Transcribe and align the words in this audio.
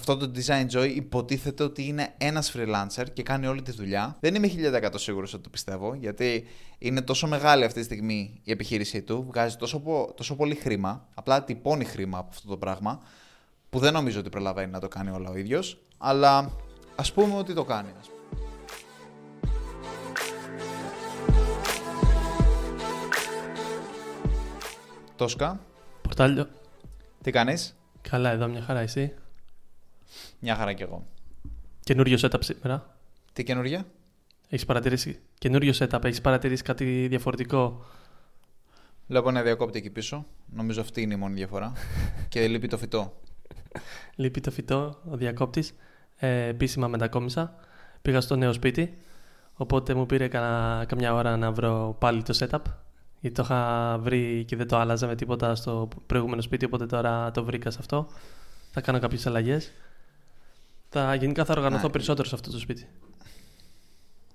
αυτό 0.00 0.16
το 0.16 0.30
Design 0.34 0.66
Joy 0.76 0.92
υποτίθεται 0.94 1.62
ότι 1.62 1.86
είναι 1.86 2.14
ένας 2.18 2.52
freelancer 2.56 3.04
και 3.12 3.22
κάνει 3.22 3.46
όλη 3.46 3.62
τη 3.62 3.72
δουλειά. 3.72 4.16
Δεν 4.20 4.34
είμαι 4.34 4.50
1000% 4.82 4.88
σίγουρος 4.94 5.34
ότι 5.34 5.42
το 5.42 5.48
πιστεύω, 5.48 5.94
γιατί 5.94 6.46
είναι 6.78 7.02
τόσο 7.02 7.26
μεγάλη 7.26 7.64
αυτή 7.64 7.78
τη 7.78 7.84
στιγμή 7.84 8.40
η 8.42 8.50
επιχείρησή 8.50 9.02
του, 9.02 9.24
βγάζει 9.28 9.56
τόσο, 9.56 9.82
τόσο 10.16 10.36
πολύ 10.36 10.54
χρήμα, 10.54 11.08
απλά 11.14 11.44
τυπώνει 11.44 11.84
χρήμα 11.84 12.18
από 12.18 12.28
αυτό 12.30 12.48
το 12.48 12.56
πράγμα, 12.56 13.00
που 13.70 13.78
δεν 13.78 13.92
νομίζω 13.92 14.20
ότι 14.20 14.28
προλαβαίνει 14.28 14.70
να 14.70 14.80
το 14.80 14.88
κάνει 14.88 15.10
όλα 15.10 15.30
ο 15.30 15.36
ίδιος, 15.36 15.82
αλλά 15.98 16.50
ας 16.96 17.12
πούμε 17.12 17.34
ότι 17.34 17.54
το 17.54 17.64
κάνει. 17.64 17.88
Ας 18.00 18.08
πούμε. 18.08 18.18
Τόσκα. 25.16 25.60
Πορτάλιο. 26.02 26.48
Τι 27.22 27.30
κάνεις; 27.30 27.76
Καλά, 28.00 28.30
εδώ 28.30 28.48
μια 28.48 28.62
χαρά 28.62 28.80
εσύ; 28.80 29.14
Μια 30.38 30.56
χαρά 30.56 30.72
κι 30.72 30.82
εγώ. 30.82 31.06
Καινούριο 31.80 32.18
setup 32.20 32.38
σήμερα. 32.40 32.96
Τι 33.32 33.44
καινούργια; 33.44 33.86
Έχεις 34.48 34.66
παρατηρήσει. 34.66 35.20
Καινούριο 35.38 35.72
setup, 35.78 36.04
έχεις 36.04 36.20
παρατηρήσει 36.20 36.62
κάτι 36.62 37.06
διαφορετικό; 37.08 37.84
Βλέπω 39.10 39.28
ένα 39.28 39.42
διακόπτη 39.42 39.78
εκεί 39.78 39.90
πίσω. 39.90 40.26
Νομίζω 40.54 40.80
αυτή 40.80 41.02
είναι 41.02 41.14
η 41.14 41.16
μόνη 41.16 41.34
διαφορά. 41.34 41.72
και 42.28 42.46
λείπει 42.48 42.68
το 42.68 42.78
φυτό. 42.78 43.20
λείπει 44.14 44.40
το 44.40 44.50
φυτό, 44.50 44.98
ο 45.10 45.16
διακόπτης. 45.16 45.74
Ε, 46.16 46.46
επίσημα 46.46 46.88
μετακόμισα. 46.88 47.54
Πήγα 48.02 48.20
στο 48.20 48.36
νέο 48.36 48.52
σπίτι. 48.52 48.96
Οπότε 49.54 49.94
μου 49.94 50.06
πήρε 50.06 50.28
καμιά 50.86 51.14
ώρα 51.14 51.36
να 51.36 51.52
βρω 51.52 51.96
πάλι 51.98 52.22
το 52.22 52.38
setup. 52.38 52.62
Γιατί 53.20 53.36
το 53.36 53.42
είχα 53.42 53.98
βρει 53.98 54.44
και 54.44 54.56
δεν 54.56 54.68
το 54.68 54.76
άλλαζα 54.76 55.06
με 55.06 55.14
τίποτα 55.14 55.54
στο 55.54 55.88
προηγούμενο 56.06 56.42
σπίτι. 56.42 56.64
Οπότε 56.64 56.86
τώρα 56.86 57.30
το 57.30 57.44
βρήκα 57.44 57.70
σε 57.70 57.78
αυτό. 57.80 58.08
Θα 58.70 58.80
κάνω 58.80 58.98
κάποιες 58.98 59.26
αλλαγές. 59.26 59.72
Θα, 60.92 61.14
γενικά 61.14 61.44
θα 61.44 61.52
οργανωθώ 61.52 61.86
ναι. 61.86 61.92
περισσότερο 61.92 62.28
σε 62.28 62.34
αυτό 62.34 62.50
το 62.50 62.58
σπίτι. 62.58 62.88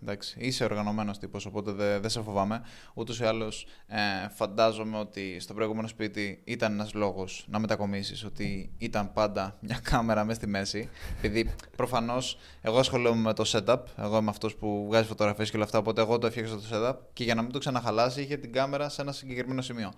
Εντάξει, 0.02 0.36
είσαι 0.40 0.64
οργανωμένος 0.64 1.18
τύπος, 1.18 1.46
οπότε 1.46 1.72
δεν 1.72 2.02
δε 2.02 2.10
σε 2.10 2.22
φοβάμαι. 2.22 2.62
Ούτως 2.94 3.20
ή 3.20 3.24
άλλως, 3.24 3.68
ε, 3.88 4.30
φαντάζομαι 4.30 4.98
ότι 4.98 5.40
στο 5.40 5.54
προηγούμενο 5.54 5.88
σπίτι 5.88 6.42
ήταν 6.44 6.74
ένας 6.74 6.94
λόγος 6.94 7.46
να 7.50 7.60
μετακομίσεις, 7.60 8.24
ότι 8.24 8.72
ήταν 8.78 9.14
πάντα 9.14 9.58
μια 9.60 9.80
κάμερα 9.90 10.24
μέσα 10.24 10.40
στη 10.40 10.48
μέση. 10.48 10.90
Επειδή 11.18 11.54
προφανώς 11.76 12.38
εγώ 12.62 12.78
ασχολούμαι 12.80 13.22
με 13.22 13.34
το 13.34 13.44
setup, 13.48 13.80
εγώ 13.98 14.18
είμαι 14.18 14.30
αυτός 14.30 14.56
που 14.56 14.86
βγάζει 14.88 15.08
φωτογραφίες 15.08 15.50
και 15.50 15.56
όλα 15.56 15.66
αυτά, 15.66 15.78
οπότε 15.78 16.02
εγώ 16.02 16.18
το 16.18 16.28
έφτιαξα 16.28 16.56
το 16.56 16.64
setup 16.72 16.96
και 17.14 17.24
για 17.24 17.36
να 17.36 17.42
μην 17.42 17.52
το 17.52 17.60
ξαναχαλάσει 17.60 18.22
είχε 18.22 18.38
την 18.38 18.54
κάμερα 18.54 18.90
σε 18.90 19.02
ένα 19.02 19.12
συγκεκριμένο 19.12 19.62
σημείο. 19.62 19.92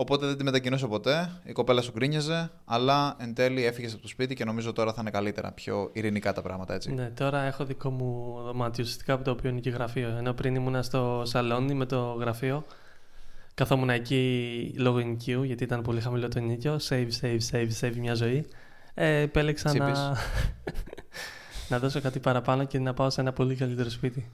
Οπότε 0.00 0.26
δεν 0.26 0.36
τη 0.36 0.44
μετακινούσε 0.44 0.86
ποτέ. 0.86 1.30
Η 1.44 1.52
κοπέλα 1.52 1.82
σου 1.82 1.92
γκρίνιαζε, 1.92 2.50
αλλά 2.64 3.16
εν 3.18 3.34
τέλει 3.34 3.64
έφυγες 3.64 3.92
από 3.92 4.02
το 4.02 4.08
σπίτι 4.08 4.34
και 4.34 4.44
νομίζω 4.44 4.72
τώρα 4.72 4.92
θα 4.92 5.00
είναι 5.00 5.10
καλύτερα, 5.10 5.52
πιο 5.52 5.90
ειρηνικά 5.92 6.32
τα 6.32 6.42
πράγματα 6.42 6.74
έτσι. 6.74 6.92
Ναι, 6.92 7.10
τώρα 7.10 7.42
έχω 7.42 7.64
δικό 7.64 7.90
μου 7.90 8.40
δωμάτιο 8.42 8.82
ουσιαστικά 8.84 9.12
από 9.12 9.24
το 9.24 9.30
οποίο 9.30 9.50
είναι 9.50 9.60
και 9.60 9.70
γραφείο. 9.70 10.08
Ενώ 10.08 10.32
πριν 10.32 10.54
ήμουν 10.54 10.82
στο 10.82 11.22
σαλόνι 11.26 11.74
με 11.74 11.86
το 11.86 12.16
γραφείο, 12.20 12.64
καθόμουν 13.54 13.90
εκεί 13.90 14.74
λόγω 14.76 14.98
ενοικίου, 14.98 15.42
γιατί 15.42 15.64
ήταν 15.64 15.82
πολύ 15.82 16.00
χαμηλό 16.00 16.28
το 16.28 16.38
ενοικίο. 16.38 16.78
Save, 16.88 17.08
save, 17.20 17.38
save, 17.50 17.68
save 17.80 17.94
μια 17.96 18.14
ζωή. 18.14 18.46
Ε, 18.94 19.20
επέλεξα 19.20 19.74
να... 19.74 20.16
να 21.70 21.78
δώσω 21.78 22.00
κάτι 22.00 22.18
παραπάνω 22.18 22.64
και 22.64 22.78
να 22.78 22.94
πάω 22.94 23.10
σε 23.10 23.20
ένα 23.20 23.32
πολύ 23.32 23.54
καλύτερο 23.54 23.90
σπίτι. 23.90 24.30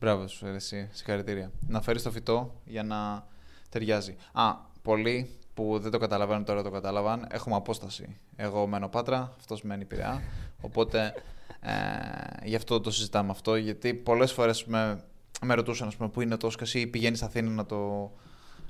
Μπράβο 0.00 0.28
σου, 0.28 0.46
εσύ. 0.46 0.88
Συγχαρητήρια. 0.92 1.50
Να 1.68 1.80
φέρεις 1.80 2.02
το 2.02 2.10
φυτό 2.10 2.60
για 2.64 2.82
να 2.82 3.32
ταιριάζει. 3.74 4.16
Α, 4.32 4.54
πολλοί 4.82 5.30
που 5.54 5.78
δεν 5.78 5.90
το 5.90 5.98
καταλαβαίνουν 5.98 6.44
τώρα 6.44 6.62
το 6.62 6.70
κατάλαβαν, 6.70 7.26
έχουμε 7.30 7.54
απόσταση. 7.54 8.16
Εγώ 8.36 8.66
μένω 8.66 8.88
Πάτρα, 8.88 9.34
αυτός 9.38 9.62
μένει 9.62 9.84
Πειραιά, 9.84 10.22
οπότε 10.60 11.14
ε, 11.60 12.46
γι' 12.46 12.54
αυτό 12.56 12.80
το 12.80 12.90
συζητάμε 12.90 13.30
αυτό, 13.30 13.56
γιατί 13.56 13.94
πολλές 13.94 14.32
φορές 14.32 14.64
με, 14.64 15.04
με 15.42 15.54
ρωτούσαν 15.54 15.92
πούμε, 15.96 16.08
που 16.08 16.20
είναι 16.20 16.36
το 16.36 16.50
σκασί 16.50 16.80
ή 16.80 16.86
πηγαίνεις 16.86 17.22
Αθήνα 17.22 17.50
να, 17.50 17.66
το, 17.66 18.12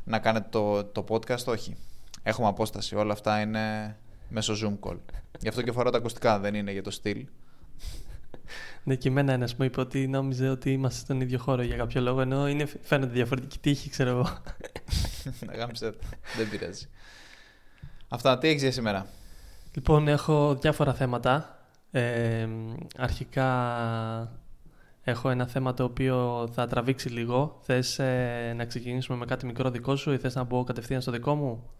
να 0.05 0.19
κάνετε 0.19 0.47
το, 0.51 0.84
το 0.84 1.05
podcast, 1.09 1.45
όχι. 1.45 1.77
Έχουμε 2.23 2.49
απόσταση, 2.49 2.97
όλα 2.97 3.12
αυτά 3.12 3.41
είναι 3.41 3.97
μέσω 4.28 4.55
Zoom 4.62 4.89
call. 4.89 4.99
Γι' 5.41 5.49
αυτό 5.49 5.62
και 5.62 5.73
φοράω 5.73 5.93
τα 5.93 5.99
ακουστικά, 5.99 6.39
δεν 6.39 6.55
είναι 6.55 6.73
για 6.73 6.83
το 6.83 6.91
στυλ. 6.91 7.27
Ναι, 8.84 8.95
και 8.95 9.09
εμένα 9.09 9.33
ένας 9.33 9.55
μου 9.55 9.65
είπε 9.65 9.81
ότι 9.81 10.06
νόμιζε 10.09 10.49
ότι 10.49 10.72
είμαστε 10.72 11.00
στον 11.00 11.21
ίδιο 11.21 11.39
χώρο 11.39 11.62
για 11.62 11.77
κάποιο 11.77 12.00
λόγο, 12.00 12.21
ενώ 12.21 12.49
είναι, 12.49 12.67
φαίνεται 12.83 13.12
διαφορετική 13.12 13.59
τύχη, 13.59 13.91
ξέρω 13.91 14.11
εγώ. 14.11 14.28
Αγάμισε 15.53 15.95
Δεν 16.37 16.50
πειράζει. 16.50 16.89
Αυτά, 18.09 18.39
τι 18.39 18.49
έχεις 18.49 18.75
σήμερα; 18.75 19.06
Λοιπόν, 19.75 20.09
έχω 20.09 20.55
διάφορα 20.55 20.95
θέματα. 20.95 21.59
Ε, 21.91 22.49
αρχικά 22.97 23.49
έχω 25.03 25.31
ένα 25.31 25.47
θέμα 25.47 25.75
το 25.75 25.84
οποίο 25.84 26.49
θα 26.53 26.66
τραβήξει 26.66 27.09
λίγο. 27.09 27.59
Θες 27.62 27.99
ε, 27.99 28.53
να 28.56 28.65
ξεκινήσουμε 28.65 29.19
με 29.19 29.25
κάτι 29.25 29.47
μικρό 29.47 29.71
δικό 29.71 29.97
σου 29.97 30.12
ή 30.12 30.19
θες 30.19 30.34
να 30.34 30.43
μπω 30.43 30.65
κατευθείαν 30.65 31.01
στο 31.01 31.11
δικό 31.11 31.34
μου; 31.34 31.71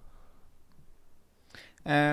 Ε, 1.87 2.13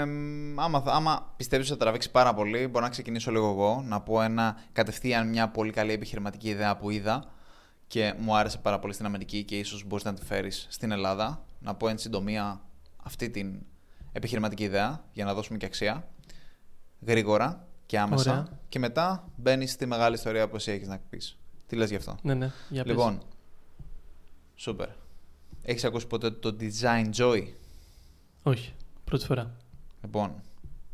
άμα, 0.55 0.83
άμα 0.85 1.33
πιστεύεις 1.37 1.69
ότι 1.69 1.77
θα 1.77 1.83
τραβήξει 1.83 2.11
πάρα 2.11 2.33
πολύ, 2.33 2.67
μπορώ 2.67 2.85
να 2.85 2.91
ξεκινήσω 2.91 3.31
λίγο 3.31 3.49
εγώ, 3.49 3.83
να 3.87 4.01
πω 4.01 4.21
ένα, 4.21 4.57
κατευθείαν 4.71 5.29
μια 5.29 5.49
πολύ 5.49 5.71
καλή 5.71 5.91
επιχειρηματική 5.91 6.49
ιδέα 6.49 6.77
που 6.77 6.89
είδα 6.89 7.31
και 7.87 8.13
μου 8.19 8.35
άρεσε 8.35 8.57
πάρα 8.57 8.79
πολύ 8.79 8.93
στην 8.93 9.05
Αμερική 9.05 9.43
και 9.43 9.57
ίσως 9.57 9.83
μπορείς 9.83 10.05
να 10.05 10.13
τη 10.13 10.25
φέρεις 10.25 10.67
στην 10.69 10.91
Ελλάδα. 10.91 11.45
Να 11.59 11.75
πω 11.75 11.87
εν 11.87 11.97
συντομία 11.97 12.61
αυτή 13.03 13.29
την 13.29 13.61
επιχειρηματική 14.11 14.63
ιδέα 14.63 15.03
για 15.13 15.25
να 15.25 15.33
δώσουμε 15.33 15.57
και 15.57 15.65
αξία. 15.65 16.07
Γρήγορα 17.05 17.67
και 17.85 17.99
άμεσα. 17.99 18.31
Ωραία. 18.31 18.47
Και 18.69 18.79
μετά 18.79 19.27
μπαίνεις 19.35 19.71
στη 19.71 19.85
μεγάλη 19.85 20.15
ιστορία 20.15 20.49
που 20.49 20.55
εσύ 20.55 20.71
έχεις 20.71 20.87
να 20.87 20.99
πεις. 21.09 21.37
Τι 21.67 21.75
λες 21.75 21.89
γι' 21.89 21.95
αυτό; 21.95 22.17
Ναι, 22.21 22.33
ναι. 22.33 22.51
Για 22.69 22.83
λοιπόν, 22.85 23.21
σούπερ. 24.55 24.87
Έχεις 25.61 25.83
ακούσει 25.83 26.07
ποτέ 26.07 26.31
το 26.31 26.55
Design 26.59 27.09
Joy? 27.15 27.43
Όχι. 28.43 28.73
Πρώτη 29.03 29.25
φορά. 29.25 29.55
Λοιπόν, 30.01 30.41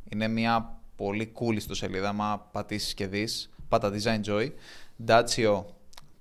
είναι 0.10 0.28
μια 0.28 0.80
πολύ 0.96 1.32
cool 1.40 1.56
ιστοσελίδα. 1.56 2.14
Μα 2.14 2.48
πατήσεις 2.52 2.94
και 2.94 3.08
δεις, 3.08 3.50
πάτα 3.70 3.92
Design 3.94 4.22
Joy. 4.24 4.52
Dacio, 5.06 5.64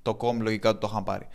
το 0.03 0.17
com 0.21 0.37
λογικά 0.41 0.79
το 0.79 0.89
είχαν 0.91 1.05
πάρει. 1.05 1.27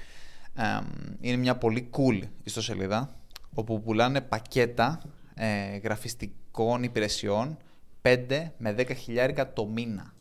είναι 1.21 1.37
μια 1.37 1.57
πολύ 1.57 1.89
cool 1.97 2.21
ιστοσελίδα 2.43 3.15
όπου 3.53 3.81
πουλάνε 3.81 4.21
πακέτα 4.21 5.01
ε, 5.33 5.77
γραφιστικών 5.77 6.83
υπηρεσιών 6.83 7.57
5 8.01 8.49
με 8.57 8.75
10 8.77 8.95
χιλιάρικα 8.95 9.53
το 9.53 9.65
μήνα. 9.65 10.13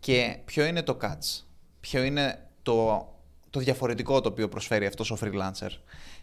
Και 0.00 0.38
ποιο 0.44 0.64
είναι 0.64 0.82
το 0.82 0.98
catch, 1.02 1.42
ποιο 1.80 2.02
είναι 2.02 2.48
το, 2.62 3.08
το 3.50 3.60
διαφορετικό 3.60 4.20
το 4.20 4.28
οποίο 4.28 4.48
προσφέρει 4.48 4.86
αυτός 4.86 5.10
ο 5.10 5.18
freelancer; 5.20 5.70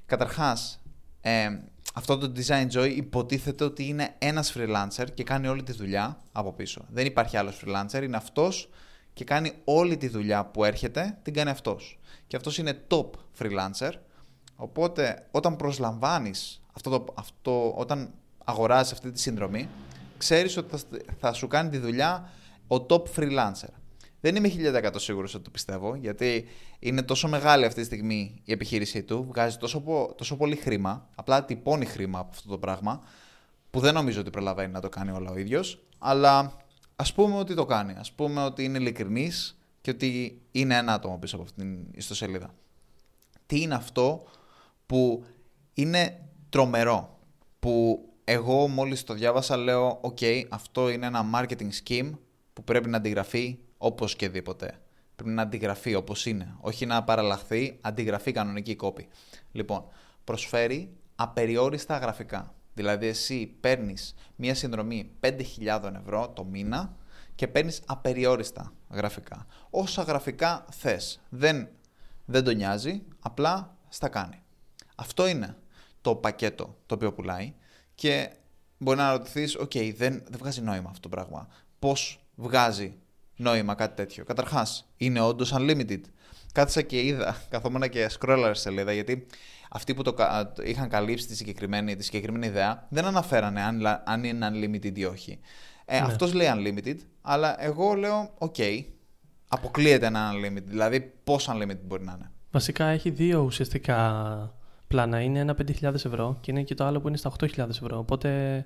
Καταρχάς, 0.05 0.79
ε, 1.21 1.49
αυτό 1.97 2.17
το 2.17 2.31
Design 2.35 2.67
Joy 2.72 2.94
υποτίθεται 2.95 3.63
ότι 3.63 3.88
είναι 3.88 4.16
ένας 4.17 4.56
freelancer 4.57 5.06
και 5.13 5.23
κάνει 5.23 5.47
όλη 5.47 5.63
τη 5.63 5.72
δουλειά 5.72 6.19
από 6.31 6.53
πίσω. 6.53 6.85
Δεν 6.89 7.06
υπάρχει 7.06 7.38
άλλος 7.38 7.63
freelancer, 7.66 8.03
είναι 8.03 8.17
αυτός 8.17 8.69
και 9.13 9.23
κάνει 9.23 9.51
όλη 9.63 9.97
τη 9.97 10.07
δουλειά 10.07 10.45
που 10.45 10.63
έρχεται, 10.63 11.17
την 11.22 11.33
κάνει 11.33 11.50
αυτός. 11.50 12.00
Και 12.28 12.35
αυτός 12.35 12.57
είναι 12.57 12.85
top 12.88 13.09
freelancer, 13.39 13.91
οπότε 14.56 15.28
όταν 15.31 15.56
προσλαμβάνεις, 15.56 16.61
αυτό 16.73 16.89
το, 16.89 17.13
αυτό, 17.17 17.73
όταν 17.78 18.13
αγοράζεις 18.45 18.91
αυτή 18.91 19.12
τη 19.12 19.19
συνδρομή, 19.19 19.69
ξέρεις 20.17 20.57
ότι 20.57 20.77
θα, 20.77 20.79
θα 21.19 21.33
σου 21.33 21.47
κάνει 21.47 21.69
τη 21.69 21.77
δουλειά 21.77 22.29
ο 22.67 22.85
top 22.89 23.03
freelancer. 23.16 23.69
Δεν 24.25 24.36
είμαι 24.36 24.52
1000% 24.84 24.91
σίγουρος 24.96 25.34
ότι 25.34 25.44
το 25.44 25.50
πιστεύω, 25.50 25.96
γιατί 25.96 26.47
είναι 26.80 27.02
τόσο 27.02 27.28
μεγάλη 27.28 27.66
αυτή 27.66 27.80
τη 27.80 27.86
στιγμή 27.86 28.41
η 28.44 28.52
επιχείρησή 28.52 29.03
του, 29.03 29.25
βγάζει 29.28 29.58
τόσο, 29.58 29.84
τόσο 30.18 30.38
πολύ 30.38 30.56
χρήμα, 30.56 31.09
απλά 31.16 31.46
τυπώνει 31.46 31.86
χρήμα 31.86 32.19
από 32.19 32.30
αυτό 32.34 32.50
το 32.50 32.58
πράγμα, 32.58 33.03
που 33.69 33.80
δεν 33.80 33.94
νομίζω 33.94 34.19
ότι 34.19 34.30
προλαβαίνει 34.30 34.72
να 34.72 34.80
το 34.80 34.90
κάνει 34.90 35.12
όλα 35.12 35.31
ο 35.31 35.38
ίδιος, 35.38 35.86
αλλά 35.97 36.57
ας 36.95 37.13
πούμε 37.13 37.36
ότι 37.36 37.54
το 37.54 37.66
κάνει. 37.66 37.92
Α 37.92 38.06
πούμε 38.16 38.44
ότι 38.44 38.63
είναι 38.63 38.77
ειλικρινής 38.77 39.60
και 39.81 39.92
ότι 39.92 40.42
είναι 40.51 40.75
ένα 40.75 40.94
άτομο 40.94 41.18
πίσω 41.18 41.36
από 41.36 41.45
αυτήν 41.45 41.63
την 41.63 41.88
ιστοσελίδα. 41.92 42.54
Τι 43.45 43.62
είναι 43.62 43.75
αυτό 43.75 44.24
που 44.86 45.25
είναι 45.74 46.30
τρομερό, 46.50 47.19
που 47.60 48.06
εγώ 48.24 48.68
μόλις 48.68 49.04
το 49.04 49.13
διάβασα 49.13 49.57
λέω 49.57 49.98
«ΟΚ, 50.01 50.19
αυτό 50.50 50.89
είναι 50.89 51.06
ένα 51.06 51.25
marketing 51.33 51.69
scheme 51.83 52.12
που 52.54 52.63
πρέπει 52.63 52.89
να 52.89 52.98
αντιγραφεί 52.98 53.60
όπως 53.77 54.16
και 54.16 54.30
δίποτε. 54.30 54.80
Πρέπει 55.16 55.31
να 55.31 55.42
αντιγραφεί 55.42 55.95
όπως 55.95 56.25
είναι. 56.25 56.56
Όχι 56.60 56.86
να 56.86 57.04
παραλλαχθεί, 57.04 57.77
αντιγραφεί 57.81 58.31
κανονική 58.31 58.75
κόπη. 58.75 59.07
Λοιπόν, 59.51 59.86
προσφέρει 60.24 60.94
απεριόριστα 61.16 61.98
γραφικά. 61.98 62.54
Δηλαδή 62.74 63.07
εσύ 63.07 63.45
παίρνεις 63.60 64.16
μία 64.36 64.56
συνδρομή 64.56 65.12
5.000 65.19 65.94
ευρώ 66.01 66.30
το 66.30 66.44
μήνα 66.44 66.95
και 67.36 67.48
παίρνεις 67.48 67.81
απεριόριστα 67.86 68.74
γραφικά. 68.89 69.45
Όσα 69.69 70.01
γραφικά 70.01 70.66
θες. 70.71 71.21
Δεν, 71.30 71.68
δεν 72.25 72.44
το 72.44 72.51
νοιάζει, 72.51 73.04
απλά 73.19 73.78
στα 73.89 74.10
κάνει. 74.10 74.42
Αυτό 74.95 75.28
είναι 75.28 75.57
το 76.01 76.16
πακέτο 76.16 76.78
το 76.86 76.95
οποίο 76.95 77.13
πουλάει 77.13 77.54
και 77.95 78.31
μπορεί 78.78 78.98
να 78.98 79.12
ρωτηθείς, 79.12 79.56
οκ, 79.56 79.71
δεν, 79.71 79.95
δεν 80.28 80.39
βγάζει 80.39 80.62
νόημα 80.62 80.89
αυτό 80.89 81.10
το 81.10 81.10
πράγμα. 81.10 81.48
Πώς 81.80 82.25
βγάζει 82.36 82.98
νόημα 83.35 83.75
κάτι 83.75 83.95
τέτοιο. 83.95 84.23
Καταρχάς, 84.23 84.87
είναι 84.97 85.19
όντως 85.19 85.53
unlimited. 85.55 86.01
Κάθισα 86.51 86.81
και 86.81 87.01
είδα, 87.01 87.37
καθόμουν 87.49 87.89
και 87.89 88.09
scroll-αρα 88.19 88.51
σελίδα, 88.53 88.91
γιατί 88.93 89.27
αυτοί 89.69 89.93
που 89.93 90.01
το 90.01 90.15
είχαν 90.63 90.89
καλύψει 90.89 91.27
τη 91.27 91.35
συγκεκριμένη, 91.35 91.95
τη 91.95 92.03
συγκεκριμένη 92.03 92.45
ιδέα 92.45 92.87
δεν 92.89 93.05
αναφέρανε 93.05 93.61
αν, 93.61 94.01
αν 94.05 94.23
είναι 94.23 94.49
unlimited 94.51 94.97
ή 94.97 95.05
όχι. 95.05 95.39
Ε, 95.85 95.99
ναι. 95.99 96.05
Αυτός 96.05 96.33
λέει 96.33 96.47
unlimited, 96.55 96.97
αλλά 97.21 97.63
εγώ 97.63 97.93
λέω, 97.93 98.33
okay, 98.38 98.83
αποκλείεται 99.47 100.05
να 100.06 100.14
'ναι 100.14 100.31
unlimited. 100.33 100.63
Δηλαδή, 100.65 101.13
πώς 101.23 101.49
unlimited 101.51 101.81
μπορεί 101.85 102.03
να 102.03 102.11
είναι. 102.11 102.31
Βασικά 102.51 102.85
έχει 102.85 103.09
δύο 103.09 103.39
ουσιαστικά 103.39 104.55
πλάνα. 104.87 105.21
Είναι 105.21 105.39
ένα 105.39 105.55
5.000 105.81 105.93
ευρώ 105.93 106.37
και 106.41 106.51
είναι 106.51 106.63
και 106.63 106.75
το 106.75 106.85
άλλο 106.85 107.01
που 107.01 107.07
είναι 107.07 107.17
στα 107.17 107.31
8.000 107.39 107.69
ευρώ. 107.69 107.97
Οπότε 107.97 108.55
ε, 108.55 108.65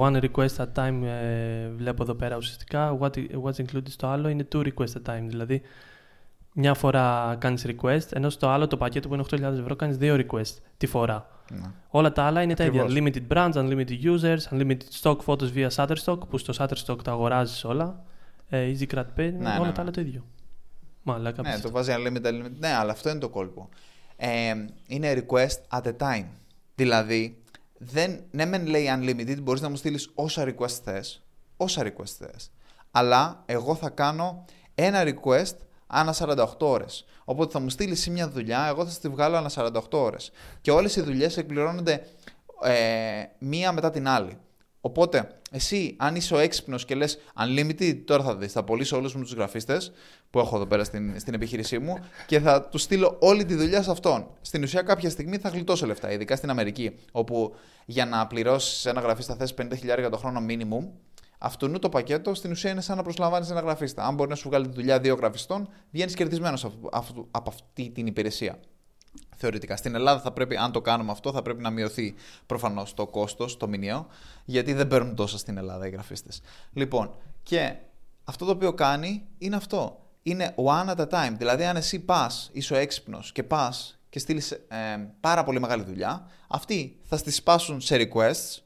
one 0.00 0.20
request 0.20 0.56
at 0.56 0.66
time 0.74 1.02
ε, 1.04 1.68
βλέπω 1.68 2.02
εδώ 2.02 2.14
πέρα 2.14 2.36
ουσιαστικά. 2.36 2.98
What, 3.00 3.10
what's 3.42 3.64
included 3.64 3.88
στο 3.88 4.06
άλλο 4.06 4.28
είναι 4.28 4.48
two 4.52 4.62
request 4.62 4.92
at 5.04 5.10
time. 5.14 5.24
Δηλαδή 5.26 5.62
μια 6.52 6.74
φορά 6.74 7.36
κάνεις 7.40 7.66
request, 7.66 8.12
ενώ 8.12 8.30
στο 8.30 8.48
άλλο 8.48 8.66
το 8.66 8.76
πακέτο 8.76 9.08
που 9.08 9.14
είναι 9.14 9.24
8.000 9.30 9.40
ευρώ 9.42 9.76
κάνεις 9.76 9.96
δύο 9.96 10.16
request 10.20 10.54
τη 10.76 10.86
φορά. 10.86 11.28
Ναι. 11.50 11.70
Όλα 11.88 12.12
τα 12.12 12.22
άλλα 12.22 12.42
είναι 12.42 12.52
Ακριβώς. 12.52 12.92
τα 12.92 12.98
ίδια. 12.98 13.12
Unlimited 13.12 13.34
brands, 13.34 13.52
unlimited 13.52 14.02
users, 14.02 14.38
unlimited 14.50 15.00
stock 15.00 15.16
photos 15.26 15.52
via 15.54 15.68
Shutterstock, 15.68 16.28
που 16.28 16.38
στο 16.38 16.54
Shutterstock 16.58 17.02
τα 17.04 17.10
αγοράζεις 17.10 17.64
όλα. 17.64 18.04
Ε, 18.48 18.72
easy 18.72 18.94
Pay, 18.94 19.04
ναι, 19.16 19.48
όλα 19.58 19.66
ναι, 19.66 19.72
τα 19.72 19.80
άλλα 19.80 19.90
το 19.90 20.00
ίδιο. 20.00 20.24
Μαλάκα, 21.02 21.42
ναι, 21.42 21.58
το 21.58 21.70
βάζει 21.70 21.92
unlimited, 21.96 22.26
unlimited. 22.26 22.58
Ναι, 22.58 22.68
αλλά 22.68 22.92
αυτό 22.92 23.10
είναι 23.10 23.18
το 23.18 23.28
κόλπο. 23.28 23.68
Ε, 24.16 24.54
είναι 24.86 25.24
request 25.26 25.78
at 25.78 25.82
a 25.82 25.92
time. 25.98 26.26
Δηλαδή, 26.74 27.38
δεν, 27.78 28.24
ναι 28.30 28.44
μεν 28.44 28.66
λέει 28.66 28.86
unlimited, 28.88 29.42
μπορείς 29.42 29.60
να 29.60 29.68
μου 29.68 29.76
στείλεις 29.76 30.10
όσα 30.14 30.44
request 30.44 30.78
θες, 30.84 31.22
όσα 31.56 31.82
request 31.82 32.14
θες. 32.18 32.50
Αλλά 32.90 33.42
εγώ 33.46 33.74
θα 33.74 33.90
κάνω 33.90 34.44
ένα 34.74 35.02
request 35.04 35.56
ανά 35.86 36.14
48 36.18 36.46
ώρες. 36.58 37.04
Οπότε 37.24 37.52
θα 37.52 37.60
μου 37.60 37.68
στείλεις 37.68 38.08
μια 38.08 38.28
δουλειά, 38.28 38.66
εγώ 38.68 38.86
θα 38.86 39.00
τη 39.00 39.08
βγάλω 39.08 39.36
ανά 39.36 39.50
48 39.54 39.80
ώρες. 39.90 40.30
Και 40.60 40.70
όλες 40.70 40.96
οι 40.96 41.00
δουλειές 41.00 41.36
εκπληρώνονται 41.36 42.06
ε, 42.62 43.24
μία 43.38 43.72
μετά 43.72 43.90
την 43.90 44.08
άλλη. 44.08 44.38
Οπότε, 44.80 45.28
εσύ, 45.50 45.96
αν 45.98 46.16
είσαι 46.16 46.34
ο 46.34 46.38
έξυπνος 46.38 46.84
και 46.84 46.94
λες 46.94 47.18
Unlimited, 47.40 48.02
τώρα 48.04 48.22
θα 48.22 48.36
δεις. 48.36 48.52
Θα 48.52 48.64
πωλήσω 48.64 48.96
όλους 48.96 49.14
μου 49.14 49.22
τους 49.22 49.32
γραφίστες 49.32 49.92
που 50.30 50.38
έχω 50.38 50.56
εδώ 50.56 50.66
πέρα 50.66 50.84
στην, 50.84 51.20
στην 51.20 51.34
επιχείρησή 51.34 51.78
μου 51.78 51.98
και 52.26 52.40
θα 52.40 52.62
του 52.62 52.78
στείλω 52.78 53.16
όλη 53.20 53.44
τη 53.44 53.54
δουλειά 53.54 53.82
σε 53.82 53.90
αυτόν. 53.90 54.26
Στην 54.40 54.62
ουσία, 54.62 54.82
κάποια 54.82 55.10
στιγμή 55.10 55.36
θα 55.36 55.48
γλιτώσω 55.48 55.86
λεφτά, 55.86 56.12
ειδικά 56.12 56.36
στην 56.36 56.50
Αμερική, 56.50 56.94
όπου 57.12 57.54
για 57.86 58.06
να 58.06 58.26
πληρώσεις 58.26 58.86
ένα 58.86 59.00
γραφίστα 59.00 59.34
θες 59.34 59.54
50.000 59.58 60.08
το 60.10 60.16
χρόνο 60.16 60.40
minimum, 60.48 60.88
αυτού 61.38 61.78
το 61.78 61.88
πακέτο 61.88 62.34
στην 62.34 62.50
ουσία 62.50 62.70
είναι 62.70 62.80
σαν 62.80 62.96
να 62.96 63.02
προσλαμβάνεις 63.02 63.50
ένα 63.50 63.60
γραφίστα. 63.60 64.04
Αν 64.04 64.14
μπορείς 64.14 64.30
να 64.30 64.36
σου 64.36 64.48
βγάλει 64.48 64.68
τη 64.68 64.74
δουλειά 64.74 65.00
δύο 65.00 65.14
γραφιστών, 65.14 65.68
βγαίνεις 65.90 66.14
κερδισμένος 66.14 66.64
από 67.30 67.50
αυτή 67.50 67.90
την 67.90 68.06
υπηρεσία 68.06 68.58
θεωρητικά. 69.36 69.76
Στην 69.76 69.94
Ελλάδα 69.94 70.20
θα 70.20 70.32
πρέπει, 70.32 70.56
αν 70.56 70.72
το 70.72 70.80
κάνουμε 70.80 71.10
αυτό, 71.10 71.32
θα 71.32 71.42
πρέπει 71.42 71.62
να 71.62 71.70
μειωθεί 71.70 72.14
προφανώς 72.46 72.94
το 72.94 73.06
κόστος, 73.06 73.56
το 73.56 73.68
μηνιαίο, 73.68 74.06
γιατί 74.44 74.72
δεν 74.72 74.88
παίρνουν 74.88 75.14
τόσα 75.14 75.38
στην 75.38 75.56
Ελλάδα 75.56 75.86
οι 75.86 75.90
γραφίστες. 75.90 76.40
Λοιπόν, 76.72 77.14
και 77.42 77.76
αυτό 78.24 78.44
το 78.44 78.50
οποίο 78.50 78.72
κάνει 78.72 79.26
είναι 79.38 79.56
αυτό. 79.56 80.07
Είναι 80.28 80.54
one 80.56 80.88
at 80.88 80.96
a 80.96 81.08
time. 81.08 81.34
Δηλαδή, 81.36 81.64
αν 81.64 81.76
εσύ 81.76 81.98
πας, 81.98 82.50
είσαι 82.52 82.74
ο 82.74 82.76
έξυπνος 82.76 83.32
και 83.32 83.42
πας 83.42 83.98
και 84.08 84.18
στείλεις 84.18 84.50
ε, 84.50 84.66
πάρα 85.20 85.44
πολύ 85.44 85.60
μεγάλη 85.60 85.82
δουλειά, 85.82 86.26
αυτοί 86.48 86.98
θα 87.02 87.16
στη 87.16 87.30
σπάσουν 87.30 87.80
σε 87.80 87.96
requests 87.98 88.58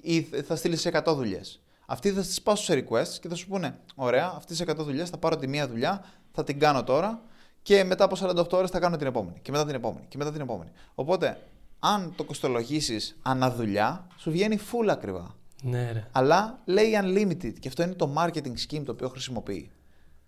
ή 0.00 0.22
θα 0.22 0.56
στείλεις 0.56 0.80
σε 0.80 0.90
100 0.92 1.14
δουλειές. 1.14 1.60
Αυτοί 1.86 2.10
θα 2.10 2.22
στη 2.22 2.32
σπάσουν 2.32 2.64
σε 2.64 2.84
requests 2.88 3.18
και 3.20 3.28
θα 3.28 3.34
σου 3.34 3.48
πούνε: 3.48 3.78
Ωραία, 3.94 4.32
αυτές 4.36 4.58
τι 4.58 4.64
100 4.68 4.74
δουλειές 4.76 5.10
θα 5.10 5.18
πάρω 5.18 5.36
τη 5.36 5.48
μία 5.48 5.68
δουλειά, 5.68 6.04
θα 6.32 6.44
την 6.44 6.58
κάνω 6.58 6.84
τώρα 6.84 7.22
και 7.62 7.84
μετά 7.84 8.04
από 8.04 8.16
48 8.20 8.52
ώρες 8.52 8.70
θα 8.70 8.78
κάνω 8.78 8.96
την 8.96 9.06
επόμενη. 9.06 9.38
Και 9.42 9.50
μετά 9.50 9.64
την 9.64 9.74
επόμενη. 9.74 10.04
Και 10.08 10.16
μετά 10.16 10.32
την 10.32 10.40
επόμενη. 10.40 10.70
Οπότε, 10.94 11.40
αν 11.78 12.12
το 12.16 12.24
κοστολογήσεις 12.24 13.16
αναδουλειά, 13.22 14.06
σου 14.16 14.30
βγαίνει 14.30 14.58
full 14.58 14.88
ακριβά. 14.90 15.34
Ναι, 15.62 15.92
ρε. 15.92 16.06
Αλλά 16.12 16.58
λέει 16.64 16.98
unlimited. 17.02 17.52
Και 17.58 17.68
αυτό 17.68 17.82
είναι 17.82 17.94
το 17.94 18.14
marketing 18.16 18.54
scheme 18.68 18.82
το 18.84 18.92
οποίο 18.92 19.08
χρησιμοποιεί. 19.08 19.70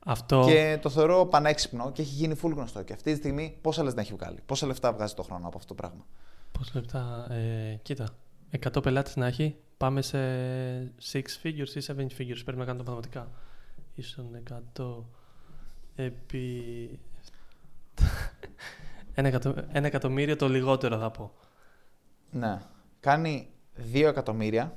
Αυτό... 0.05 0.45
Και 0.47 0.79
το 0.83 0.91
θεωρώ 0.91 1.27
πανέξυπνο 1.27 1.93
και 1.93 2.03
έχει 2.03 2.15
γίνει 2.15 2.37
full 2.43 2.51
γνωστό. 2.55 2.83
Και 2.83 2.93
αυτή 2.93 3.13
τη 3.13 3.17
στιγμή 3.17 3.59
πόσα 3.61 3.83
λεφτά 3.83 4.01
έχει 4.01 4.15
βγάλει. 4.15 4.39
Πόσα 4.47 4.67
λεφτά 4.67 4.93
βγάζει 4.93 5.15
το 5.15 5.23
χρόνο 5.23 5.47
από 5.47 5.57
αυτό 5.57 5.75
το 5.75 5.83
πράγμα. 5.83 6.07
Πόσα 6.53 6.71
λεφτά. 6.75 7.33
Ε, 7.33 7.79
κοίτα. 7.83 8.09
100 8.61 8.83
πελάτες 8.83 9.17
να 9.17 9.27
έχει. 9.27 9.57
Πάμε 9.77 10.03
σε 10.03 10.19
6 11.13 11.19
figures 11.43 11.75
ή 11.75 11.81
7 11.87 11.93
figures. 11.93 12.43
Πρέπει 12.45 12.59
να 12.59 12.65
κάνω 12.65 12.79
τα 12.79 12.85
πραγματικά. 12.85 13.31
Ίσον 13.95 14.43
100 14.77 15.05
επί 15.95 17.01
ένα, 19.15 19.29
εκατο... 19.29 19.55
ένα 19.73 19.87
εκατομμύριο 19.87 20.37
το 20.37 20.49
λιγότερο 20.49 20.99
θα 20.99 21.11
πω. 21.11 21.33
Ναι. 22.31 22.61
Κάνει 23.01 23.49
δύο 23.75 24.09
εκατομμύρια 24.09 24.77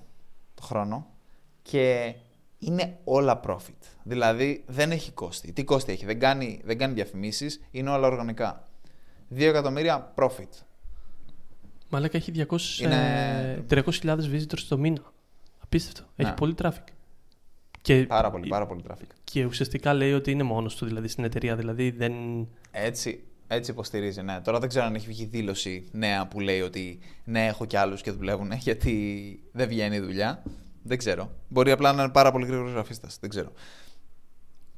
το 0.54 0.62
χρόνο 0.62 1.08
και 1.62 2.16
είναι 2.66 2.98
όλα 3.04 3.40
profit. 3.48 3.98
Δηλαδή 4.04 4.64
δεν 4.68 4.92
έχει 4.92 5.12
κόστη. 5.12 5.52
Τι 5.52 5.64
κόστη 5.64 5.92
έχει, 5.92 6.06
δεν 6.06 6.20
κάνει, 6.20 6.62
δεν 6.64 6.78
κάνει 6.78 6.94
διαφημίσεις, 6.94 7.62
είναι 7.72 7.90
όλα 7.90 8.08
οργανικά. 8.08 8.68
Δύο 9.28 9.50
εκατομμύρια 9.50 10.14
profit. 10.16 10.50
Μαλάκα 11.90 12.18
έχει 12.18 12.32
200, 12.50 12.82
είναι... 12.82 13.66
300.000 13.70 14.18
visitors 14.18 14.62
το 14.70 14.78
μήνα. 14.78 15.14
Απίστευτο. 15.60 16.04
Έχει 16.16 16.30
ναι. 16.30 16.36
πολύ 16.36 16.56
traffic. 16.62 16.84
Και... 17.82 18.06
Πάρα 18.06 18.32
πολύ, 18.32 18.48
πάρα 18.48 18.66
πολύ 18.66 18.84
traffic. 18.88 19.10
Και 19.24 19.46
ουσιαστικά 19.46 19.94
λέει 19.94 20.14
ότι 20.14 20.32
είναι 20.32 20.44
μόνος 20.44 20.76
του 20.76 20.86
δηλαδή 20.86 21.08
στην 21.08 21.24
εταιρεία. 21.24 21.56
Δηλαδή 21.56 21.90
δεν. 21.92 22.14
Έτσι, 22.72 23.24
έτσι 23.48 23.72
υποστηρίζει, 23.72 24.22
ναι. 24.22 24.42
Τώρα 24.42 24.60
δεν 24.60 24.70
ξέρω 24.70 24.86
αν 24.86 24.96
έχει 24.96 25.08
βγει 25.08 25.26
δήλωση 25.26 25.88
νέα 25.92 26.28
που 26.28 26.40
λέει 26.40 26.62
ότι 26.62 27.00
ναι, 27.24 27.46
έχω 27.46 27.66
κι 27.66 27.78
άλλους 27.78 28.02
και 28.02 28.12
δουλεύουν 28.12 28.52
γιατί 28.68 29.40
δεν 29.52 29.68
βγαίνει 29.68 29.96
η 29.96 30.00
δουλειά. 30.00 30.44
Δεν 30.88 30.98
ξέρω. 30.98 31.32
Μπορεί 31.48 31.72
απλά 31.72 31.94
να 31.94 32.04
είναι 32.04 32.12
πάρα 32.12 32.32
πολύ 32.32 32.46
γρήγορος 32.46 32.72
γραφίστας. 32.72 33.18
Δεν 33.20 33.30
ξέρω. 33.30 33.52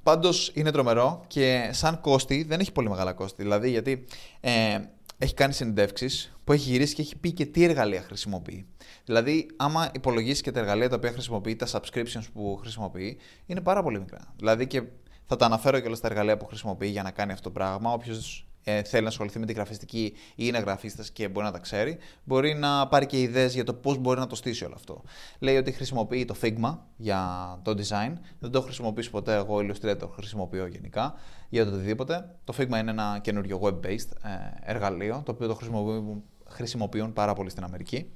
Πάντως 0.03 0.51
είναι 0.53 0.71
τρομερό 0.71 1.23
και 1.27 1.69
σαν 1.71 2.01
κόστη 2.01 2.43
δεν 2.43 2.59
έχει 2.59 2.71
πολύ 2.71 2.89
μεγάλα 2.89 3.13
κόστη. 3.13 3.41
Δηλαδή 3.41 3.69
γιατί 3.69 4.05
ε, 4.39 4.79
έχει 5.17 5.33
κάνει 5.33 5.53
συνεντεύξεις 5.53 6.37
που 6.43 6.53
έχει 6.53 6.69
γυρίσει 6.69 6.95
και 6.95 7.01
έχει 7.01 7.15
πει 7.15 7.31
και 7.31 7.45
τι 7.45 7.63
εργαλεία 7.63 8.01
χρησιμοποιεί. 8.01 8.65
Δηλαδή, 9.05 9.47
άμα 9.57 9.89
υπολογίσεις 9.93 10.41
και 10.41 10.51
τα 10.51 10.59
εργαλεία 10.59 10.89
τα 10.89 10.95
οποία 10.95 11.11
χρησιμοποιεί, 11.11 11.55
τα 11.55 11.67
subscriptions 11.71 12.25
που 12.33 12.57
χρησιμοποιεί, 12.61 13.17
είναι 13.45 13.61
πάρα 13.61 13.83
πολύ 13.83 13.99
μικρά. 13.99 14.33
Δηλαδή, 14.35 14.67
και 14.67 14.83
θα 15.25 15.35
τα 15.35 15.45
αναφέρω 15.45 15.79
και 15.79 15.87
όλα 15.87 15.95
στα 15.95 16.07
εργαλεία 16.07 16.37
που 16.37 16.45
χρησιμοποιεί 16.45 16.87
για 16.87 17.03
να 17.03 17.11
κάνει 17.11 17.31
αυτό 17.31 17.43
το 17.43 17.51
πράγμα. 17.51 17.91
Όποιος 17.91 18.46
ε, 18.69 18.83
θέλει 18.83 19.03
να 19.03 19.09
ασχοληθεί 19.09 19.39
με 19.39 19.45
τη 19.45 19.53
γραφιστική 19.53 20.13
ή 20.15 20.15
είναι 20.35 20.57
γραφίστας 20.57 21.11
και 21.11 21.27
μπορεί 21.27 21.45
να 21.45 21.51
τα 21.51 21.59
ξέρει, 21.59 21.97
μπορεί 22.23 22.53
να 22.53 22.87
πάρει 22.87 23.05
και 23.05 23.21
ιδέες 23.21 23.53
για 23.53 23.63
το 23.63 23.73
πώς 23.73 23.97
μπορεί 23.97 24.19
να 24.19 24.27
το 24.27 24.35
στήσει 24.35 24.65
όλο 24.65 24.73
αυτό. 24.75 25.03
Λέει 25.39 25.57
ότι 25.57 25.71
χρησιμοποιεί 25.71 26.25
το 26.25 26.35
Figma 26.41 26.77
για 26.97 27.21
το 27.61 27.71
design. 27.71 28.13
Δεν 28.39 28.51
το 28.51 28.61
χρησιμοποιήσω 28.61 29.09
ποτέ. 29.09 29.35
Εγώ 29.35 29.57
Illustrator 29.57 30.09
χρησιμοποιώ 30.13 30.65
γενικά 30.67 31.13
για 31.49 31.65
το 31.65 31.71
οτιδήποτε. 31.71 32.35
Το 32.43 32.53
Figma 32.57 32.77
είναι 32.77 32.91
ένα 32.91 33.19
καινούριο 33.21 33.59
web-based 33.63 34.09
ε, 34.23 34.71
εργαλείο 34.71 35.21
το 35.25 35.31
οποίο 35.31 35.47
το 35.47 35.55
χρησιμοποιούν, 35.55 36.23
χρησιμοποιούν 36.47 37.13
πάρα 37.13 37.33
πολύ 37.33 37.49
στην 37.49 37.63
Αμερική 37.63 38.11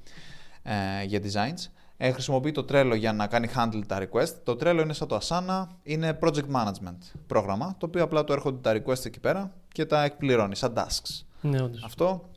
ε, 0.62 1.04
για 1.04 1.20
designs. 1.22 1.70
Ε, 1.96 2.12
χρησιμοποιεί 2.12 2.52
το 2.52 2.64
Trello 2.68 2.94
για 2.96 3.12
να 3.12 3.26
κάνει 3.26 3.48
handle 3.56 3.82
τα 3.86 4.08
request. 4.08 4.34
Το 4.42 4.56
Trello 4.60 4.80
είναι 4.82 4.92
σαν 4.92 5.08
το 5.08 5.18
Asana, 5.22 5.66
είναι 5.82 6.18
project 6.22 6.50
management 6.54 6.98
πρόγραμμα, 7.26 7.74
το 7.78 7.86
οποίο 7.86 8.02
απλά 8.02 8.24
του 8.24 8.32
έρχονται 8.32 8.58
τα 8.60 8.82
request 8.82 9.04
εκεί 9.04 9.20
πέρα 9.20 9.52
και 9.72 9.84
τα 9.84 10.04
εκπληρώνεις 10.04 10.58
σαν 10.58 10.74
tasks. 10.76 11.24
Ναι, 11.40 11.58
Αυτό. 11.84 12.30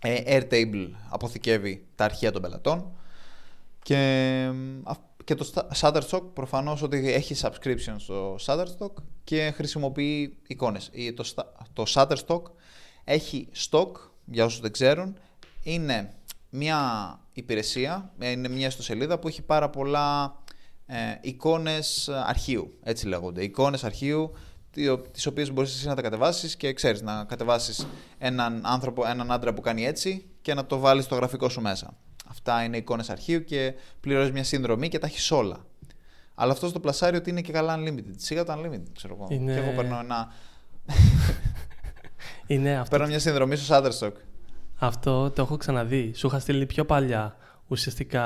Ε, 0.00 0.38
Airtable 0.38 0.90
αποθηκεύει 1.08 1.86
τα 1.94 2.04
αρχεία 2.04 2.32
των 2.32 2.42
πελατών. 2.42 2.92
Και, 3.82 4.50
και 5.24 5.34
το 5.34 5.66
Shutterstock 5.80 6.22
προφανώς 6.32 6.82
ότι 6.82 7.12
έχει 7.12 7.36
subscription 7.40 7.94
στο 7.96 8.36
Shutterstock 8.46 8.92
και 9.24 9.52
χρησιμοποιεί 9.54 10.36
εικόνες. 10.46 10.90
Το, 11.14 11.24
το 11.72 11.84
Shutterstock 11.88 12.42
έχει 13.04 13.48
stock, 13.70 13.90
για 14.24 14.44
όσους 14.44 14.60
δεν 14.60 14.72
ξέρουν, 14.72 15.18
είναι 15.62 16.12
μια 16.50 16.80
υπηρεσία, 17.32 18.12
είναι 18.18 18.48
μια 18.48 18.66
ιστοσελίδα 18.66 19.18
που 19.18 19.28
έχει 19.28 19.42
πάρα 19.42 19.70
πολλά 19.70 20.38
ε, 20.86 20.96
εικόνες 21.20 22.08
αρχείου, 22.08 22.78
έτσι 22.82 23.06
λέγονται. 23.06 23.42
Εικόνες 23.42 23.84
αρχείου 23.84 24.32
τις 25.12 25.26
οποίες 25.26 25.52
μπορείς 25.52 25.74
εσύ 25.74 25.86
να 25.86 25.94
τα 25.94 26.02
κατεβάσεις 26.02 26.56
και 26.56 26.72
ξέρεις 26.72 27.02
να 27.02 27.24
κατεβάσεις 27.24 27.86
έναν 28.18 28.60
άνθρωπο, 28.64 29.06
έναν 29.06 29.32
άντρα 29.32 29.54
που 29.54 29.60
κάνει 29.60 29.86
έτσι 29.86 30.26
και 30.42 30.54
να 30.54 30.66
το 30.66 30.78
βάλεις 30.78 31.04
στο 31.04 31.14
γραφικό 31.14 31.48
σου 31.48 31.60
μέσα. 31.60 31.96
Αυτά 32.30 32.64
είναι 32.64 32.76
εικόνες 32.76 33.10
αρχείου 33.10 33.44
και 33.44 33.74
πληρώνεις 34.00 34.30
μια 34.30 34.44
συνδρομή 34.44 34.88
και 34.88 34.98
τα 34.98 35.06
έχεις 35.06 35.30
όλα. 35.30 35.64
Αλλά 36.34 36.52
αυτό 36.52 36.68
στο 36.68 36.80
πλασάριο 36.80 37.18
ότι 37.18 37.30
είναι 37.30 37.40
και 37.40 37.52
καλά 37.52 37.78
unlimited. 37.78 38.14
Σίγα 38.16 38.44
το 38.44 38.52
unlimited, 38.52 38.90
ξέρω 38.96 39.14
εγώ. 39.14 39.26
Είναι... 39.30 39.52
Και 39.52 39.58
εγώ 39.58 39.72
παίρνω 39.76 39.98
ένα... 39.98 40.32
είναι 42.46 42.76
αυτό... 42.76 42.90
Παίρνω 42.90 43.06
μια 43.06 43.18
συνδρομή 43.18 43.56
στο 43.56 43.76
Shutterstock. 43.76 44.12
Αυτό 44.78 45.30
το 45.30 45.42
έχω 45.42 45.56
ξαναδεί. 45.56 46.12
Σου 46.14 46.26
είχα 46.26 46.38
στείλει 46.38 46.66
πιο 46.66 46.84
παλιά 46.84 47.36
ουσιαστικά 47.68 48.24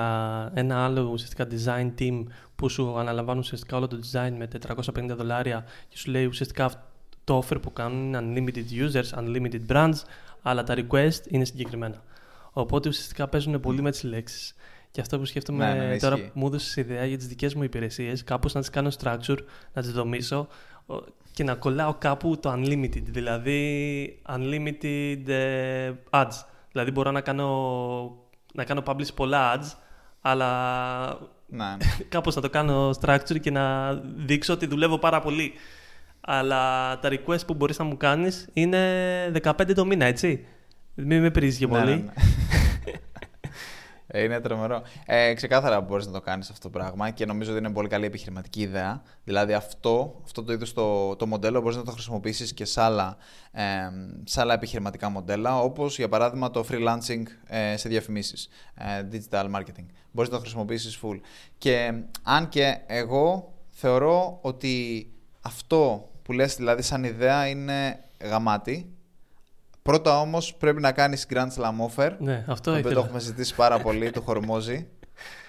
ένα 0.54 0.84
άλλο 0.84 1.02
ουσιαστικά 1.12 1.46
design 1.50 2.00
team 2.00 2.24
που 2.56 2.68
σου 2.68 2.98
αναλαμβάνουν 2.98 3.40
ουσιαστικά 3.42 3.76
όλο 3.76 3.86
το 3.86 3.98
design 4.12 4.32
με 4.38 4.48
450 4.66 5.06
δολάρια 5.16 5.64
και 5.88 5.98
σου 5.98 6.10
λέει 6.10 6.24
ουσιαστικά 6.26 6.70
το 7.24 7.42
offer 7.48 7.56
που 7.62 7.72
κάνουν 7.72 8.14
είναι 8.14 8.20
unlimited 8.52 8.64
users, 8.92 9.18
unlimited 9.18 9.60
brands, 9.68 9.96
αλλά 10.42 10.62
τα 10.64 10.74
request 10.76 11.20
είναι 11.28 11.44
συγκεκριμένα. 11.44 12.02
Οπότε 12.52 12.88
ουσιαστικά 12.88 13.28
παίζουν 13.28 13.60
πολύ 13.60 13.82
με 13.82 13.90
τις 13.90 14.02
λέξεις. 14.02 14.54
Και 14.90 15.00
αυτό 15.00 15.18
που 15.18 15.24
σκέφτομαι 15.24 15.72
Ναι, 15.72 15.80
ναι, 15.80 15.86
ναι, 15.86 15.98
τώρα 15.98 16.14
ισχύει. 16.16 16.30
που 16.32 16.38
μου 16.38 16.46
έδωσες 16.46 16.76
ιδέα 16.76 17.04
για 17.04 17.16
τις 17.16 17.26
δικές 17.26 17.54
μου 17.54 17.62
υπηρεσίες, 17.62 18.24
κάπως 18.24 18.52
να 18.54 18.60
τις 18.60 18.70
κάνω 18.70 18.90
structure, 18.98 19.36
να 19.72 19.82
τις 19.82 19.92
δομήσω 19.92 20.48
ο- 20.86 20.94
και 21.32 21.44
να 21.44 21.54
κολλάω 21.54 21.94
κάπου 21.94 22.38
το 22.38 22.52
unlimited. 22.52 23.02
Δηλαδή, 23.04 24.22
unlimited 24.28 25.28
ε, 25.28 25.92
ads. 26.10 26.44
Δηλαδή, 26.72 26.90
μπορώ 26.90 27.10
να 27.10 27.20
κάνω, 27.20 27.48
να 28.58 28.64
κάνω 28.64 28.82
publish 28.86 29.14
πολλά 29.14 29.56
ads, 29.58 29.72
αλλά 30.20 30.48
Ναι, 31.46 31.64
ναι. 31.64 31.76
κάπως 32.08 32.34
να 32.34 32.42
το 32.42 32.50
κάνω 32.50 32.90
structure 33.00 33.40
και 33.40 33.50
να 33.50 33.94
δείξω 34.16 34.52
ότι 34.52 34.66
δουλεύω 34.66 34.98
πάρα 34.98 35.20
πολύ. 35.20 35.52
Αλλά 36.20 36.98
τα 36.98 37.08
request 37.12 37.46
που 37.46 37.54
μπορείς 37.54 37.78
να 37.78 37.84
μου 37.84 37.96
κάνεις 37.96 38.48
είναι 38.52 38.80
15 39.42 39.74
το 39.74 39.84
μήνα, 39.84 40.04
έτσι. 40.04 40.44
Μην 40.94 41.20
με 41.22 41.30
πρίζεις 41.30 41.58
και 41.58 41.66
Ναι, 41.66 41.78
πολύ. 41.78 41.90
ναι, 41.90 41.96
ναι. 41.96 42.12
Ε, 44.10 44.22
Είναι 44.22 44.40
τρομερό. 44.40 44.82
Ε, 45.06 45.34
ξεκάθαρα 45.34 45.80
μπορείς 45.80 46.06
να 46.06 46.12
το 46.12 46.20
κάνεις 46.20 46.50
αυτό 46.50 46.70
το 46.70 46.78
πράγμα 46.78 47.10
και 47.10 47.26
νομίζω 47.26 47.50
ότι 47.50 47.58
είναι 47.58 47.70
πολύ 47.70 47.88
καλή 47.88 48.06
επιχειρηματική 48.06 48.60
ιδέα. 48.60 49.02
Δηλαδή, 49.24 49.52
αυτό, 49.52 50.20
αυτό 50.24 50.42
το 50.42 50.52
είδο 50.52 50.64
το, 50.74 51.16
το 51.16 51.26
μοντέλο 51.26 51.60
μπορείς 51.60 51.76
να 51.76 51.82
το 51.82 51.90
χρησιμοποιήσεις 51.90 52.54
και 52.54 52.64
σε 52.64 52.80
άλλα, 52.80 53.16
ε, 53.52 53.62
σε 54.24 54.40
άλλα 54.40 54.54
επιχειρηματικά 54.54 55.08
μοντέλα, 55.08 55.58
όπως 55.58 55.96
για 55.96 56.08
παράδειγμα 56.08 56.50
το 56.50 56.64
freelancing 56.70 57.22
ε, 57.46 57.76
σε 57.76 57.88
διαφημίσεις, 57.88 58.48
ε, 58.74 59.08
digital 59.12 59.44
marketing. 59.44 59.86
Μπορείς 60.10 60.30
να 60.30 60.36
το 60.36 60.40
χρησιμοποιήσεις 60.40 61.00
full. 61.02 61.20
Και 61.58 61.92
αν 62.22 62.48
και 62.48 62.78
εγώ 62.86 63.52
θεωρώ 63.70 64.38
ότι 64.42 65.06
αυτό 65.40 66.08
που 66.22 66.32
λες 66.32 66.56
δηλαδή 66.56 66.82
σαν 66.82 67.04
ιδέα 67.04 67.48
είναι 67.48 68.04
γαμάτι. 68.24 68.92
Πρώτα 69.88 70.20
όμως 70.20 70.54
πρέπει 70.54 70.80
να 70.80 70.92
κάνεις 70.92 71.26
Grand 71.30 71.48
Slam 71.56 71.86
offer 71.94 72.10
Ναι, 72.18 72.44
αυτό 72.48 72.70
το 72.70 72.70
οποίο 72.70 72.82
το 72.82 72.88
ήθελα. 72.88 73.00
έχουμε 73.04 73.20
συζητήσει 73.20 73.54
πάρα 73.54 73.78
πολύ, 73.80 74.10
το 74.10 74.20
χορμόζει. 74.20 74.86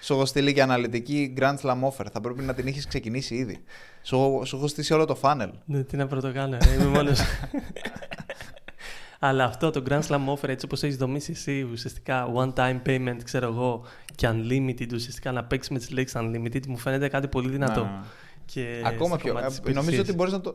Σου 0.02 0.12
έχω 0.12 0.24
στείλει 0.26 0.52
και 0.52 0.62
αναλυτική 0.62 1.34
Grand 1.38 1.56
Slam 1.62 1.78
offer. 1.88 2.06
Θα 2.12 2.20
πρέπει 2.20 2.42
να 2.42 2.54
την 2.54 2.66
έχεις 2.66 2.86
ξεκινήσει 2.86 3.34
ήδη. 3.34 3.62
Σου, 4.02 4.16
έχω- 4.16 4.44
σου 4.44 4.56
έχω 4.56 4.66
στήσει 4.66 4.92
όλο 4.92 5.04
το 5.04 5.18
funnel. 5.22 5.50
Ναι, 5.64 5.82
τι 5.82 5.96
να 5.96 6.06
πρωτοκάνω, 6.06 6.56
ρε, 6.64 6.72
είμαι 6.72 6.84
μόνος. 6.84 7.20
Αλλά 9.18 9.44
αυτό 9.44 9.70
το 9.70 9.82
Grand 9.88 10.00
Slam 10.02 10.26
offer, 10.34 10.48
έτσι 10.48 10.64
όπως 10.64 10.82
έχεις 10.82 10.96
δομήσει 10.96 11.30
εσύ, 11.32 11.68
ουσιαστικά 11.72 12.26
one 12.34 12.52
time 12.54 12.80
payment, 12.86 13.16
ξέρω 13.24 13.46
εγώ, 13.46 13.84
και 14.14 14.28
unlimited, 14.30 14.92
ουσιαστικά 14.94 15.32
να 15.32 15.44
παίξεις 15.44 15.70
με 15.72 15.78
τις 15.78 15.90
λέξεις 15.90 16.20
unlimited, 16.20 16.66
μου 16.66 16.76
φαίνεται 16.76 17.08
κάτι 17.08 17.28
πολύ 17.28 17.48
δυνατό. 17.48 17.80
Ναι, 17.84 17.90
ναι. 17.90 18.00
Και 18.44 18.82
Ακόμα 18.84 19.08
στο 19.08 19.16
πιο. 19.24 19.32
κομμάτι 19.32 19.48
της 19.48 19.58
ε, 19.58 19.60
νομίζω 19.62 19.80
υπηρεσίας. 19.80 20.08
ότι 20.08 20.16
μπορείς 20.16 20.32
να 20.32 20.40
το. 20.40 20.54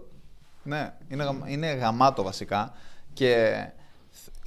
Ναι, 0.63 0.93
είναι, 1.07 1.23
γαμ- 1.23 1.49
είναι 1.49 1.67
γαμάτο 1.73 2.23
βασικά. 2.23 2.73
Και 3.13 3.55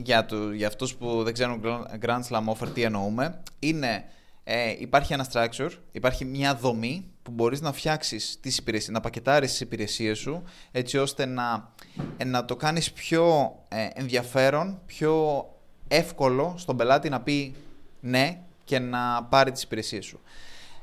για, 0.02 0.25
του, 0.25 0.52
για 0.52 0.67
αυτούς 0.67 0.95
που 0.95 1.23
δεν 1.23 1.33
ξέρουν 1.33 1.62
Grand 2.00 2.23
Slam 2.28 2.45
Offer 2.45 2.69
τι 2.75 2.83
εννοούμε, 2.83 3.43
είναι, 3.59 4.05
ε, 4.45 4.75
υπάρχει 4.78 5.12
ένα 5.12 5.26
structure, 5.33 5.71
υπάρχει 5.93 6.25
μια 6.25 6.55
δομή 6.55 7.11
που 7.23 7.31
μπορείς 7.31 7.61
να 7.61 7.73
φτιάξεις 7.73 8.38
τις 8.40 8.59
υπηρεσίες, 8.59 8.95
να 8.95 9.00
πακετάρεις 9.00 9.50
τις 9.50 9.61
υπηρεσίες 9.61 10.19
σου 10.19 10.43
έτσι 10.71 10.99
ώστε 10.99 11.26
να, 11.26 11.73
ε, 12.17 12.25
να 12.25 12.45
το 12.45 12.57
κάνεις 12.57 12.93
πιο 12.93 13.55
ε, 13.69 13.88
ενδιαφέρον, 13.95 14.81
πιο 14.87 15.45
εύκολο 15.88 16.55
στον 16.57 16.76
πελάτη 16.76 17.09
να 17.09 17.21
πει 17.21 17.55
ναι 18.00 18.40
και 18.64 18.78
να 18.78 19.25
πάρει 19.25 19.52
τις 19.52 19.62
υπηρεσίες 19.62 20.05
σου. 20.05 20.21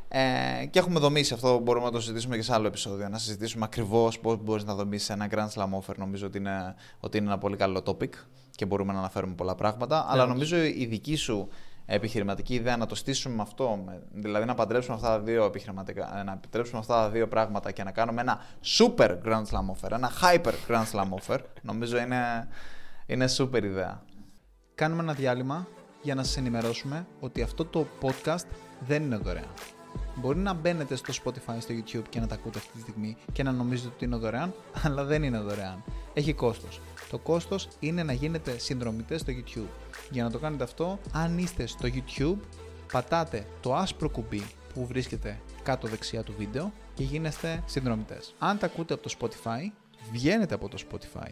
Ε, 0.08 0.66
και 0.66 0.80
έχουμε 0.80 1.00
δομήσει 1.00 1.34
αυτό, 1.34 1.60
μπορούμε 1.60 1.86
να 1.86 1.92
το 1.92 2.00
συζητήσουμε 2.00 2.36
και 2.36 2.42
σε 2.42 2.54
άλλο 2.54 2.68
επεισόδιο. 2.68 3.10
Να 3.10 3.18
συζητήσουμε 3.18 3.66
ακριβώς 3.66 4.20
πώς 4.20 4.38
μπορείς 4.44 4.64
να 4.64 4.76
δομήσεις 4.76 5.10
ένα 5.10 5.30
Grand 5.32 5.50
Slam 5.54 5.80
offer. 5.80 5.96
Νομίζω 5.98 6.28
ότι 6.28 6.38
είναι, 6.38 6.76
ότι 7.00 7.18
είναι 7.18 7.28
ένα 7.28 7.38
πολύ 7.38 7.56
καλό 7.56 7.84
topic 7.86 8.10
και 8.56 8.66
μπορούμε 8.66 8.94
να 8.94 9.00
αναφέρουμε 9.00 9.34
πολλά 9.34 9.56
πράγματα. 9.56 10.06
αλλά 10.10 10.24
όντως. 10.24 10.28
νομίζω 10.36 10.64
η 10.64 10.86
δική 10.90 11.16
σου 11.16 11.48
επιχειρηματική 11.86 12.54
ιδέα 12.54 12.78
να 12.78 12.86
το 12.86 12.96
στήσουμε 12.96 13.36
με 13.36 13.42
αυτό, 13.42 13.80
με- 13.86 14.02
δηλαδή 14.14 14.46
να 14.46 14.54
παντρέψουμε 14.56 14.96
αυτά 14.96 15.08
τα 15.08 15.20
δύο 15.20 15.46
επιχειρηματικά, 15.46 16.20
ε, 16.20 16.24
να 16.24 16.32
επιτρέψουμε 16.32 16.80
αυτά 16.80 16.94
τα 16.94 17.10
δύο 17.10 17.28
πράγματα 17.28 17.72
και 17.72 17.84
να 17.84 17.92
κάνουμε 17.92 18.22
ένα 18.22 18.40
super 18.78 19.18
Grand 19.26 19.44
Slam 19.52 19.72
offer, 19.74 19.92
ένα 19.92 20.12
hyper 20.22 20.54
Grand 20.68 20.84
Slam 20.92 21.10
offer, 21.20 21.40
νομίζω 21.62 21.98
είναι, 21.98 22.48
είναι 23.06 23.26
super 23.38 23.64
ιδέα. 23.64 24.04
Κάνουμε 24.76 25.02
ένα 25.02 25.14
διάλειμμα 25.14 25.68
για 26.02 26.16
να 26.16 26.24
σας 26.24 26.38
ενημερώσουμε 26.38 27.06
ότι 27.20 27.42
αυτό 27.42 27.66
το 27.66 27.88
podcast 28.02 28.46
δεν 28.80 29.04
είναι 29.04 29.16
δωρεάν. 29.18 29.48
Μπορεί 30.16 30.38
να 30.40 30.54
μπαίνετε 30.54 30.96
στο 30.96 31.14
Spotify, 31.24 31.56
στο 31.60 31.74
YouTube 31.74 32.04
και 32.10 32.20
να 32.20 32.28
τα 32.28 32.36
ακούτε 32.36 32.58
αυτή 32.60 32.72
τη 32.74 32.80
στιγμή 32.80 33.18
και 33.32 33.44
να 33.44 33.52
νομίζετε 33.52 33.90
ότι 33.96 34.06
είναι 34.06 34.16
δωρεάν, 34.16 34.54
αλλά 34.84 35.04
δεν 35.04 35.24
είναι 35.24 35.40
δωρεάν. 35.40 35.84
Έχει 36.14 36.34
κόστος. 36.34 36.82
Το 37.10 37.18
κόστος 37.18 37.68
είναι 37.80 38.04
να 38.04 38.14
γίνετε 38.14 38.58
συνδρομητές 38.58 39.22
στο 39.22 39.34
YouTube. 39.34 39.70
Για 40.12 40.24
να 40.24 40.32
το 40.32 40.40
κάνετε 40.40 40.64
αυτό, 40.64 41.00
αν 41.12 41.38
είστε 41.38 41.66
στο 41.66 41.88
YouTube, 41.94 42.38
πατάτε 42.92 43.48
το 43.62 43.76
άσπρο 43.76 44.10
κουμπί 44.10 44.44
που 44.74 44.86
βρίσκεται 44.86 45.42
κάτω 45.64 45.88
δεξιά 45.88 46.24
του 46.24 46.34
βίντεο 46.38 46.74
και 46.94 47.04
γίνεστε 47.04 47.64
συνδρομητές. 47.66 48.36
Αν 48.40 48.58
τα 48.58 48.66
ακούτε 48.66 48.94
από 48.94 49.04
το 49.04 49.16
Spotify, 49.20 49.72
βγαίνετε 50.12 50.54
από 50.54 50.70
το 50.70 50.78
Spotify, 50.90 51.32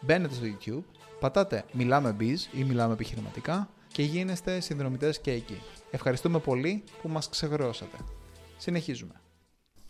μπαίνετε 0.00 0.34
στο 0.34 0.44
YouTube, 0.44 0.84
πατάτε 1.20 1.64
Μιλάμε 1.72 2.16
Biz 2.20 2.36
ή 2.52 2.64
Μιλάμε 2.64 2.92
Επιχειρηματικά 2.92 3.68
και 3.92 4.02
γίνεστε 4.02 4.60
συνδρομητές 4.60 5.20
και 5.20 5.32
εκεί. 5.32 5.62
Ευχαριστούμε 5.90 6.38
πολύ 6.38 6.84
που 7.02 7.08
μας 7.08 7.28
ξεγρώσατε. 7.28 7.96
Συνεχίζουμε. 8.56 9.20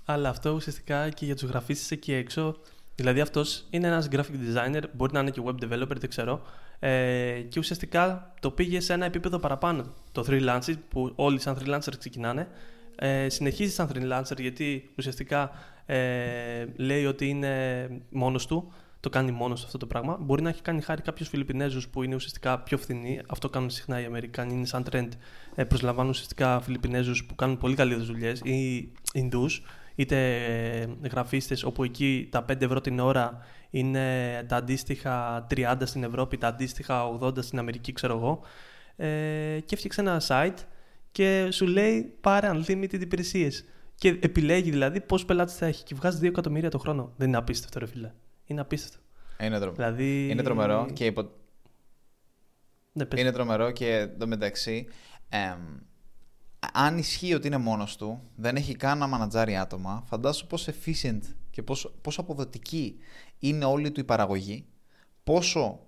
Αλλά 0.05 0.29
αυτό 0.29 0.51
ουσιαστικά 0.51 1.09
και 1.09 1.25
για 1.25 1.37
τους 1.37 1.49
γραφίστε 1.49 1.95
εκεί 1.95 2.13
έξω. 2.13 2.57
Δηλαδή 3.01 3.21
αυτός 3.21 3.67
είναι 3.71 3.87
ένας 3.87 4.09
graphic 4.13 4.19
designer, 4.19 4.83
μπορεί 4.93 5.13
να 5.13 5.21
είναι 5.21 5.31
και 5.31 5.43
web 5.45 5.65
developer, 5.65 5.97
δεν 5.99 6.09
ξέρω. 6.09 6.43
Ε, 6.79 7.41
και 7.49 7.59
ουσιαστικά 7.59 8.33
το 8.41 8.51
πήγε 8.51 8.81
σε 8.81 8.93
ένα 8.93 9.05
επίπεδο 9.05 9.39
παραπάνω. 9.39 9.95
Το 10.13 10.25
freelancing, 10.29 10.77
που 10.89 11.13
όλοι 11.15 11.41
σαν 11.41 11.59
freelancer 11.59 11.93
ξεκινάνε, 11.99 12.49
ε, 12.97 13.29
συνεχίζει 13.29 13.73
σαν 13.73 13.91
freelancer 13.95 14.41
γιατί 14.41 14.91
ουσιαστικά 14.99 15.51
ε, 15.87 16.67
λέει 16.77 17.07
ότι 17.07 17.29
είναι 17.29 17.89
μόνος 18.11 18.47
του, 18.47 18.73
το 19.01 19.09
κάνει 19.09 19.31
μόνος 19.31 19.61
του 19.61 19.67
αυτό 19.67 19.79
το 19.79 19.87
πράγμα. 19.87 20.17
Μπορεί 20.21 20.43
να 20.43 20.49
έχει 20.49 20.63
κάνει 20.63 20.81
χάρη 20.81 21.03
κάποιους 21.03 21.29
Φιλιππινέζους 21.29 21.89
που 21.89 22.03
είναι 22.03 22.15
ουσιαστικά 22.15 22.59
πιο 22.59 22.79
φθηνοί. 22.79 23.21
Αυτό 23.27 23.49
κάνουν 23.49 23.71
συχνά 23.71 24.01
οι 24.01 24.05
Αμερικάνοι. 24.05 24.53
Είναι 24.53 24.67
σαν 24.67 24.85
trend. 24.91 25.09
Ε, 25.55 25.65
προσλαμβάνουν 25.65 26.11
ουσιαστικά 26.11 26.61
Φιλιππινέζους 26.61 27.25
που 27.25 27.35
κάνουν 27.35 27.59
πολύ 27.59 27.75
καλές 27.75 28.07
δουλειές 28.07 28.41
ή 28.41 28.89
Ινδούς, 29.13 29.63
είτε 30.01 30.45
ε, 30.81 31.09
γραφίστες 31.11 31.63
όπου 31.63 31.85
εκεί 31.85 32.29
τα 32.31 32.45
5 32.53 32.63
ευρώ 32.63 32.81
την 32.81 32.99
ώρα 32.99 33.39
είναι 33.71 34.05
τα 34.49 34.57
αντίστοιχα 34.57 35.47
30 35.51 35.75
στην 35.83 36.05
Ευρώπη, 36.05 36.39
τα 36.39 36.47
αντίστοιχα 36.47 37.19
80 37.21 37.43
στην 37.43 37.59
Αμερική, 37.59 37.93
ξέρω 37.93 38.17
εγώ. 38.17 38.41
Ε, 38.97 39.61
και 39.65 39.75
έφτιαξε 39.75 40.01
ένα 40.01 40.23
site 40.27 40.65
και 41.13 41.49
σου 41.51 41.67
λέει 41.67 42.17
πάρε 42.21 42.51
unlimited 42.53 43.01
υπηρεσίες. 43.01 43.65
Και 43.95 44.09
επιλέγει 44.09 44.71
δηλαδή 44.71 45.01
πόσους 45.01 45.27
πελάτες 45.27 45.55
θα 45.55 45.67
έχει. 45.67 45.85
Και 45.85 45.95
βγάζει 45.95 46.19
2 46.23 46.25
εκατομμύρια 46.25 46.71
το 46.71 46.79
χρόνο. 46.79 47.13
Δεν 47.17 47.29
είναι 47.29 47.37
απίστευτο, 47.37 47.79
ρε 47.79 47.87
φίλε. 47.87 48.13
Είναι 48.45 48.61
απίστευτο. 48.61 48.99
Είναι, 49.41 49.59
τρο... 49.59 49.73
Δηλαδή... 49.73 50.29
είναι 50.29 50.43
τρομερό 50.43 50.87
και, 50.93 51.05
υπο... 51.05 51.31
Ναι, 52.93 53.05
πες. 53.05 53.21
είναι 53.21 53.33
τρομερό 53.33 53.71
και 53.71 53.95
εντωμεταξύ 53.95 54.87
εμ, 55.29 55.61
αν 56.73 56.99
ισχύει 56.99 57.35
ότι 57.35 57.47
είναι 57.47 57.57
μόνος 57.57 57.97
του, 57.97 58.23
δεν 58.37 58.57
έχει 58.57 58.75
καν 58.75 58.99
να 58.99 59.07
μανατζάρει 59.07 59.57
άτομα, 59.57 60.05
φαντάσου 60.07 60.47
πόσο 60.47 60.73
efficient 60.73 61.21
και 61.51 61.63
πόσο, 61.63 61.93
πόσο 62.01 62.21
αποδοτική 62.21 62.99
είναι 63.39 63.65
όλη 63.65 63.91
του 63.91 64.01
η 64.01 64.05
παραγωγή, 64.05 64.67
πόσο 65.25 65.81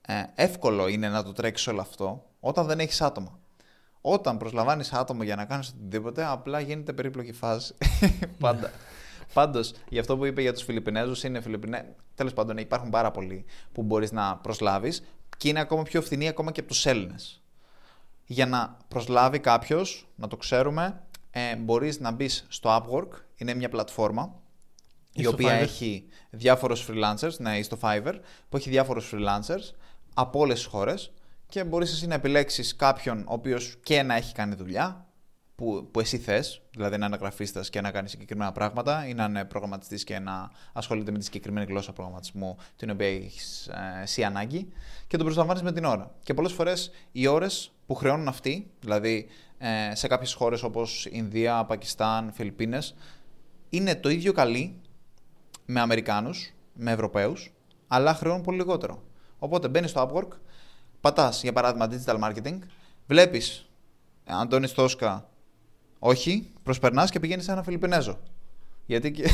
ε, 0.00 0.22
εύκολο 0.34 0.88
είναι 0.88 1.08
να 1.08 1.22
το 1.22 1.32
τρέξεις 1.32 1.66
όλο 1.66 1.80
αυτό 1.80 2.24
όταν 2.40 2.66
δεν 2.66 2.78
έχεις 2.80 3.00
άτομα. 3.00 3.38
Όταν 4.00 4.38
προσλαμβάνεις 4.38 4.92
άτομο 4.92 5.22
για 5.22 5.36
να 5.36 5.44
κάνεις 5.44 5.68
οτιδήποτε, 5.68 6.24
απλά 6.24 6.60
γίνεται 6.60 6.92
περίπλοκη 6.92 7.32
φάση. 7.32 7.74
Πάντα. 8.38 8.70
Πάντως, 9.32 9.72
για 9.88 10.00
αυτό 10.00 10.16
που 10.16 10.24
είπε 10.24 10.40
για 10.40 10.52
τους 10.52 10.62
Φιλιππινέζους, 10.62 11.24
είναι 11.24 11.40
Φιλιππινέ... 11.40 11.94
Τέλος 12.14 12.32
πάντων, 12.32 12.56
υπάρχουν 12.56 12.90
πάρα 12.90 13.10
πολλοί 13.10 13.44
που 13.72 13.82
μπορείς 13.82 14.12
να 14.12 14.36
προσλάβεις 14.36 15.02
και 15.36 15.48
είναι 15.48 15.60
ακόμα 15.60 15.82
πιο 15.82 16.02
φθηνοί 16.02 16.28
ακόμα 16.28 16.52
και 16.52 16.60
από 16.60 16.68
τους 16.68 16.86
Έλληνες. 16.86 17.42
Για 18.26 18.46
να 18.46 18.76
προσλάβει 18.88 19.38
κάποιος, 19.38 20.08
να 20.16 20.28
το 20.28 20.36
ξέρουμε, 20.36 21.00
ε, 21.30 21.56
μπορείς 21.56 22.00
να 22.00 22.10
μπεις 22.10 22.46
στο 22.48 22.70
Upwork, 22.76 23.08
είναι 23.36 23.54
μια 23.54 23.68
πλατφόρμα 23.68 24.34
Ή 25.12 25.20
η 25.20 25.22
στο 25.22 25.32
οποία 25.32 25.58
Fiverr. 25.58 25.62
έχει 25.62 26.08
διάφορους 26.30 26.88
freelancers, 26.90 27.36
ναι, 27.38 27.58
ή 27.58 27.62
στο 27.62 27.78
Fiverr, 27.80 28.14
που 28.48 28.56
έχει 28.56 28.70
διάφορους 28.70 29.12
freelancers 29.14 29.74
από 30.14 30.38
όλες 30.38 30.56
τις 30.58 30.66
χώρες 30.66 31.12
και 31.48 31.64
μπορείς 31.64 31.92
εσύ 31.92 32.06
να 32.06 32.14
επιλέξεις 32.14 32.76
κάποιον 32.76 33.20
ο 33.20 33.32
οποίος 33.32 33.76
και 33.82 34.02
να 34.02 34.14
έχει 34.14 34.34
κάνει 34.34 34.54
δουλειά, 34.54 35.05
που, 35.56 35.88
που 35.90 36.00
εσύ 36.00 36.18
θες, 36.18 36.62
δηλαδή 36.70 36.96
να 36.96 37.06
είναι 37.06 37.16
γραφίστας 37.16 37.70
και 37.70 37.80
να 37.80 37.90
κάνεις 37.90 38.10
συγκεκριμένα 38.10 38.52
πράγματα 38.52 39.06
ή 39.06 39.14
να 39.14 39.24
είναι 39.24 39.44
προγραμματιστής 39.44 40.04
και 40.04 40.18
να 40.18 40.50
ασχολείται 40.72 41.10
με 41.10 41.18
τη 41.18 41.24
συγκεκριμένη 41.24 41.66
γλώσσα 41.66 41.92
προγραμματισμού 41.92 42.56
την 42.76 42.90
οποία 42.90 43.06
έχεις 43.06 43.66
ε, 43.66 44.02
εσύ 44.02 44.24
ανάγκη 44.24 44.68
και 45.06 45.16
τον 45.16 45.24
προσλαμβάνεις 45.24 45.62
με 45.62 45.72
την 45.72 45.84
ώρα. 45.84 46.14
Και 46.22 46.34
πολλές 46.34 46.52
φορές 46.52 46.90
οι 47.12 47.26
ώρες 47.26 47.72
που 47.86 47.94
χρεώνουν 47.94 48.28
αυτοί, 48.28 48.70
δηλαδή 48.80 49.26
ε, 49.58 49.94
σε 49.94 50.06
κάποιες 50.06 50.32
χώρες 50.32 50.62
όπως 50.62 51.06
Ινδία, 51.10 51.64
Πακιστάν, 51.64 52.32
Φιλιππίνες 52.32 52.94
είναι 53.68 53.94
το 53.94 54.08
ίδιο 54.08 54.32
καλή 54.32 54.80
με 55.66 55.80
Αμερικάνους, 55.80 56.54
με 56.72 56.92
Ευρωπαίους, 56.92 57.52
αλλά 57.88 58.14
χρεώνουν 58.14 58.42
πολύ 58.42 58.56
λιγότερο. 58.56 59.02
Οπότε 59.38 59.68
μπαίνεις 59.68 59.90
στο 59.90 60.10
Upwork, 60.10 60.38
πατάς 61.00 61.42
για 61.42 61.52
παράδειγμα 61.52 61.88
digital 61.90 62.20
marketing, 62.20 62.58
βλέπεις 63.06 63.70
Αντώνης 64.24 64.72
Τόσκα, 64.72 65.28
όχι, 65.98 66.50
προσπερνάς 66.62 67.10
και 67.10 67.20
πηγαίνεις 67.20 67.44
σε 67.44 67.52
ένα 67.52 67.62
Φιλιππινέζο. 67.62 68.18
Γιατί 68.86 69.10
και... 69.10 69.28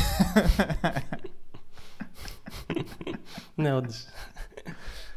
ναι, 3.55 3.73
όντως. 3.73 4.05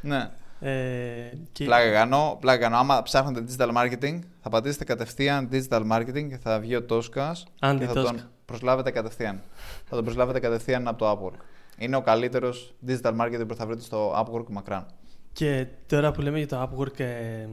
ναι. 0.00 0.30
Ε, 0.60 1.32
και... 1.52 1.64
Πλάκα 1.64 1.92
κάνω, 1.92 2.36
πλάκα 2.40 2.58
κάνω. 2.58 2.76
Άμα 2.76 3.02
ψάχνετε 3.02 3.44
digital 3.48 3.76
marketing, 3.76 4.18
θα 4.42 4.48
πατήσετε 4.48 4.84
κατευθείαν 4.84 5.48
digital 5.52 5.92
marketing 5.92 6.28
και 6.28 6.38
θα 6.42 6.60
βγει 6.60 6.76
ο 6.76 6.82
Τόσκας 6.82 7.46
και 7.78 7.86
θα 7.86 7.92
τον 7.92 8.30
προσλάβετε 8.44 8.90
κατευθείαν. 8.90 9.42
θα 9.84 9.96
τον 9.96 10.04
προσλάβετε 10.04 10.40
κατευθείαν 10.40 10.88
από 10.88 10.98
το 10.98 11.10
Upwork. 11.10 11.40
Είναι 11.78 11.96
ο 11.96 12.02
καλύτερος 12.02 12.74
digital 12.86 13.20
marketing 13.20 13.44
που 13.48 13.54
θα 13.54 13.66
βρείτε 13.66 13.82
στο 13.82 14.24
Upwork 14.24 14.46
μακράν. 14.48 14.86
Και 15.32 15.66
τώρα 15.86 16.12
που 16.12 16.20
λέμε 16.20 16.38
για 16.38 16.48
το 16.48 16.62
Upwork, 16.62 17.00
ε, 17.00 17.46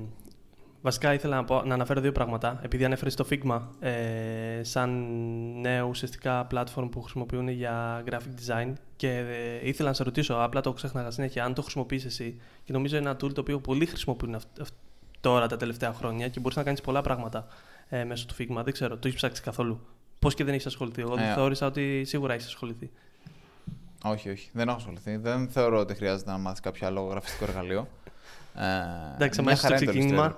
Βασικά 0.84 1.14
ήθελα 1.14 1.36
να, 1.36 1.44
πω, 1.44 1.62
να 1.66 1.74
αναφέρω 1.74 2.02
δύο 2.02 2.12
πράγματα. 2.12 2.60
Επειδή 2.62 2.86
ανέφερες 2.86 3.16
το 3.16 3.28
Figma 3.30 3.62
ε, 3.80 4.64
σαν 4.64 4.90
νέο 5.60 5.88
ουσιαστικά 5.88 6.48
platform 6.52 6.88
που 6.92 7.02
χρησιμοποιούν 7.02 7.48
για 7.48 8.04
graphic 8.10 8.48
design 8.48 8.74
και 8.96 9.10
ε, 9.62 9.68
ήθελα 9.68 9.90
να 9.90 9.96
σε 9.96 10.04
ρωτήσω, 10.04 10.34
απλά 10.34 10.62
το 10.62 10.74
ξέχναγα 10.74 11.12
συνέχεια, 11.12 11.44
αν 11.44 11.54
το 11.54 11.62
χρησιμοποιείς 11.62 12.06
εσύ. 12.06 12.42
Και 12.64 12.74
νομίζω 12.74 12.98
είναι 12.98 13.10
ένα 13.10 13.16
tool 13.16 13.34
το 13.34 13.42
οποίο 13.42 13.60
πολλοί 13.60 13.86
χρησιμοποιούν 13.86 14.36
αυ, 14.36 14.44
αυ, 14.62 14.70
τώρα 15.22 15.48
τα 15.48 15.58
τελευταία 15.58 15.94
χρόνια 15.94 16.28
και 16.28 16.40
μπορείς 16.40 16.58
να 16.58 16.64
κάνεις 16.64 16.82
πολλά 16.82 17.02
πράγματα 17.02 17.48
ε, 17.90 18.04
μέσω 18.04 18.26
του 18.26 18.36
Figma. 18.40 18.64
Δεν 18.64 18.74
ξέρω, 18.74 18.94
το 18.98 19.08
έχεις 19.08 19.16
ψάξει 19.16 19.42
καθόλου; 19.42 19.82
Πώς 20.20 20.34
και 20.34 20.44
δεν 20.44 20.54
έχεις 20.54 20.66
ασχοληθεί; 20.66 21.02
Εγώ 21.02 21.18
ε, 21.18 21.34
θεώρησα 21.34 21.66
ότι 21.66 22.04
σίγουρα 22.06 22.34
έχεις 22.34 22.46
ασχοληθεί. 22.46 22.92
Όχι, 24.04 24.30
όχι. 24.30 24.50
Δεν 24.54 24.68
έχω 24.68 24.78
ασχοληθεί. 24.78 25.18
Δεν 25.18 25.50
θεωρώ 25.50 25.80
ότι 25.80 25.96
χρειάζεται 25.96 26.32
να 26.32 26.38
μάθεις 26.38 26.60
κάποιο 26.60 26.88
άλλο 26.88 27.02
γραφιστικό 27.02 27.44
εργαλείο. 27.44 27.88
Ε, 28.56 29.14
εντάξει, 29.16 29.40
αμέσω 29.40 29.66
στο 29.68 29.74
ξεκίνημα. 29.74 30.36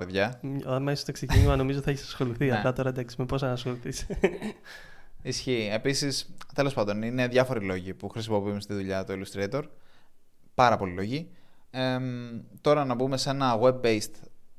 Αμέσω 0.66 1.02
στο 1.02 1.12
ξεκίνημα 1.12 1.56
νομίζω 1.56 1.82
θα 1.82 1.92
έχεις 1.92 2.04
ασχοληθεί. 2.04 2.46
Ναι. 2.46 2.58
Απλά 2.58 2.74
τώρα 2.74 2.90
εντάξει, 2.90 3.16
με 3.20 3.26
πώς 3.26 3.42
να 3.42 3.52
ασχοληθείς. 3.52 4.06
Ισχύει. 5.22 5.70
Επίσης, 5.74 6.30
τέλος 6.54 6.74
πάντων, 6.74 7.02
είναι 7.02 7.28
διάφοροι 7.28 7.66
λόγοι 7.66 7.94
που 7.94 8.10
χρησιμοποιούμε 8.10 8.60
στη 8.60 8.74
δουλειά 8.74 9.04
το 9.04 9.14
Illustrator. 9.14 9.62
Πάρα 10.56 10.78
πολλοί 10.78 10.94
λόγοι. 10.94 11.30
Ε, 11.72 11.98
τώρα 12.62 12.86
να 12.86 12.94
μπούμε 12.96 13.18
σε 13.18 13.30
ένα 13.30 13.60
web-based 13.62 14.14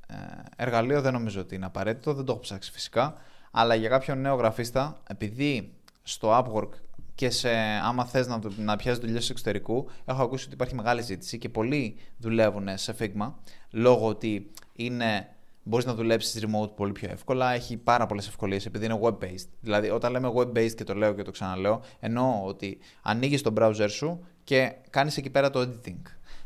ε, 0.07 0.15
εργαλείο 0.57 1.01
δεν 1.01 1.13
νομίζω 1.13 1.41
ότι 1.41 1.55
είναι 1.55 1.67
απαραίτητο, 1.67 2.15
δεν 2.15 2.25
το 2.25 2.33
έχω 2.33 2.41
ψάξει 2.41 2.71
φυσικά. 2.73 3.15
Αλλά 3.51 3.75
για 3.75 3.89
κάποιον 3.89 4.21
νέο 4.21 4.35
γραφίστα, 4.35 5.03
επειδή 5.09 5.73
στο 6.03 6.39
Upwork 6.39 6.71
και 7.17 7.31
σε, 7.31 7.49
άμα 7.83 8.05
θες 8.05 8.27
να, 8.27 8.41
να 8.57 8.77
πιάσεις 8.77 9.01
δουλειές 9.01 9.31
εξωτερικού, 9.31 9.89
έχω 10.05 10.23
ακούσει 10.23 10.45
ότι 10.45 10.55
υπάρχει 10.55 10.75
μεγάλη 10.75 11.03
ζήτηση 11.03 11.39
και 11.39 11.49
πολλοί 11.49 11.97
δουλεύουν 12.19 12.69
σε 12.75 12.95
Figma 12.99 13.33
λόγω 13.71 14.07
ότι 14.07 14.51
είναι, 14.73 15.29
μπορείς 15.63 15.87
να 15.87 15.95
δουλέψεις 15.95 16.45
remote 16.45 16.71
πολύ 16.77 16.93
πιο 16.93 17.09
εύκολα. 17.11 17.53
Έχει 17.53 17.77
πάρα 17.77 18.07
πολλές 18.07 18.29
ευκολίες 18.29 18.67
επειδή 18.67 18.85
είναι 18.85 18.99
web-based. 19.03 19.49
Δηλαδή, 19.61 19.91
όταν 19.91 20.13
λέμε 20.13 20.33
web-based 20.35 20.75
και 20.75 20.85
το 20.85 20.95
λέω 20.95 21.13
και 21.15 21.23
το 21.23 21.31
ξαναλέω, 21.31 21.83
εννοώ 22.01 22.43
ότι 22.45 22.79
ανοίγεις 23.03 23.43
τον 23.43 23.55
browser 23.59 23.89
σου 23.89 24.25
και 24.45 24.73
κάνεις 24.91 25.17
εκεί 25.17 25.31
πέρα 25.31 25.51
το 25.51 25.61
editing. 25.61 26.03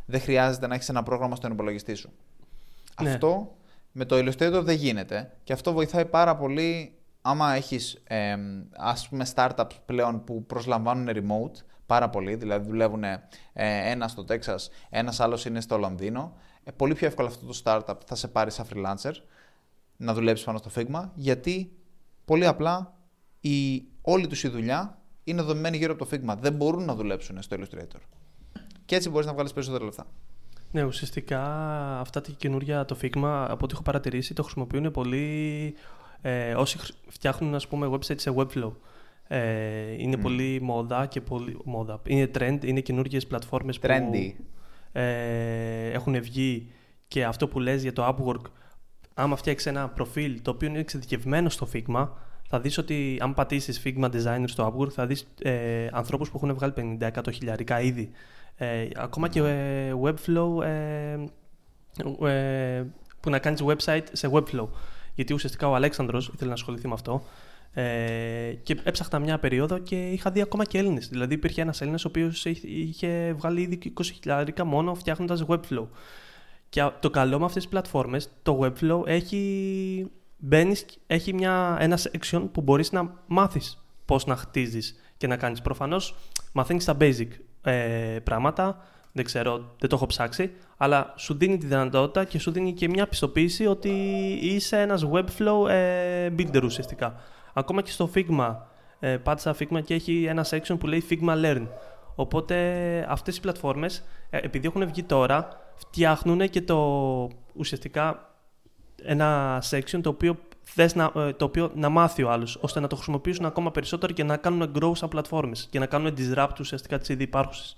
Δεν 0.06 0.20
χρειάζεται 0.20 0.66
να 0.66 0.74
έχεις 0.74 0.88
ένα 0.88 1.02
πρόγραμμα 1.02 1.36
στον 1.36 1.52
υπολογιστή 1.52 1.94
σου. 1.94 2.12
Ναι. 3.02 3.10
Αυτό 3.10 3.56
με 3.92 4.04
το 4.04 4.16
Illustrator 4.16 4.60
δεν 4.62 4.76
γίνεται 4.76 5.32
και 5.44 5.52
αυτό 5.52 5.72
βοηθάει 5.72 6.04
πάρα 6.04 6.36
πολύ 6.36 6.94
άμα 7.22 7.54
έχεις 7.54 8.02
ε, 8.04 8.36
ας 8.76 9.08
πούμε 9.08 9.26
startups 9.34 9.76
πλέον 9.86 10.24
που 10.24 10.46
προσλαμβάνουν 10.46 11.08
remote 11.14 11.62
πάρα 11.86 12.10
πολύ, 12.10 12.34
δηλαδή 12.34 12.68
δουλεύουν 12.68 13.04
ε, 13.04 13.20
ένα 13.90 14.08
στο 14.08 14.24
Τέξας, 14.24 14.70
ένας 14.90 15.20
άλλος 15.20 15.44
είναι 15.44 15.60
στο 15.60 15.78
Λονδίνο, 15.78 16.36
ε, 16.64 16.70
πολύ 16.70 16.94
πιο 16.94 17.06
εύκολα 17.06 17.28
αυτό 17.28 17.46
το 17.46 17.60
startup 17.64 17.96
θα 18.06 18.14
σε 18.14 18.28
πάρει 18.28 18.50
σαν 18.50 18.66
freelancer 18.72 19.12
να 19.96 20.14
δουλέψεις 20.14 20.46
πάνω 20.46 20.58
στο 20.58 20.70
Figma, 20.74 21.08
γιατί 21.14 21.72
πολύ 22.24 22.46
απλά 22.46 22.94
η, 23.40 23.84
όλη 24.00 24.26
τους 24.26 24.42
η 24.42 24.48
δουλειά 24.48 24.98
είναι 25.24 25.42
δομημένη 25.42 25.76
γύρω 25.76 25.92
από 25.92 26.04
το 26.04 26.10
Figma. 26.12 26.36
Δεν 26.38 26.52
μπορούν 26.52 26.84
να 26.84 26.94
δουλέψουν 26.94 27.42
στο 27.42 27.56
Illustrator. 27.60 28.00
Και 28.84 28.96
έτσι 28.96 29.10
μπορείς 29.10 29.26
να 29.26 29.32
βγάλεις 29.32 29.52
περισσότερα 29.52 29.84
λεφτά. 29.84 30.06
Ναι, 30.70 30.82
ουσιαστικά 30.82 31.42
αυτά 32.00 32.20
τα 32.20 32.30
καινούργια 32.36 32.84
το 32.84 32.96
Figma, 33.02 33.46
από 33.48 33.64
ό,τι 33.64 33.72
έχω 33.72 33.82
παρατηρήσει, 33.82 34.34
το 34.34 34.42
χρησιμοποιούν 34.42 34.90
πολύ 34.90 35.74
ε, 36.22 36.54
όσοι 36.54 36.78
φτιάχνουν 37.08 37.54
ας 37.54 37.68
πούμε 37.68 37.88
website 37.92 38.20
σε 38.20 38.34
Webflow. 38.36 38.72
Ε, 39.28 39.92
είναι 39.96 40.16
πολύ 40.16 40.58
μόδα 40.62 41.06
και 41.06 41.20
πολύ 41.20 41.58
μόδα. 41.64 42.00
Είναι 42.06 42.30
trend, 42.38 42.58
είναι 42.64 42.80
καινούργιες 42.80 43.26
πλατφόρμες 43.26 43.78
που 43.78 43.86
ε, 44.92 45.90
έχουν 45.90 46.22
βγει 46.22 46.70
και 47.08 47.24
αυτό 47.24 47.48
που 47.48 47.60
λες 47.60 47.82
για 47.82 47.92
το 47.92 48.16
Upwork 48.16 48.50
άμα 49.14 49.36
φτιάξεις 49.36 49.66
ένα 49.66 49.88
προφίλ 49.88 50.42
το 50.42 50.50
οποίο 50.50 50.68
είναι 50.68 50.78
εξειδικευμένο 50.78 51.48
στο 51.48 51.68
Figma 51.72 52.08
θα 52.48 52.60
δεις 52.60 52.78
ότι 52.78 53.18
αν 53.20 53.34
πατήσεις 53.34 53.82
Figma 53.84 54.10
Designer 54.10 54.44
στο 54.44 54.74
Upwork 54.74 54.90
θα 54.90 55.06
δεις 55.06 55.26
ε, 55.42 55.86
ανθρώπους 55.92 56.30
που 56.30 56.40
έχουν 56.42 56.54
βγάλει 56.54 56.98
50-100 57.00 57.32
χιλιάρικα 57.32 57.80
ήδη. 57.80 58.10
Ε, 58.56 58.88
ακόμα 58.96 59.28
και 59.28 59.40
ε, 59.40 59.94
Webflow 60.02 60.62
ε, 60.64 61.18
ε, 62.28 62.84
που 63.20 63.30
να 63.30 63.38
κάνεις 63.38 63.62
website 63.64 64.04
σε 64.12 64.30
Webflow 64.32 64.68
γιατί 65.14 65.32
ουσιαστικά 65.34 65.68
ο 65.68 65.74
Αλέξανδρος 65.74 66.30
ήθελε 66.34 66.48
να 66.48 66.54
ασχοληθεί 66.54 66.88
με 66.88 66.94
αυτό. 66.94 67.22
Ε, 67.72 68.52
και 68.62 68.80
έψαχνα 68.82 69.18
μια 69.18 69.38
περίοδο 69.38 69.78
και 69.78 70.10
είχα 70.10 70.30
δει 70.30 70.40
ακόμα 70.40 70.64
και 70.64 70.78
Έλληνες. 70.78 71.08
Δηλαδή 71.08 71.34
υπήρχε 71.34 71.60
ένας 71.60 71.80
Έλληνας 71.80 72.04
ο 72.04 72.08
οποίος 72.08 72.44
είχε 72.44 73.34
βγάλει 73.38 73.60
ήδη 73.60 73.92
20.000 74.24 74.62
μόνο 74.64 74.94
φτιάχνοντας 74.94 75.44
Webflow. 75.46 75.86
Και 76.68 76.90
το 77.00 77.10
καλό 77.10 77.38
με 77.38 77.44
αυτές 77.44 77.62
τις 77.62 77.70
πλατφόρμες, 77.70 78.30
το 78.42 78.58
Webflow 78.62 79.06
έχει. 79.06 80.10
Μπαίνεις, 80.42 80.86
έχει 81.06 81.34
μια, 81.34 81.76
ένα 81.80 81.98
section 81.98 82.48
που 82.52 82.60
μπορείς 82.60 82.92
να 82.92 83.22
μάθεις 83.26 83.84
πώς 84.04 84.26
να 84.26 84.36
χτίζεις 84.36 85.00
και 85.16 85.26
να 85.26 85.36
κάνεις. 85.36 85.60
Προφανώς 85.62 86.16
μαθαίνεις 86.52 86.84
τα 86.84 86.96
basic 87.00 87.28
ε, 87.62 88.18
πράγματα, 88.24 88.84
δεν 89.12 89.24
ξέρω, 89.24 89.56
δεν 89.78 89.88
το 89.88 89.96
έχω 89.96 90.06
ψάξει, 90.06 90.50
αλλά 90.76 91.14
σου 91.16 91.34
δίνει 91.34 91.58
τη 91.58 91.66
δυνατότητα 91.66 92.24
και 92.24 92.38
σου 92.38 92.50
δίνει 92.50 92.72
και 92.72 92.88
μια 92.88 93.06
πιστοποίηση 93.06 93.66
ότι 93.66 93.90
είσαι 94.42 94.80
ένας 94.80 95.06
webflow 95.12 95.68
ε, 95.68 96.28
builder 96.38 96.62
ουσιαστικά. 96.64 97.14
Ακόμα 97.52 97.82
και 97.82 97.90
στο 97.90 98.10
Figma, 98.14 98.56
ε, 99.00 99.16
πάτησα 99.16 99.54
Figma 99.58 99.80
και 99.84 99.94
έχει 99.94 100.24
ένα 100.24 100.46
section 100.50 100.76
που 100.78 100.86
λέει 100.86 101.04
Figma 101.10 101.44
Learn. 101.44 101.66
Οπότε 102.14 102.56
αυτές 103.08 103.36
οι 103.36 103.40
πλατφόρμες, 103.40 104.04
ε, 104.30 104.38
επειδή 104.38 104.66
έχουν 104.66 104.86
βγει 104.86 105.02
τώρα, 105.02 105.48
φτιάχνουν 105.76 106.48
και 106.48 106.62
το 106.62 106.78
ουσιαστικά 107.54 108.34
ένα 109.02 109.62
section 109.70 110.00
το 110.02 110.08
οποίο 110.08 110.36
θες 110.62 110.94
να, 110.94 111.12
ε, 111.16 111.32
το 111.32 111.44
οποίο 111.44 111.70
να 111.74 111.88
μάθει 111.88 112.22
ο 112.22 112.30
άλλος, 112.30 112.58
ώστε 112.60 112.80
να 112.80 112.86
το 112.86 112.94
χρησιμοποιήσουν 112.96 113.44
ακόμα 113.44 113.70
περισσότερο 113.70 114.12
και 114.12 114.24
να 114.24 114.36
κάνουν 114.36 114.72
grow 114.78 114.90
σαν 114.94 115.08
πλατφόρμες 115.08 115.68
και 115.70 115.78
να 115.78 115.86
κάνουν 115.86 116.14
disrupt 116.16 116.58
ουσιαστικά 116.60 116.98
τις 116.98 117.08
ήδη 117.08 117.22
υπάρχουσες. 117.22 117.76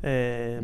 Ε, 0.00 0.60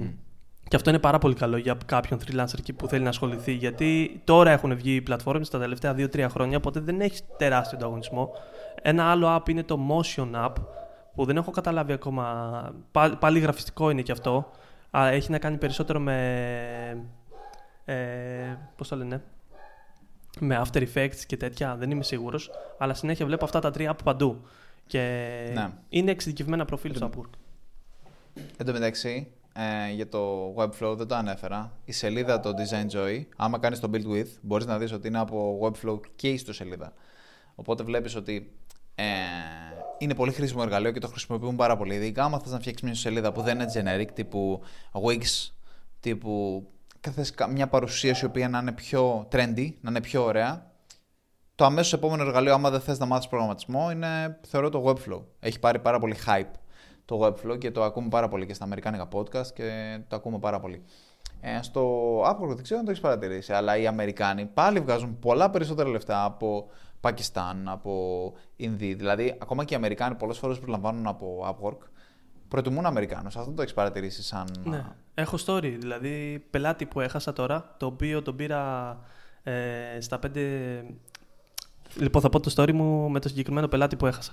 Και 0.68 0.76
αυτό 0.76 0.90
είναι 0.90 0.98
πάρα 0.98 1.18
πολύ 1.18 1.34
καλό 1.34 1.56
για 1.56 1.76
κάποιον 1.86 2.20
freelancer 2.26 2.74
που 2.76 2.88
θέλει 2.88 3.02
να 3.02 3.08
ασχοληθεί. 3.08 3.52
Γιατί 3.52 4.20
τώρα 4.24 4.50
έχουν 4.50 4.76
βγει 4.76 4.94
οι 4.94 5.00
πλατφόρμες 5.00 5.50
τα 5.50 5.58
τελευταία 5.58 5.94
2-3 5.96 6.26
χρόνια, 6.30 6.56
οπότε 6.56 6.80
δεν 6.80 7.00
έχει 7.00 7.20
τεράστιο 7.36 7.78
ανταγωνισμό. 7.78 8.30
Ένα 8.82 9.04
άλλο 9.10 9.36
app 9.36 9.48
είναι 9.48 9.62
το 9.62 9.78
Motion 9.90 10.30
App, 10.34 10.52
που 11.14 11.24
δεν 11.24 11.36
έχω 11.36 11.50
καταλάβει 11.50 11.92
ακόμα. 11.92 12.74
Πάλι, 13.18 13.38
γραφιστικό 13.38 13.90
είναι 13.90 14.02
και 14.02 14.12
αυτό. 14.12 14.50
Αλλά 14.90 15.08
έχει 15.08 15.30
να 15.30 15.38
κάνει 15.38 15.56
περισσότερο 15.56 16.00
με. 16.00 17.06
Ε, 17.84 17.94
Πώς 18.76 18.88
το 18.88 18.96
λένε. 18.96 19.22
Με 20.40 20.62
After 20.64 20.86
Effects 20.94 21.20
και 21.26 21.36
τέτοια, 21.36 21.76
δεν 21.76 21.90
είμαι 21.90 22.02
σίγουρος. 22.02 22.50
Αλλά 22.78 22.94
συνέχεια 22.94 23.26
βλέπω 23.26 23.44
αυτά 23.44 23.60
τα 23.60 23.70
τρία 23.70 23.90
από 23.90 24.02
παντού. 24.02 24.40
Και 24.86 25.00
ναι. 25.54 25.68
είναι 25.88 26.10
εξειδικευμένα 26.10 26.64
προφίλ 26.64 26.94
στο 26.94 27.10
Upwork. 27.10 27.30
Εν 28.56 28.66
τω 28.66 28.72
μεταξύ, 28.72 29.32
ε, 29.54 29.92
για 29.92 30.08
το 30.08 30.54
Webflow 30.56 30.96
δεν 30.96 31.06
το 31.06 31.14
ανέφερα. 31.14 31.72
Η 31.84 31.92
σελίδα 31.92 32.40
το 32.40 32.50
Design 32.50 32.96
Joy, 32.96 33.24
άμα 33.36 33.58
κάνεις 33.58 33.80
το 33.80 33.90
Build 33.92 34.06
With, 34.06 34.28
μπορείς 34.40 34.66
να 34.66 34.78
δεις 34.78 34.92
ότι 34.92 35.08
είναι 35.08 35.18
από 35.18 35.58
Webflow 35.62 36.00
και 36.16 36.28
η 36.28 36.36
σελίδα. 36.36 36.92
Οπότε 37.54 37.82
βλέπεις 37.82 38.16
ότι 38.16 38.52
ε, 38.94 39.04
είναι 39.98 40.14
πολύ 40.14 40.32
χρήσιμο 40.32 40.60
εργαλείο 40.64 40.90
και 40.90 41.00
το 41.00 41.08
χρησιμοποιούν 41.08 41.56
πάρα 41.56 41.76
πολύ. 41.76 41.94
Ειδικά 41.94 42.24
άμα 42.24 42.38
θες 42.38 42.52
να 42.52 42.58
φτιάξεις 42.58 42.82
μια 42.82 42.94
σελίδα 42.94 43.32
που 43.32 43.42
δεν 43.42 43.60
είναι 43.60 43.72
generic, 43.74 44.08
τύπου 44.14 44.62
Wix, 44.92 45.50
τύπου 46.00 46.66
θες 47.00 47.34
μια 47.52 47.68
παρουσίαση 47.68 48.24
η 48.24 48.28
οποία 48.28 48.48
να 48.48 48.58
είναι 48.58 48.72
πιο 48.72 49.28
trendy, 49.32 49.72
να 49.80 49.90
είναι 49.90 50.00
πιο 50.00 50.24
ωραία, 50.24 50.70
το 51.54 51.64
αμέσως 51.64 51.92
επόμενο 51.92 52.22
εργαλείο, 52.22 52.54
άμα 52.54 52.70
δεν 52.70 52.80
θες 52.80 52.98
να 52.98 53.06
μάθεις 53.06 53.28
προγραμματισμό, 53.28 53.90
είναι 53.90 54.38
θεωρώ 54.46 54.68
το 54.68 54.84
Webflow. 54.86 55.22
Έχει 55.40 55.58
πάρει 55.58 55.78
πάρα 55.78 55.98
πολύ 55.98 56.16
hype 56.26 56.50
το 57.06 57.24
Webflow 57.24 57.58
και 57.58 57.70
το 57.70 57.82
ακούμε 57.82 58.08
πάρα 58.08 58.28
πολύ 58.28 58.46
και 58.46 58.54
στα 58.54 58.64
αμερικάνικα 58.64 59.08
podcast 59.12 59.46
και 59.54 59.98
το 60.08 60.16
ακούμε 60.16 60.38
πάρα 60.38 60.60
πολύ. 60.60 60.82
Ε, 61.40 61.62
στο 61.62 62.20
Apple 62.22 62.46
δεν 62.46 62.62
ξέρω 62.62 62.78
αν 62.78 62.84
το 62.84 62.90
έχεις 62.90 63.02
παρατηρήσει, 63.02 63.52
αλλά 63.52 63.76
οι 63.76 63.86
Αμερικάνοι 63.86 64.44
πάλι 64.44 64.80
βγάζουν 64.80 65.18
πολλά 65.18 65.50
περισσότερα 65.50 65.88
λεφτά 65.88 66.24
από 66.24 66.66
Πακιστάν, 67.00 67.68
από 67.68 68.32
Ινδί. 68.56 68.94
Δηλαδή, 68.94 69.36
ακόμα 69.38 69.64
και 69.64 69.74
οι 69.74 69.76
Αμερικάνοι 69.76 70.14
πολλές 70.14 70.38
φορές 70.38 70.56
που 70.56 70.62
προσλαμβάνουν 70.62 71.06
από 71.06 71.56
Upwork 71.60 71.88
προτιμούν 72.48 72.86
Αμερικάνους. 72.86 73.36
Αυτό 73.36 73.52
το 73.52 73.62
έχεις 73.62 73.74
παρατηρήσει 73.74 74.22
σαν. 74.22 74.46
Ναι. 74.64 74.84
Έχω 75.14 75.36
story. 75.46 75.76
Δηλαδή, 75.78 76.44
πελάτη 76.50 76.86
που 76.86 77.00
έχασα 77.00 77.32
τώρα, 77.32 77.74
το 77.76 77.86
οποίο 77.86 78.22
τον 78.22 78.36
πήρα 78.36 78.96
ε, 79.42 80.00
στα 80.00 80.18
πέντε. 80.18 80.40
Λοιπόν, 81.96 82.22
θα 82.22 82.28
πω 82.28 82.40
το 82.40 82.52
story 82.56 82.72
μου 82.72 83.10
με 83.10 83.20
το 83.20 83.28
συγκεκριμένο 83.28 83.68
πελάτη 83.68 83.96
που 83.96 84.06
έχασα. 84.06 84.32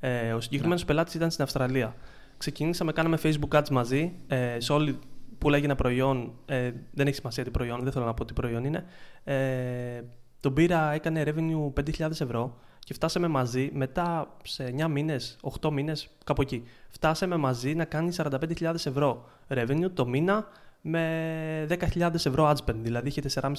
Ε, 0.00 0.32
ο 0.32 0.40
συγκεκριμένος 0.40 0.80
ναι. 0.80 0.86
πελάτης 0.86 1.14
ήταν 1.14 1.30
στην 1.30 1.44
Αυστραλία. 1.44 1.94
Ξεκινήσαμε, 2.36 2.92
κάναμε 2.92 3.18
Facebook 3.22 3.58
ads 3.60 3.68
μαζί. 3.70 4.12
Ε, 4.26 4.60
σε 4.60 4.72
όλη 4.72 4.98
που 5.38 5.50
λέγει 5.50 5.64
ένα 5.64 5.74
προϊόν, 5.74 6.32
ε, 6.46 6.72
δεν 6.92 7.06
έχει 7.06 7.16
σημασία 7.16 7.44
τι 7.44 7.50
προϊόν, 7.50 7.82
δεν 7.82 7.92
θέλω 7.92 8.04
να 8.04 8.14
πω 8.14 8.24
τι 8.24 8.32
προϊόν 8.32 8.64
είναι. 8.64 8.84
Ε, 9.24 10.02
τον 10.40 10.54
πήρα, 10.54 10.92
έκανε 10.92 11.22
revenue 11.26 11.82
5.000 11.98 12.10
ευρώ 12.10 12.58
και 12.78 12.94
φτάσαμε 12.94 13.28
μαζί 13.28 13.70
μετά 13.72 14.36
σε 14.42 14.74
9 14.78 14.88
μήνες, 14.88 15.36
8 15.60 15.70
μήνες, 15.70 16.08
κάπου 16.24 16.42
εκεί. 16.42 16.62
Φτάσαμε 16.88 17.36
μαζί 17.36 17.74
να 17.74 17.84
κάνει 17.84 18.14
45.000 18.16 18.74
ευρώ 18.86 19.24
revenue 19.48 19.90
το 19.94 20.06
μήνα 20.06 20.46
με 20.80 21.66
10.000 21.68 22.14
ευρώ 22.14 22.52
ad 22.52 22.56
spend. 22.64 22.76
Δηλαδή 22.76 23.08
είχε 23.08 23.22
4,5 23.34 23.52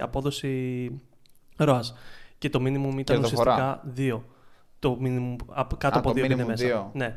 απόδοση 0.00 0.90
ROAS. 1.56 1.82
Και 2.38 2.50
το 2.50 2.60
minimum 2.62 2.98
ήταν 2.98 3.18
ουσιαστικά 3.18 3.82
2. 3.96 4.20
Το 4.78 4.98
minimum 5.02 5.36
κάτω 5.78 5.98
από 5.98 6.10
2 6.10 6.16
είναι 6.30 6.44
μέσα. 6.44 6.90
Ναι. 6.92 7.16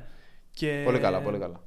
Και... 0.51 0.81
Πολύ 0.85 0.99
καλά, 0.99 1.21
πολύ 1.21 1.37
καλά. 1.37 1.59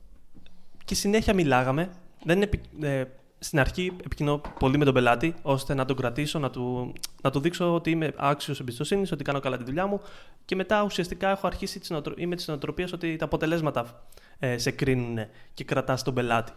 Και 0.85 0.95
συνέχεια 0.95 1.35
μιλάγαμε. 1.35 1.91
Δεν 2.25 2.37
είναι, 2.37 2.49
ε, 2.81 3.05
στην 3.39 3.61
αρχή 3.61 3.93
επικοινώ 4.05 4.41
πολύ 4.59 4.79
με 4.79 4.85
τον 4.85 4.95
πελάτη, 4.95 5.35
ώστε 5.43 5.75
να 5.75 5.85
τον 5.85 5.97
κρατήσω, 5.97 6.39
να 6.39 6.51
του, 6.51 6.93
να 7.23 7.31
του 7.31 7.41
δείξω 7.41 7.75
ότι 7.75 7.91
είμαι 7.91 8.13
άξιος 8.17 8.61
εμπιστοσύνης, 8.61 9.13
ότι 9.13 9.25
κάνω 9.25 9.41
καλά 9.41 9.57
τη 9.57 9.65
δουλειά 9.65 9.87
μου. 9.87 10.01
Και 10.45 10.57
μετά 10.57 10.83
ουσιαστικά 10.83 11.31
έχω 11.31 11.47
αρχίσει 11.47 11.79
τις 11.81 11.91
νοοτρο... 11.91 12.15
είμαι 12.17 12.37
της 12.37 12.49
νοοτροπία 12.49 12.89
ότι 12.95 13.17
τα 13.17 13.25
αποτελέσματα 13.25 14.07
ε, 14.39 14.59
σε 14.59 14.71
κρίνουν 14.71 15.19
και 15.55 15.65
κρατάς 15.65 16.03
τον 16.03 16.15
πελάτη. 16.15 16.53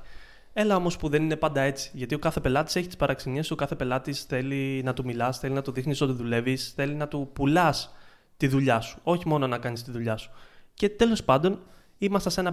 Έλα 0.54 0.76
όμως 0.76 0.97
που 0.97 1.10
δεν 1.10 1.23
είναι 1.23 1.36
πάντα 1.36 1.62
έτσι. 1.62 1.91
Γιατί 1.93 2.15
ο 2.15 2.19
κάθε 2.19 2.39
πελάτης 2.39 2.76
έχει 2.76 2.88
τις 2.88 2.95
παραξενίες 2.95 3.47
του, 3.47 3.54
ο 3.58 3.60
κάθε 3.60 3.76
πελάτης 3.76 4.23
θέλει 4.23 4.82
να 4.84 4.93
του 4.93 5.04
μιλάς, 5.06 5.39
θέλει 5.39 5.54
να 5.54 5.62
του 5.62 5.71
δείχνεις 5.71 6.02
ότι 6.02 6.13
δουλεύεις, 6.13 6.73
θέλει 6.76 6.93
να 6.93 7.08
του 7.08 7.30
πουλάς 7.34 7.95
τη 8.38 8.47
δουλειά 8.47 8.80
σου. 8.80 9.00
Όχι 9.04 9.28
μόνο 9.28 9.47
να 9.47 9.58
κάνεις 9.58 9.84
τη 9.84 9.91
δουλειά 9.91 10.17
σου. 10.17 10.32
Και 10.73 10.89
τέλος 10.89 11.23
πάντων, 11.23 11.60
είμαστε 11.97 12.30
σε 12.30 12.39
ένα 12.39 12.52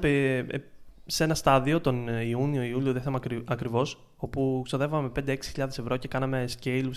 σε 1.07 1.25
ένα 1.25 1.35
στάδιο 1.35 1.81
τον 1.81 2.09
ε, 2.09 2.25
Ιούνιο, 2.25 2.63
Ιούλιο, 2.63 2.93
δεν 2.93 3.03
θυμάμαι 3.03 3.43
ακριβώς, 3.45 3.99
όπου 4.17 4.61
ξοδεύαμε 4.65 5.11
5-6 5.17 5.37
ευρώ 5.57 5.97
και 5.97 6.09
κάναμε 6.09 6.45
scale, 6.59 6.91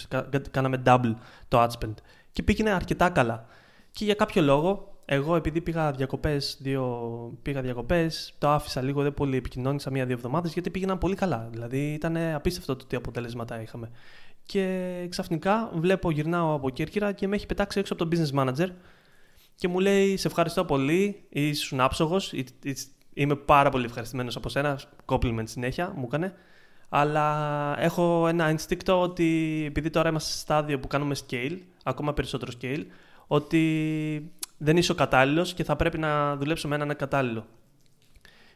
κάναμε 0.51 0.81
double 0.85 1.13
το 1.47 1.63
ad 1.63 1.67
spend. 1.67 1.93
Και 2.31 2.43
πήγαινε 2.43 2.69
αρκετά 2.71 3.09
καλά. 3.09 3.45
Και 3.91 4.05
για 4.05 4.13
κάποιο 4.13 4.41
λόγο, 4.41 4.96
εγώ 5.09 5.35
επειδή 5.35 5.61
πήγα 5.61 5.91
διακοπές, 5.91 6.61
πήγα 7.41 7.61
διακοπές, 7.61 8.33
το 8.37 8.49
άφησα 8.49 8.81
λίγο, 8.81 9.01
δεν 9.01 9.13
πολύ 9.13 9.37
επικοινώνησα 9.37 9.91
μία-δύο 9.91 10.15
εβδομάδες 10.15 10.53
γιατί 10.53 10.69
πήγαιναν 10.69 10.97
πολύ 10.97 11.15
καλά. 11.15 11.47
Δηλαδή 11.51 11.93
ήταν 11.93 12.17
απίστευτο 12.17 12.75
το 12.75 12.85
τι 12.85 12.95
αποτελέσματα 12.95 13.61
είχαμε. 13.61 13.91
Και 14.43 15.05
ξαφνικά 15.09 15.71
βλέπω, 15.73 16.11
γυρνάω 16.11 16.53
από 16.53 16.69
Κέρκυρα 16.69 17.11
και 17.11 17.27
με 17.27 17.35
έχει 17.35 17.45
πετάξει 17.45 17.79
έξω 17.79 17.93
από 17.93 18.07
τον 18.07 18.19
business 18.19 18.39
manager 18.39 18.69
και 19.55 19.67
μου 19.67 19.79
λέει: 19.79 20.17
Σε 20.17 20.27
ευχαριστώ 20.27 20.65
πολύ, 20.65 21.25
ήσουν 21.29 21.79
άψογος, 21.79 22.33
Είμαι 23.13 23.35
πάρα 23.35 23.69
πολύ 23.69 23.85
ευχαριστημένος 23.85 24.35
από 24.35 24.49
σένα. 24.49 24.79
Compliment 25.05 25.43
συνέχεια 25.43 25.93
μου 25.95 26.03
έκανε. 26.05 26.33
Αλλά 26.89 27.75
έχω 27.79 28.27
ένα 28.27 28.45
ένστικτο 28.45 29.01
ότι 29.01 29.63
επειδή 29.67 29.89
τώρα 29.89 30.09
είμαστε 30.09 30.31
σε 30.31 30.37
στάδιο 30.37 30.79
που 30.79 30.87
κάνουμε 30.87 31.15
scale, 31.27 31.57
ακόμα 31.83 32.13
περισσότερο 32.13 32.51
scale, 32.61 32.83
ότι 33.27 34.31
δεν 34.57 34.77
είσαι 34.77 34.91
ο 34.91 34.95
κατάλληλος 34.95 35.53
και 35.53 35.63
θα 35.63 35.75
πρέπει 35.75 35.97
να 35.97 36.35
δουλέψω 36.35 36.67
με 36.67 36.75
έναν 36.75 36.95
κατάλληλο. 36.95 37.45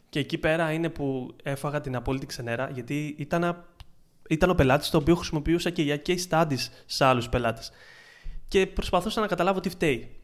Και 0.09 0.19
εκεί 0.19 0.37
πέρα 0.37 0.71
είναι 0.71 0.89
που 0.89 1.35
έφαγα 1.43 1.81
την 1.81 1.95
απόλυτη 1.95 2.25
ξενέρα, 2.25 2.69
γιατί 2.73 3.15
ήταν, 3.17 3.65
ήταν 4.29 4.49
ο 4.49 4.53
πελάτης 4.53 4.89
το 4.89 4.97
οποίο 4.97 5.15
χρησιμοποιούσα 5.15 5.69
και 5.69 5.81
για 5.81 6.01
case 6.05 6.27
studies 6.29 6.67
σε 6.85 7.05
άλλους 7.05 7.29
πελάτες. 7.29 7.71
Και 8.47 8.67
προσπαθούσα 8.67 9.21
να 9.21 9.27
καταλάβω 9.27 9.59
τι 9.59 9.69
φταίει. 9.69 10.15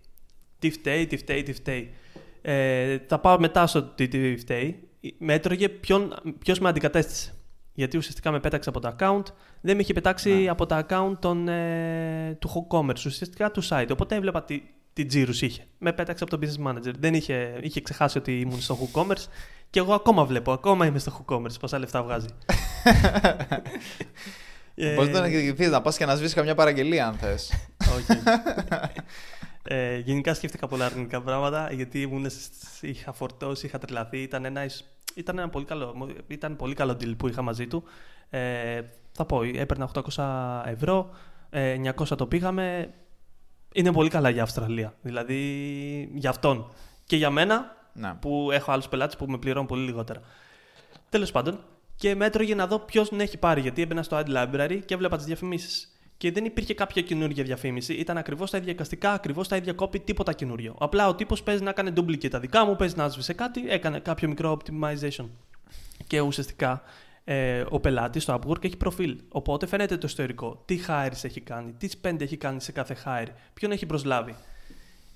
Τι 0.60 0.70
φταίει, 0.70 1.08
τι 1.08 1.18
φταίει, 1.18 1.44
τι 1.44 1.54
φταίει. 1.54 1.94
Ε, 2.42 2.98
θα 3.08 3.20
πάω 3.20 3.40
μετά 3.40 3.68
στο 3.68 3.84
τι 3.84 4.38
φταίει. 4.38 4.90
Με 5.18 5.34
έτρωγε 5.34 5.70
ποιος 6.40 6.60
με 6.60 6.70
αντικατέστησε. 6.70 7.34
Γιατί 7.74 7.98
ουσιαστικά 7.98 8.32
με 8.32 8.40
πέταξε 8.40 8.70
από 8.70 8.80
το 8.80 8.96
account, 8.98 9.24
δεν 9.62 9.76
με 9.76 9.82
είχε 9.82 9.94
πετάξει 9.94 10.34
ναι. 10.34 10.50
από 10.50 10.66
τα 10.66 10.86
account 10.86 11.13
των, 11.20 11.48
ε, 11.48 12.38
του 12.40 12.68
commerce, 12.70 13.06
ουσιαστικά 13.06 13.52
του 13.52 13.63
site. 13.70 13.88
Οπότε 13.92 14.16
έβλεπα 14.16 14.44
τι, 14.44 14.62
τι 14.98 15.06
τζίρους 15.06 15.42
είχε. 15.42 15.64
Με 15.78 15.94
πέταξε 15.94 16.24
από 16.24 16.38
τον 16.38 16.50
business 16.50 16.68
manager. 16.68 16.94
Δεν 17.00 17.14
είχε, 17.14 17.58
είχε 17.62 17.82
ξεχάσει 17.82 18.18
ότι 18.18 18.40
ήμουν 18.40 18.62
στο 18.62 18.78
WooCommerce 18.82 19.26
και 19.70 19.80
εγώ 19.80 19.94
ακόμα 19.94 20.26
βλέπω, 20.26 20.52
ακόμα 20.52 20.86
είμαι 20.86 21.00
στο 21.00 21.26
WooCommerce 21.26 21.60
πόσα 21.60 21.80
λεφτά 21.80 22.04
βγάζει. 22.04 22.28
Μπορείς 24.96 25.14
να 25.14 25.22
διεκδικηθεί, 25.22 25.70
να 25.70 25.82
πας 25.82 25.98
και 25.98 26.06
να 26.06 26.16
σβήσεις 26.16 26.34
καμιά 26.34 26.56
παραγγελία, 26.56 27.08
αν 27.08 27.14
θες. 27.14 27.52
Όχι. 27.96 28.22
Ε, 29.70 29.98
γενικά 29.98 30.34
σκέφτηκα 30.34 30.68
πολλά 30.68 30.86
αρνητικά 30.86 31.22
πράγματα 31.22 31.70
γιατί 31.74 32.02
ήμουν, 32.02 32.26
είχα 32.82 33.14
φορτώσει, 33.14 33.66
είχα 33.66 33.78
τρελαθεί. 33.78 34.18
Ήταν 34.22 34.46
ένα, 34.46 34.62
ήταν 35.16 35.38
ένα 35.38 35.50
πολύ, 35.50 35.66
καλό, 35.66 36.08
ήταν 36.28 36.56
πολύ 36.56 36.74
καλό 36.74 36.92
deal 36.92 37.14
που 37.18 37.28
είχα 37.28 37.42
μαζί 37.42 37.68
του. 37.68 37.84
Ε, 38.30 38.82
θα 39.12 39.26
πω, 39.26 39.44
έπαιρνα 39.44 39.90
800 40.16 40.62
ευρώ, 40.66 41.10
ε, 41.50 41.78
900 41.96 42.18
το 42.18 42.28
πήγαμε. 42.28 42.94
Είναι 43.78 43.92
πολύ 43.92 44.10
καλά 44.10 44.30
για 44.30 44.44
Αυστραλία. 44.44 44.94
Δηλαδή 45.02 45.40
για 46.13 46.30
αυτόν. 46.30 46.72
Και 47.06 47.16
για 47.16 47.30
μένα 47.30 47.76
να. 47.94 48.16
που 48.16 48.50
έχω 48.52 48.72
άλλους 48.72 48.88
πελάτες 48.88 49.16
που 49.16 49.26
με 49.26 49.38
πληρώνουν 49.38 49.68
πολύ 49.68 49.86
λιγότερα. 49.86 50.22
Τέλος 51.10 51.32
πάντων, 51.32 51.60
και 51.96 52.16
με 52.16 52.26
έτρωγε 52.26 52.56
να 52.56 52.68
δω 52.68 52.80
ποιος 52.80 53.10
την 53.10 53.20
έχει 53.20 53.38
πάρει. 53.38 53.62
Γιατί 53.62 53.82
έμπαινα 53.82 54.04
στο 54.04 54.18
Ad 54.18 54.28
Library 54.28 54.80
και 54.86 54.94
έβλεπα 54.94 55.18
τις 55.18 55.26
διαφημίσεις 55.26 55.92
και 56.18 56.32
δεν 56.32 56.46
υπήρχε 56.46 56.74
κάποια 56.74 57.02
καινούργια 57.02 57.44
διαφήμιση. 57.44 57.94
Ήταν 57.94 58.18
ακριβώς 58.18 58.52
τα 58.52 58.58
ίδια 58.58 58.72
εικαστικά, 58.72 59.12
ακριβώς 59.12 59.48
τα 59.48 59.56
ίδια 59.56 59.74
copy, 59.78 60.02
τίποτα 60.04 60.34
καινούριο. 60.34 60.76
Απλά 60.80 61.08
ο 61.08 61.16
τύπος 61.16 61.44
παίζει 61.44 61.63
να 61.63 61.72
κάνει 61.72 61.92
duplicate 61.96 62.30
τα 62.30 62.40
δικά 62.40 62.66
μου, 62.66 62.76
παίζει 62.76 62.96
να 62.96 63.04
άσβησε 63.04 63.34
κάτι, 63.34 63.63
έκανε 63.68 64.00
κάποιο 64.00 64.28
μικρό 64.28 64.58
optimization. 64.58 65.26
Και 66.08 66.20
ουσιαστικά 66.20 66.82
ε, 67.30 67.63
ο 67.70 67.80
πελάτης 67.80 68.24
στο 68.24 68.40
Upwork 68.40 68.66
έχει 68.66 68.78
προφίλ. 68.78 69.18
Οπότε 69.30 69.66
φαίνεται 69.66 69.98
το 69.98 70.08
ιστορικό. 70.08 70.62
Τι 70.66 70.80
hires 70.88 71.24
έχει 71.24 71.42
κάνει, 71.42 71.72
τι 71.72 71.88
spend 72.02 72.22
έχει 72.22 72.38
κάνει 72.38 72.62
σε 72.62 72.72
κάθε 72.72 72.98
hire, 73.06 73.28
ποιον 73.54 73.72
έχει 73.72 73.86
προσλάβει. 73.86 74.36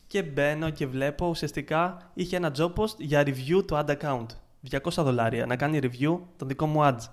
Και 0.08 0.24
μπαίνω 0.24 0.70
και 0.70 0.88
βλέπω 0.88 1.28
ουσιαστικά 1.28 2.12
είχε 2.14 2.36
ένα 2.36 2.52
job 2.58 2.74
post 2.74 2.98
για 2.98 3.24
review 3.24 3.66
του 3.68 3.80
ad 3.86 3.98
account. 3.98 4.26
200 4.72 4.78
δολάρια 4.96 5.46
να 5.46 5.56
κάνει 5.56 5.80
review 5.82 6.20
των 6.38 6.48
δικών 6.48 6.70
μου 6.70 6.80
ads. 6.84 7.10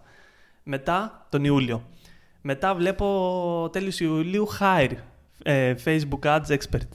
Μετά 0.63 1.27
τον 1.29 1.45
Ιούλιο. 1.45 1.83
Μετά 2.41 2.75
βλέπω 2.75 3.69
τέλος 3.73 4.01
Ιουλίου 4.01 4.47
Hire, 4.61 4.97
ε, 5.43 5.75
Facebook 5.85 6.21
Ads 6.21 6.47
Expert. 6.47 6.89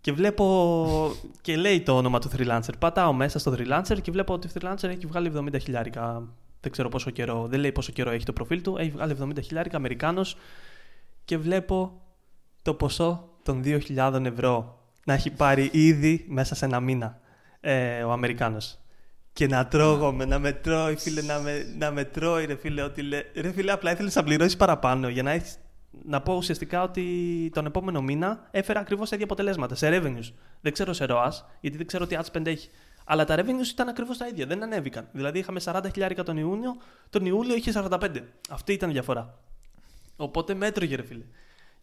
Και 0.00 0.12
βλέπω 0.12 1.12
και 1.40 1.56
λέει 1.56 1.80
το 1.80 1.96
όνομα 1.96 2.18
του 2.18 2.30
freelancer. 2.36 2.72
Πατάω 2.78 3.12
μέσα 3.12 3.38
στο 3.38 3.54
freelancer 3.58 3.98
και 4.02 4.10
βλέπω 4.10 4.32
ότι 4.32 4.46
ο 4.46 4.50
freelancer 4.54 4.88
έχει 4.88 5.06
βγάλει 5.06 5.32
70 5.36 5.60
χιλιάρικα. 5.60 6.28
Δεν 6.60 6.72
ξέρω 6.72 6.88
πόσο 6.88 7.10
καιρό, 7.10 7.46
δεν 7.46 7.60
λέει 7.60 7.72
πόσο 7.72 7.92
καιρό 7.92 8.10
έχει 8.10 8.24
το 8.24 8.32
προφίλ 8.32 8.62
του. 8.62 8.76
Έχει 8.78 8.90
βγάλει 8.90 9.16
70 9.20 9.42
χιλιάρικα, 9.42 9.76
Αμερικάνος. 9.76 10.36
Και 11.24 11.38
βλέπω 11.38 12.02
το 12.62 12.74
ποσό 12.74 13.28
των 13.42 13.62
2.000 13.64 14.24
ευρώ 14.24 14.82
να 15.04 15.14
έχει 15.14 15.30
πάρει 15.30 15.70
ήδη 15.72 16.24
μέσα 16.28 16.54
σε 16.54 16.64
ένα 16.64 16.80
μήνα 16.80 17.20
ε, 17.60 18.02
ο 18.02 18.12
Αμερικάνος 18.12 18.78
και 19.38 19.46
να 19.46 19.66
τρώγομαι, 19.66 20.24
να 20.24 20.38
με 20.38 20.52
τρώει, 20.52 20.96
φίλε, 20.96 21.22
να 21.22 21.38
με, 21.38 21.74
να 21.78 21.90
με 21.90 22.04
τρώει, 22.04 22.44
ρε 22.44 22.56
φίλε, 22.56 22.82
ότι 22.82 23.02
λέ... 23.02 23.22
Ρε 23.34 23.52
φίλε, 23.52 23.72
απλά 23.72 23.92
ήθελες 23.92 24.14
να 24.14 24.22
πληρώσεις 24.22 24.56
παραπάνω 24.56 25.08
για 25.08 25.22
να 25.22 25.30
έχει. 25.30 25.54
Να 26.04 26.20
πω 26.20 26.34
ουσιαστικά 26.34 26.82
ότι 26.82 27.04
τον 27.54 27.66
επόμενο 27.66 28.02
μήνα 28.02 28.48
έφερα 28.50 28.80
ακριβώς 28.80 29.08
τα 29.08 29.14
ίδια 29.14 29.26
αποτελέσματα 29.26 29.74
σε 29.74 29.88
revenues. 29.90 30.32
Δεν 30.60 30.72
ξέρω 30.72 30.92
σε 30.92 31.06
ROAS, 31.08 31.30
γιατί 31.60 31.76
δεν 31.76 31.86
ξέρω 31.86 32.06
τι 32.06 32.16
ad 32.18 32.24
spend 32.32 32.46
έχει. 32.46 32.68
Αλλά 33.10 33.24
τα 33.24 33.36
revenues 33.38 33.68
ήταν 33.72 33.88
ακριβώς 33.88 34.18
τα 34.18 34.26
ίδια, 34.26 34.46
δεν 34.46 34.62
ανέβηκαν. 34.62 35.08
Δηλαδή 35.12 35.38
είχαμε 35.38 35.60
40 35.64 35.80
χιλιάρικα 35.92 36.22
τον 36.22 36.36
Ιούνιο, 36.36 36.76
τον 37.10 37.26
Ιούλιο 37.26 37.54
είχε 37.54 37.72
45. 37.74 38.22
Αυτή 38.50 38.72
ήταν 38.72 38.88
η 38.90 38.92
διαφορά. 38.92 39.38
Οπότε 40.16 40.54
μέτρωγε, 40.54 40.96
ρε 40.96 41.02
φίλε. 41.02 41.24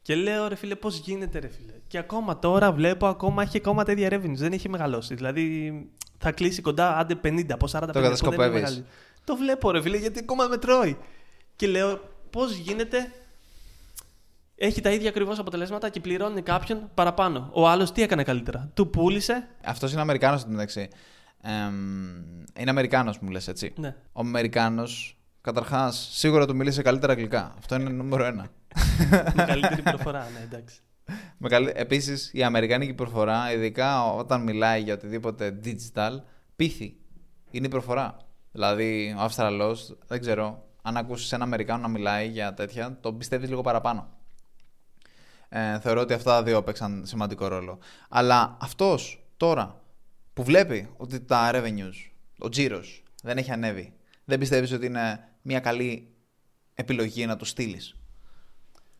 Και 0.02 0.16
λέω, 0.16 0.48
ρε 0.48 0.56
φίλε, 0.56 0.76
πώς 0.76 0.98
γίνεται, 0.98 1.40
ρε 1.40 1.48
φίλε. 1.48 1.74
Και 1.88 1.98
ακόμα 1.98 2.40
τώρα 2.40 2.72
βλέπω, 2.72 3.08
ακόμα 3.08 3.42
έχει 3.42 3.58
ακόμα 3.58 3.84
τα 3.84 3.92
ίδια 3.92 4.10
revenues. 4.12 4.36
Δεν 4.36 4.54
έχει 4.54 4.70
μεγαλώσει. 4.70 5.16
Δηλαδή 5.16 5.74
θα 6.18 6.32
κλείσει 6.32 6.62
κοντά, 6.62 6.98
άντε 6.98 7.20
50, 7.24 7.46
από 7.50 7.68
40 7.72 7.90
το 7.94 8.00
50 8.00 8.14
Το 9.24 9.36
βλέπω, 9.36 9.72
ρε 9.72 9.82
φίλε, 9.82 9.98
γιατί 9.98 10.20
ακόμα 10.20 10.48
με 10.48 10.58
τρώει. 10.58 10.98
Και 11.56 11.68
λέω, 11.68 12.00
πώς 12.30 12.56
γίνεται. 12.56 13.12
Έχει 14.58 14.82
τα 14.82 14.92
ίδια 14.92 15.10
ακριβώς 15.10 15.40
αποτελέσματα 15.40 15.90
και 15.90 16.00
πληρώνει 16.00 16.42
κάποιον 16.42 16.90
παραπάνω. 16.94 17.50
Ο 17.54 17.68
άλλος 17.68 17.92
τι 17.92 18.02
έκανε 18.02 18.24
καλύτερα. 18.24 18.72
Του 18.74 18.90
πούλησε; 18.90 19.48
Αυτός 19.66 19.92
είναι 19.92 20.02
Αμερικάνος 20.02 20.40
στην 20.40 20.52
μεταξύ. 20.52 20.90
είναι 22.60 22.70
Αμερικάνος, 22.70 23.20
μου 23.20 23.30
λες 23.30 23.48
έτσι. 23.48 23.74
Ναι. 23.78 23.96
Ο 24.12 24.20
Αμερικάνος, 24.20 25.18
καταρχάς, 25.42 26.10
σίγουρα 26.12 26.46
του 26.46 26.56
μίλησε 26.56 26.82
καλύτερα 26.82 27.12
αγγλικά. 27.12 27.54
Αυτό 27.58 27.76
είναι 27.76 27.90
νούμερο 27.90 28.24
ένα. 28.26 28.48
Με 29.34 29.44
καλύτερη 29.44 29.82
προφορά, 29.82 30.28
ναι, 30.34 30.40
εντάξει. 30.44 30.80
Επίσης, 31.74 32.32
η 32.34 32.44
αμερικάνικη 32.44 32.94
προφορά, 32.94 33.54
ειδικά 33.54 34.14
όταν 34.14 34.44
μιλάει 34.44 34.82
για 34.82 34.94
οτιδήποτε 34.94 35.60
digital, 35.64 36.12
πείθει. 36.56 36.98
Είναι 37.52 37.66
η 37.66 37.70
προφορά. 37.70 38.18
Δηλαδή, 38.52 39.16
ο 39.18 39.22
Αυστραλός, 39.22 39.98
δεν 40.08 40.20
ξέρω, 40.20 40.64
αν 40.82 40.98
ακούσεις 40.98 41.32
ένα 41.32 41.44
Αμερικάνο 41.44 41.82
να 41.82 41.88
μιλάει 41.88 42.28
για 42.28 42.54
τέτοια, 42.54 42.98
το 43.02 43.14
πιστεύεις 43.14 43.50
λίγο 43.50 43.62
παραπάνω. 43.62 44.10
Ε, 45.58 45.80
θεωρώ 45.80 46.02
ότι 46.02 46.14
αυτά 46.14 46.32
τα 46.32 46.44
δύο 46.44 46.64
παίξαν 46.64 47.02
σημαντικό 47.06 47.48
ρόλο. 47.48 47.80
Αλλά 48.10 48.58
αυτός 48.62 49.26
τώρα 49.38 49.82
που 50.34 50.44
βλέπει 50.44 50.90
ότι 50.98 51.20
τα 51.20 51.52
revenues, 51.54 52.12
ο 52.38 52.50
τζίρος 52.50 53.04
δεν 53.24 53.38
έχει 53.38 53.52
ανέβει, 53.52 53.94
δεν 54.26 54.40
πιστεύεις 54.40 54.72
ότι 54.72 54.86
είναι 54.86 55.30
μια 55.42 55.60
καλή 55.60 56.08
επιλογή 56.74 57.26
να 57.26 57.36
του 57.36 57.46
στείλεις; 57.46 57.96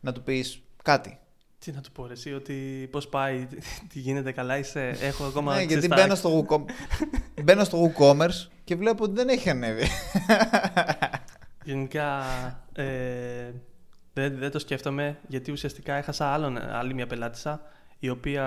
Να 0.00 0.12
του 0.12 0.22
πεις 0.22 0.62
κάτι. 0.82 1.18
Τι 1.58 1.72
να 1.72 1.80
του 1.80 1.92
πω, 1.92 2.08
εσύ, 2.10 2.32
ότι 2.32 2.88
πώς 2.90 3.08
πάει, 3.08 3.46
τι 3.92 3.98
γίνεται 4.00 4.32
καλά, 4.32 4.58
είσαι, 4.58 4.88
έχω 5.00 5.24
ακόμα. 5.24 5.54
ναι, 5.54 5.62
γιατί 5.62 5.86
μπαίνω 5.86 6.14
στο, 6.14 6.46
WooCommerce, 6.48 6.64
μπαίνω 7.44 7.64
στο 7.64 7.92
WooCommerce 7.92 8.48
και 8.64 8.76
βλέπω 8.76 9.04
ότι 9.04 9.14
δεν 9.14 9.28
έχει 9.28 9.50
ανέβει. 9.50 9.86
Γενικά 11.64 12.24
ε, 12.72 13.50
δεν, 14.16 14.38
δεν 14.38 14.50
το 14.50 14.58
σκέφτομαι 14.58 15.18
γιατί 15.28 15.52
ουσιαστικά 15.52 15.94
έχασα 15.94 16.26
άλλον, 16.26 16.58
άλλη 16.58 16.94
μια 16.94 17.06
πελάτησα 17.06 17.60
η 17.98 18.08
οποία 18.08 18.44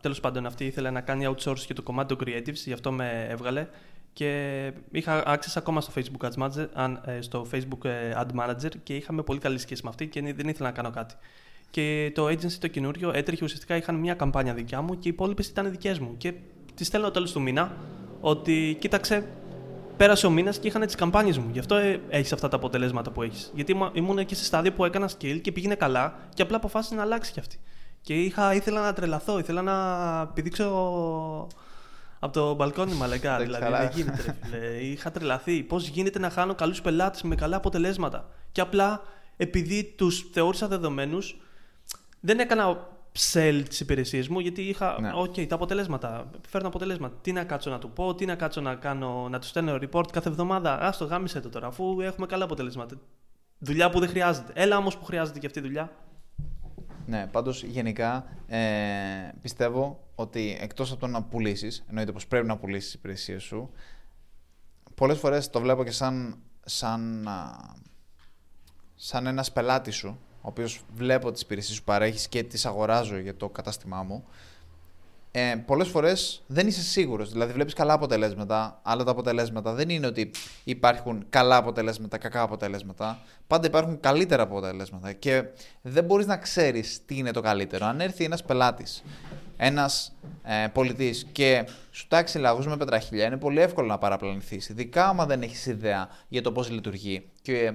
τέλος 0.00 0.20
πάντων 0.20 0.46
αυτή 0.46 0.64
ήθελε 0.64 0.90
να 0.90 1.00
κάνει 1.00 1.26
outsource 1.28 1.58
και 1.58 1.74
το 1.74 1.82
κομμάτι 1.82 2.16
του 2.16 2.24
creatives, 2.24 2.54
γι' 2.64 2.72
αυτό 2.72 2.92
με 2.92 3.26
έβγαλε 3.28 3.66
και 4.12 4.72
είχα 4.90 5.22
access 5.26 5.52
ακόμα 5.54 5.80
στο 5.80 5.92
Facebook 5.96 6.28
Ads 6.28 6.42
Manager, 6.42 6.66
ε, 7.04 7.20
στο 7.20 7.46
Facebook 7.52 7.84
ε, 7.84 8.12
Ad 8.16 8.40
Manager 8.40 8.70
και 8.82 8.96
είχαμε 8.96 9.22
πολύ 9.22 9.38
καλή 9.38 9.58
σχέση 9.58 9.80
με 9.84 9.88
αυτή 9.88 10.06
και 10.06 10.20
δεν 10.20 10.48
ήθελα 10.48 10.68
να 10.68 10.74
κάνω 10.74 10.90
κάτι. 10.90 11.14
Και 11.70 12.12
το 12.14 12.26
agency 12.26 12.52
το 12.60 12.68
καινούριο 12.68 13.10
έτρεχε 13.14 13.44
ουσιαστικά, 13.44 13.76
είχαν 13.76 13.94
μια 13.94 14.14
καμπάνια 14.14 14.54
δικιά 14.54 14.80
μου 14.80 14.98
και 14.98 15.08
οι 15.08 15.10
υπόλοιπες 15.10 15.48
ήταν 15.48 15.70
δικές 15.70 15.98
μου. 15.98 16.14
Και 16.16 16.34
τη 16.74 16.84
στέλνω 16.84 17.10
τέλος 17.10 17.32
του 17.32 17.40
μήνα 17.40 17.76
ότι 18.20 18.76
κοίταξε, 18.80 19.26
πέρασε 19.96 20.26
ο 20.26 20.30
μήνας 20.30 20.58
και 20.58 20.68
είχαν 20.68 20.86
τις 20.86 20.94
καμπάνιες 20.94 21.38
μου. 21.38 21.48
Γι' 21.52 21.58
αυτό 21.58 21.74
ε, 21.74 22.00
έχεις 22.08 22.32
αυτά 22.32 22.48
τα 22.48 22.56
αποτελέσματα 22.56 23.10
που 23.10 23.22
έχεις. 23.22 23.50
Γιατί 23.54 23.76
ήμουν 23.92 24.18
εκεί 24.18 24.34
σε 24.34 24.44
στάδιο 24.44 24.72
που 24.72 24.84
έκανα 24.84 25.10
skill 25.18 25.40
και 25.42 25.52
πήγαινε 25.52 25.74
καλά 25.74 26.14
και 26.34 26.42
απλά 26.42 26.56
αποφάσισε 26.56 26.94
να 26.94 27.02
αλλάξει 27.02 27.32
κι 27.32 27.40
αυτή. 27.40 27.60
Και 28.00 28.14
είχα, 28.14 28.54
ήθελα 28.54 28.80
να 28.80 28.92
τρελαθώ, 28.92 29.38
ήθελα 29.38 29.62
να 29.62 30.26
πηδήξω 30.26 30.66
από 32.18 32.32
το 32.32 32.54
μπαλκόνι 32.54 32.92
μαλακά. 32.92 33.38
δηλαδή 33.38 33.70
δεν 33.70 33.90
γίνεται. 33.94 34.36
Είχα 34.80 35.10
τρελαθεί. 35.10 35.62
Πώς 35.62 35.86
γίνεται 35.88 36.18
να 36.18 36.30
χάνω 36.30 36.54
καλούς 36.54 36.80
πελάτες 36.80 37.22
με 37.22 37.34
καλά 37.34 37.56
αποτελέσματα. 37.56 38.28
Και 38.52 38.60
απλά 38.60 39.02
επειδή 39.36 39.94
τους 39.96 40.30
θεώρησα 40.32 40.68
δεδομένους, 40.68 41.40
δεν 42.20 42.38
έκανα 42.38 42.88
sell 43.18 43.62
τις 43.68 43.80
υπηρεσίες 43.80 44.28
μου, 44.28 44.38
γιατί 44.38 44.62
είχα. 44.62 45.00
Ναι. 45.00 45.10
OK, 45.14 45.46
τα 45.46 45.54
αποτελέσματα. 45.54 46.30
Φέρνω 46.48 46.68
αποτελέσματα. 46.68 47.16
Τι 47.20 47.32
να 47.32 47.44
κάτσω 47.44 47.70
να 47.70 47.78
του 47.78 47.90
πω, 47.90 48.14
τι 48.14 48.24
να 48.24 48.34
κάτσω 48.34 48.60
να 48.60 48.74
κάνω, 48.74 49.28
να 49.28 49.38
του 49.38 49.46
στέλνω 49.46 49.78
report 49.80 50.12
κάθε 50.12 50.28
εβδομάδα. 50.28 50.78
Α 50.78 50.90
το 50.90 51.04
γάμισε 51.04 51.40
το 51.40 51.48
τώρα, 51.48 51.66
αφού 51.66 52.00
έχουμε 52.00 52.26
καλά 52.26 52.44
αποτελέσματα. 52.44 52.96
Δουλειά 53.58 53.90
που 53.90 54.00
δεν 54.00 54.08
χρειάζεται. 54.08 54.52
Έλα 54.54 54.76
όμως 54.76 54.98
που 54.98 55.04
χρειάζεται 55.04 55.38
και 55.38 55.46
αυτή 55.46 55.58
η 55.58 55.62
δουλειά. 55.62 55.92
Ναι, 57.06 57.26
πάντως 57.26 57.62
γενικά 57.62 58.24
ε, 58.46 58.58
πιστεύω 59.40 60.08
ότι 60.14 60.58
εκτός 60.60 60.90
από 60.90 61.00
το 61.00 61.06
να 61.06 61.22
πουλήσεις, 61.22 61.84
εννοείται 61.88 62.12
πως 62.12 62.26
πρέπει 62.26 62.46
να 62.46 62.56
πουλήσεις 62.56 62.84
τις 62.84 62.94
υπηρεσίες 62.94 63.42
σου, 63.42 63.70
πολλές 64.94 65.18
φορές 65.18 65.50
το 65.50 65.60
βλέπω 65.60 65.84
και 65.84 65.90
σαν, 65.90 66.38
σαν, 66.64 67.28
σαν 68.94 69.26
ένας 69.26 69.52
πελάτης 69.52 69.94
σου, 69.94 70.18
ο 70.42 70.48
οποίος 70.48 70.80
βλέπω 70.94 71.32
τις 71.32 71.42
υπηρεσίες 71.42 71.76
σου 71.76 71.84
παρέχεις 71.84 72.28
και 72.28 72.42
τις 72.42 72.66
αγοράζω 72.66 73.18
για 73.18 73.36
το 73.36 73.48
κατάστημά 73.48 74.02
μου, 74.02 74.24
ε, 75.34 75.54
πολλές 75.66 75.88
φορές 75.88 76.42
δεν 76.46 76.66
είσαι 76.66 76.82
σίγουρος. 76.82 77.32
Δηλαδή 77.32 77.52
βλέπεις 77.52 77.74
καλά 77.74 77.92
αποτελέσματα, 77.92 78.80
αλλά 78.82 79.04
τα 79.04 79.10
αποτελέσματα 79.10 79.72
δεν 79.72 79.88
είναι 79.88 80.06
ότι 80.06 80.30
υπάρχουν 80.64 81.24
καλά 81.28 81.56
αποτελέσματα, 81.56 82.18
κακά 82.18 82.42
αποτελέσματα. 82.42 83.18
Πάντα 83.46 83.66
υπάρχουν 83.66 84.00
καλύτερα 84.00 84.42
αποτελέσματα 84.42 85.12
και 85.12 85.44
δεν 85.82 86.04
μπορείς 86.04 86.26
να 86.26 86.36
ξέρεις 86.36 87.00
τι 87.06 87.16
είναι 87.16 87.30
το 87.30 87.40
καλύτερο. 87.40 87.86
Αν 87.86 88.00
έρθει 88.00 88.24
ένας 88.24 88.42
πελάτης, 88.42 89.02
ένας 89.56 90.12
ε, 90.42 90.66
πολιτής 90.72 91.26
και 91.32 91.64
σου 91.90 92.08
τάξει 92.08 92.38
λαγούς 92.38 92.66
με 92.66 92.76
πετραχίλια, 92.76 93.26
είναι 93.26 93.36
πολύ 93.36 93.60
εύκολο 93.60 93.86
να 93.86 93.98
παραπλανηθείς. 93.98 94.68
Ειδικά 94.68 95.08
άμα 95.08 95.26
δεν 95.26 95.42
έχεις 95.42 95.66
ιδέα 95.66 96.08
για 96.28 96.42
το 96.42 96.52
πώς 96.52 96.70
λειτουργεί. 96.70 97.28
Και 97.42 97.72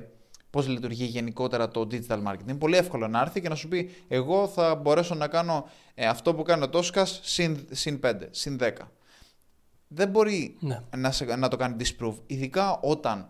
πώς 0.49 0.67
λειτουργεί 0.67 1.05
γενικότερα 1.05 1.69
το 1.69 1.87
digital 1.91 2.23
marketing. 2.23 2.47
Είναι 2.47 2.55
πολύ 2.55 2.77
εύκολο 2.77 3.07
να 3.07 3.21
έρθει 3.21 3.41
και 3.41 3.49
να 3.49 3.55
σου 3.55 3.67
πει: 3.67 3.89
Εγώ 4.07 4.47
θα 4.47 4.75
μπορέσω 4.75 5.15
να 5.15 5.27
κάνω 5.27 5.69
ε, 5.95 6.05
αυτό 6.07 6.35
που 6.35 6.43
κάνει 6.43 6.63
ο 6.63 6.69
Τόσκα 6.69 7.05
συν, 7.05 7.67
συν 7.71 7.99
5, 8.03 8.13
συν 8.29 8.57
10. 8.61 8.71
Δεν 9.87 10.09
μπορεί 10.09 10.57
ναι. 10.59 10.81
να, 10.97 11.37
να 11.37 11.47
το 11.47 11.57
κάνει 11.57 11.75
disprove, 11.79 12.15
ειδικά 12.25 12.79
όταν 12.81 13.29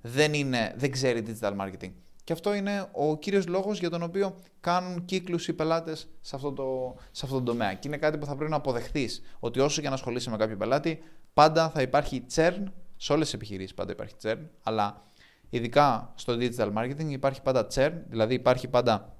δεν, 0.00 0.34
είναι, 0.34 0.74
δεν 0.76 0.90
ξέρει 0.90 1.22
digital 1.26 1.56
marketing. 1.56 1.90
Και 2.24 2.32
αυτό 2.32 2.54
είναι 2.54 2.88
ο 2.92 3.18
κύριος 3.18 3.46
λόγος 3.46 3.78
για 3.78 3.90
τον 3.90 4.02
οποίο 4.02 4.36
κάνουν 4.60 5.04
κύκλους 5.04 5.48
οι 5.48 5.52
πελάτες 5.52 6.08
σε 6.20 6.36
αυτό, 6.36 6.52
το, 6.52 6.96
σε 7.10 7.24
αυτό 7.24 7.38
το 7.38 7.44
τομέα. 7.44 7.74
Και 7.74 7.88
είναι 7.88 7.96
κάτι 7.96 8.18
που 8.18 8.26
θα 8.26 8.36
πρέπει 8.36 8.50
να 8.50 8.56
αποδεχθείς, 8.56 9.22
ότι 9.38 9.60
όσο 9.60 9.80
και 9.80 9.88
να 9.88 9.94
ασχολείσαι 9.94 10.30
με 10.30 10.36
κάποιο 10.36 10.56
πελάτη, 10.56 11.02
πάντα 11.34 11.70
θα 11.70 11.82
υπάρχει 11.82 12.24
churn, 12.34 12.62
σε 12.96 13.12
όλες 13.12 13.24
τις 13.24 13.34
επιχειρήσεις 13.34 13.74
πάντα 13.74 13.92
υπάρχει 13.92 14.14
churn, 14.22 14.38
αλλά 14.62 15.02
ειδικά 15.50 16.12
στο 16.14 16.36
digital 16.40 16.72
marketing 16.74 17.08
υπάρχει 17.08 17.42
πάντα 17.42 17.66
churn, 17.74 17.92
δηλαδή 18.08 18.34
υπάρχει 18.34 18.68
πάντα 18.68 19.16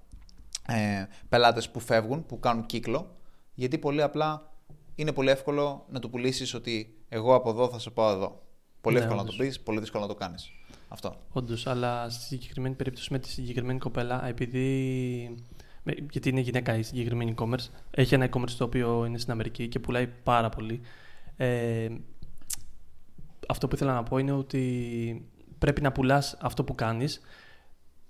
ε, 0.69 1.07
πελάτες 1.29 1.71
που 1.71 1.81
φεύγουν, 1.81 2.27
που 2.27 2.39
κάνουν 2.41 2.67
κύκλο, 2.67 3.17
γιατί 3.55 3.79
πολύ 3.79 4.03
απλά 4.03 4.53
είναι 4.95 5.13
πολύ 5.13 5.31
εύκολο 5.31 5.87
να 5.91 6.01
του 6.01 6.11
πουλήσεις 6.11 6.55
ότι 6.55 6.97
εγώ 7.09 7.35
από 7.35 7.51
εδώ 7.51 7.69
θα 7.69 7.79
σε 7.79 7.91
πάω 7.91 8.13
εδώ. 8.13 8.43
Πολύ 8.81 8.97
ναι, 8.97 9.03
εύκολο 9.03 9.21
να 9.21 9.27
το 9.27 9.35
πεις, 9.39 9.61
πολύ 9.61 9.81
δύσκολο 9.81 10.03
να 10.03 10.09
το 10.09 10.15
κάνεις. 10.15 10.51
Αυτό. 10.89 11.17
Όντως, 11.33 11.67
αλλά 11.67 12.11
στη 12.11 12.25
συγκεκριμένη 12.25 12.75
περίπτωση 12.75 13.13
με 13.13 13.19
τη 13.19 13.29
συγκεκριμένη 13.29 13.79
κοπέλα, 13.79 14.27
επειδή. 14.27 15.45
Γιατί 16.11 16.29
είναι 16.29 16.41
γυναίκα 16.41 16.77
η 16.77 16.83
συγκεκριμένη 16.83 17.35
e-commerce, 17.37 17.69
έχει 17.91 18.15
ένα 18.15 18.29
e-commerce 18.31 18.51
το 18.59 18.65
οποίο 18.65 19.05
είναι 19.05 19.19
στην 19.19 19.33
Αμερική 19.33 19.69
και 19.69 19.79
πουλάει 19.79 20.07
πάρα 20.07 20.49
πολύ. 20.49 20.81
Ε, 21.37 21.89
αυτό 23.49 23.69
που 23.69 23.75
ήθελα 23.75 23.95
να 23.95 24.03
πω 24.03 24.19
είναι 24.19 24.33
ότι 24.33 25.31
πρέπει 25.59 25.81
να 25.81 25.93
πουλάς 25.93 26.37
αυτό 26.41 26.65
που 26.65 26.75
κάνεις. 26.75 27.21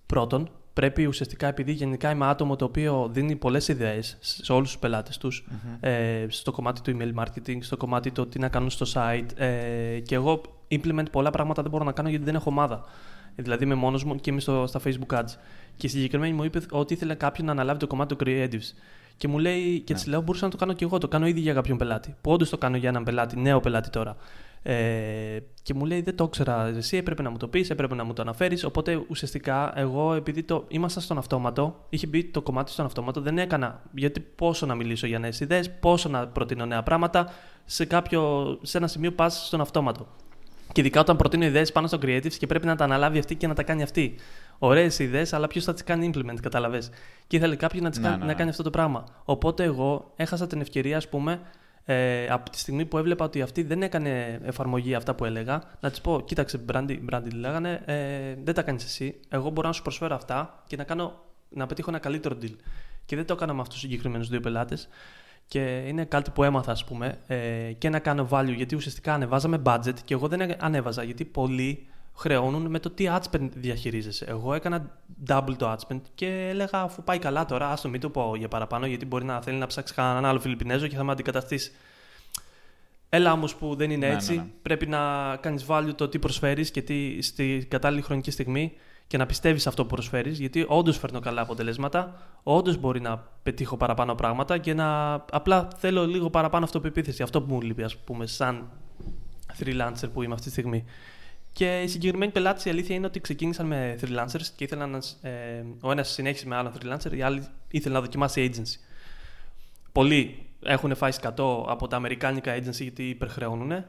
Πρώτον, 0.06 0.50
πρέπει 0.72 1.06
ουσιαστικά, 1.06 1.46
επειδή 1.46 1.72
γενικά 1.72 2.10
είμαι 2.10 2.26
άτομο 2.26 2.56
το 2.56 2.64
οποίο 2.64 3.08
δίνει 3.12 3.36
πολλές 3.36 3.68
ιδέες 3.68 4.16
σε 4.20 4.52
όλους 4.52 4.68
τους 4.68 4.78
πελάτες 4.78 5.18
τους, 5.18 5.48
ε, 5.80 6.26
στο 6.28 6.52
κομμάτι 6.52 6.80
του 6.80 6.96
email 6.98 7.22
marketing, 7.22 7.58
στο 7.60 7.76
κομμάτι 7.76 8.10
το 8.10 8.26
τι 8.26 8.38
να 8.38 8.48
κάνουν 8.48 8.70
στο 8.70 8.86
site. 8.94 9.26
Ε, 9.36 9.98
και 9.98 10.14
εγώ 10.14 10.40
implement 10.70 11.10
πολλά 11.10 11.30
πράγματα 11.30 11.62
δεν 11.62 11.70
μπορώ 11.70 11.84
να 11.84 11.92
κάνω 11.92 12.08
γιατί 12.08 12.24
δεν 12.24 12.34
έχω 12.34 12.50
ομάδα. 12.50 12.84
Δηλαδή 13.36 13.64
είμαι 13.64 13.74
μόνος 13.74 14.04
μου 14.04 14.16
και 14.16 14.30
είμαι 14.30 14.40
στο, 14.40 14.66
στα 14.66 14.80
Facebook 14.84 15.18
ads. 15.18 15.34
Και 15.76 15.88
συγκεκριμένη 15.88 16.32
μου 16.32 16.44
είπε 16.44 16.60
ότι 16.70 16.94
ήθελε 16.94 17.14
κάποιον 17.14 17.46
να 17.46 17.52
αναλάβει 17.52 17.78
το 17.78 17.86
κομμάτι 17.86 18.16
του 18.16 18.24
creatives. 18.24 18.74
Και 19.16 19.28
μου 19.28 19.38
λέει, 19.38 19.80
και 19.80 19.94
της 19.94 20.06
λέω, 20.06 20.20
μπορούσα 20.20 20.44
να 20.44 20.50
το 20.50 20.56
κάνω 20.56 20.72
και 20.72 20.84
εγώ. 20.84 20.98
Το 20.98 21.08
κάνω 21.08 21.26
ήδη 21.26 21.40
για 21.40 21.54
κάποιον 21.54 21.78
πελάτη. 21.78 22.14
Που 22.20 22.30
όντως 22.30 22.48
το 22.48 22.58
κάνω 22.58 22.76
για 22.76 22.88
έναν 22.88 23.04
πελάτη, 23.04 23.40
νέο 23.40 23.60
πελάτη 23.60 23.90
τώρα. 23.90 24.16
Ε, 24.70 25.38
και 25.62 25.74
μου 25.74 25.84
λέει: 25.84 26.00
Δεν 26.00 26.16
το 26.16 26.24
ήξερα. 26.24 26.66
Εσύ 26.66 26.96
έπρεπε 26.96 27.22
να 27.22 27.30
μου 27.30 27.36
το 27.36 27.48
πεις, 27.48 27.70
έπρεπε 27.70 27.94
να 27.94 28.04
μου 28.04 28.12
το 28.12 28.22
αναφέρεις. 28.22 28.64
Οπότε 28.64 29.04
ουσιαστικά 29.08 29.72
εγώ, 29.78 30.14
επειδή 30.14 30.42
το 30.42 30.64
ήμασταν 30.68 31.02
στον 31.02 31.18
αυτόματο, 31.18 31.86
είχε 31.88 32.06
μπει 32.06 32.24
το 32.24 32.42
κομμάτι 32.42 32.70
στον 32.70 32.84
αυτόματο, 32.84 33.20
δεν 33.20 33.38
έκανα. 33.38 33.82
Γιατί 33.94 34.20
πόσο 34.20 34.66
να 34.66 34.74
μιλήσω 34.74 35.06
για 35.06 35.18
νέες 35.18 35.40
ιδέες, 35.40 35.70
πόσο 35.70 36.08
να 36.08 36.26
προτείνω 36.26 36.66
νέα 36.66 36.82
πράγματα, 36.82 37.32
σε, 37.64 37.84
κάποιο, 37.84 38.46
σε 38.62 38.78
ένα 38.78 38.86
σημείο 38.86 39.12
πας 39.12 39.46
στον 39.46 39.60
αυτόματο. 39.60 40.06
Και 40.72 40.80
ειδικά 40.80 41.00
όταν 41.00 41.16
προτείνω 41.16 41.44
ιδέες 41.44 41.72
πάνω 41.72 41.86
στο 41.86 41.98
creative 42.02 42.32
και 42.32 42.46
πρέπει 42.46 42.66
να 42.66 42.76
τα 42.76 42.84
αναλάβει 42.84 43.18
αυτή 43.18 43.34
και 43.34 43.46
να 43.46 43.54
τα 43.54 43.62
κάνει 43.62 43.82
αυτή. 43.82 44.14
Ωραίες 44.58 44.98
ιδέες, 44.98 45.32
αλλά 45.32 45.46
ποιος 45.46 45.64
θα 45.64 45.72
τις 45.72 45.84
κάνει 45.84 46.10
implement, 46.14 46.40
καταλαβέ. 46.42 46.82
Και 47.26 47.36
ήθελε 47.36 47.56
κάποιος 47.56 47.82
να, 47.82 47.88
ναι, 47.88 48.08
κάνει, 48.08 48.18
ναι, 48.18 48.24
να 48.24 48.34
κάνει 48.34 48.50
αυτό 48.50 48.62
το 48.62 48.70
πράγμα. 48.70 49.04
Οπότε 49.24 49.64
εγώ 49.64 50.12
έχασα 50.16 50.46
την 50.46 50.60
ευκαιρία, 50.60 50.96
ας 50.96 51.08
πούμε, 51.08 51.40
ε, 51.90 52.26
από 52.28 52.50
τη 52.50 52.58
στιγμή 52.58 52.84
που 52.84 52.98
έβλεπα 52.98 53.24
ότι 53.24 53.42
αυτή 53.42 53.62
δεν 53.62 53.82
έκανε 53.82 54.40
εφαρμογή 54.44 54.94
αυτά 54.94 55.14
που 55.14 55.24
έλεγα, 55.24 55.62
να 55.80 55.90
της 55.90 56.00
πω: 56.00 56.20
Κοίταξε, 56.20 56.58
Μπράντι, 56.58 57.00
Μπράντι 57.02 57.30
λέγανε, 57.30 57.82
ε, 57.84 58.34
δεν 58.44 58.54
τα 58.54 58.62
κάνεις 58.62 58.84
εσύ. 58.84 59.20
Εγώ 59.28 59.50
μπορώ 59.50 59.68
να 59.68 59.74
σου 59.74 59.82
προσφέρω 59.82 60.14
αυτά 60.14 60.62
και 60.66 60.76
να, 60.76 60.84
κάνω, 60.84 61.24
να 61.48 61.66
πετύχω 61.66 61.90
ένα 61.90 61.98
καλύτερο 61.98 62.36
deal. 62.42 62.54
Και 63.04 63.16
δεν 63.16 63.26
το 63.26 63.32
έκανα 63.32 63.52
με 63.52 63.60
αυτούς 63.60 63.74
τους 63.74 63.88
συγκεκριμένους 63.88 64.28
δύο 64.28 64.40
πελάτες. 64.40 64.88
Και 65.46 65.84
είναι 65.86 66.04
κάτι 66.04 66.30
που 66.30 66.44
έμαθα, 66.44 66.72
ας 66.72 66.84
πούμε, 66.84 67.18
ε, 67.26 67.72
και 67.78 67.88
να 67.88 67.98
κάνω 67.98 68.28
value, 68.30 68.54
γιατί 68.56 68.74
ουσιαστικά 68.74 69.14
ανεβάζαμε 69.14 69.62
budget 69.64 69.94
και 70.04 70.14
εγώ 70.14 70.28
δεν 70.28 70.64
ανέβαζα, 70.64 71.02
γιατί 71.02 71.24
πολλοί 71.24 71.86
χρεώνουν 72.18 72.66
με 72.66 72.78
το 72.78 72.90
τι 72.90 73.04
ad 73.08 73.22
διαχειρίζεσαι. 73.54 74.24
Εγώ 74.28 74.54
έκανα 74.54 74.90
double 75.28 75.54
το 75.56 75.72
ad 75.72 76.00
και 76.14 76.48
έλεγα 76.48 76.80
αφού 76.80 77.02
πάει 77.02 77.18
καλά 77.18 77.44
τώρα, 77.44 77.70
άστο 77.70 77.88
μην 77.88 78.00
το 78.00 78.10
πω 78.10 78.36
για 78.36 78.48
παραπάνω, 78.48 78.86
γιατί 78.86 79.06
μπορεί 79.06 79.24
να 79.24 79.40
θέλει 79.40 79.58
να 79.58 79.66
ψάξει 79.66 79.94
κανέναν 79.94 80.24
άλλο 80.24 80.40
Φιλιππινέζο 80.40 80.86
και 80.86 80.96
θα 80.96 81.04
με 81.04 81.12
αντικαταστήσει. 81.12 81.72
Έλα 83.08 83.32
όμως 83.32 83.54
που 83.54 83.74
δεν 83.74 83.90
είναι 83.90 84.06
ναι, 84.06 84.14
έτσι. 84.14 84.34
Ναι, 84.34 84.42
ναι. 84.42 84.48
Πρέπει 84.62 84.86
να 84.86 85.36
κάνεις 85.36 85.64
value 85.68 85.92
το 85.96 86.08
τι 86.08 86.18
προσφέρεις 86.18 86.70
και 86.70 86.82
τι 86.82 87.22
στη 87.22 87.66
κατάλληλη 87.70 88.02
χρονική 88.02 88.30
στιγμή 88.30 88.72
και 89.06 89.16
να 89.16 89.26
πιστεύεις 89.26 89.66
αυτό 89.66 89.82
που 89.82 89.94
προσφέρεις, 89.94 90.38
γιατί 90.38 90.64
όντως 90.68 90.98
φέρνω 90.98 91.20
καλά 91.20 91.40
αποτελέσματα, 91.40 92.22
όντως 92.42 92.76
μπορεί 92.76 93.00
να 93.00 93.28
πετύχω 93.42 93.76
παραπάνω 93.76 94.14
πράγματα 94.14 94.58
και 94.58 94.74
να 94.74 95.14
απλά 95.14 95.68
θέλω 95.76 96.06
λίγο 96.06 96.30
παραπάνω 96.30 96.64
αυτοπεποίθηση. 96.64 97.22
Αυτό 97.22 97.42
που 97.42 97.54
μου 97.54 97.60
λείπει, 97.60 97.82
ας 97.82 97.96
πούμε, 97.96 98.26
σαν 98.26 98.70
freelancer 99.58 100.08
που 100.12 100.22
είμαι 100.22 100.34
αυτή 100.34 100.46
τη 100.46 100.52
στιγμή. 100.52 100.84
Και 101.58 101.82
οι 101.82 101.86
συγκεκριμένοι 101.88 102.32
πελάτε 102.32 102.68
η 102.68 102.72
αλήθεια 102.72 102.94
είναι 102.94 103.06
ότι 103.06 103.20
ξεκίνησαν 103.20 103.66
με 103.66 103.98
freelancers 104.00 104.46
και 104.56 104.64
ήθελαν 104.64 104.90
να. 104.90 105.28
Ε, 105.30 105.64
ο 105.80 105.90
ένας 105.90 106.08
συνέχισε 106.08 106.46
με 106.46 106.56
άλλον 106.56 106.72
freelancer, 106.78 107.12
οι 107.12 107.22
άλλοι 107.22 107.46
ήθελαν 107.70 107.98
να 107.98 108.04
δοκιμάσει 108.04 108.50
agency. 108.52 108.80
Πολλοί 109.92 110.46
έχουν 110.62 110.94
φάει 110.94 111.12
σκατό 111.12 111.66
από 111.68 111.88
τα 111.88 111.96
αμερικάνικα 111.96 112.56
agency 112.56 112.80
γιατί 112.80 113.08
υπερχρεώνουν 113.08 113.84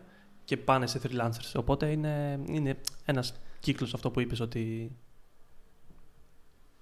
και 0.45 0.57
πάνε 0.57 0.87
σε 0.87 1.01
freelancers. 1.03 1.51
Οπότε 1.55 1.91
είναι, 1.91 2.39
είναι 2.47 2.77
ένας 3.05 3.33
κύκλος 3.59 3.93
αυτό 3.93 4.11
που 4.11 4.19
είπες 4.19 4.39
ότι. 4.39 4.91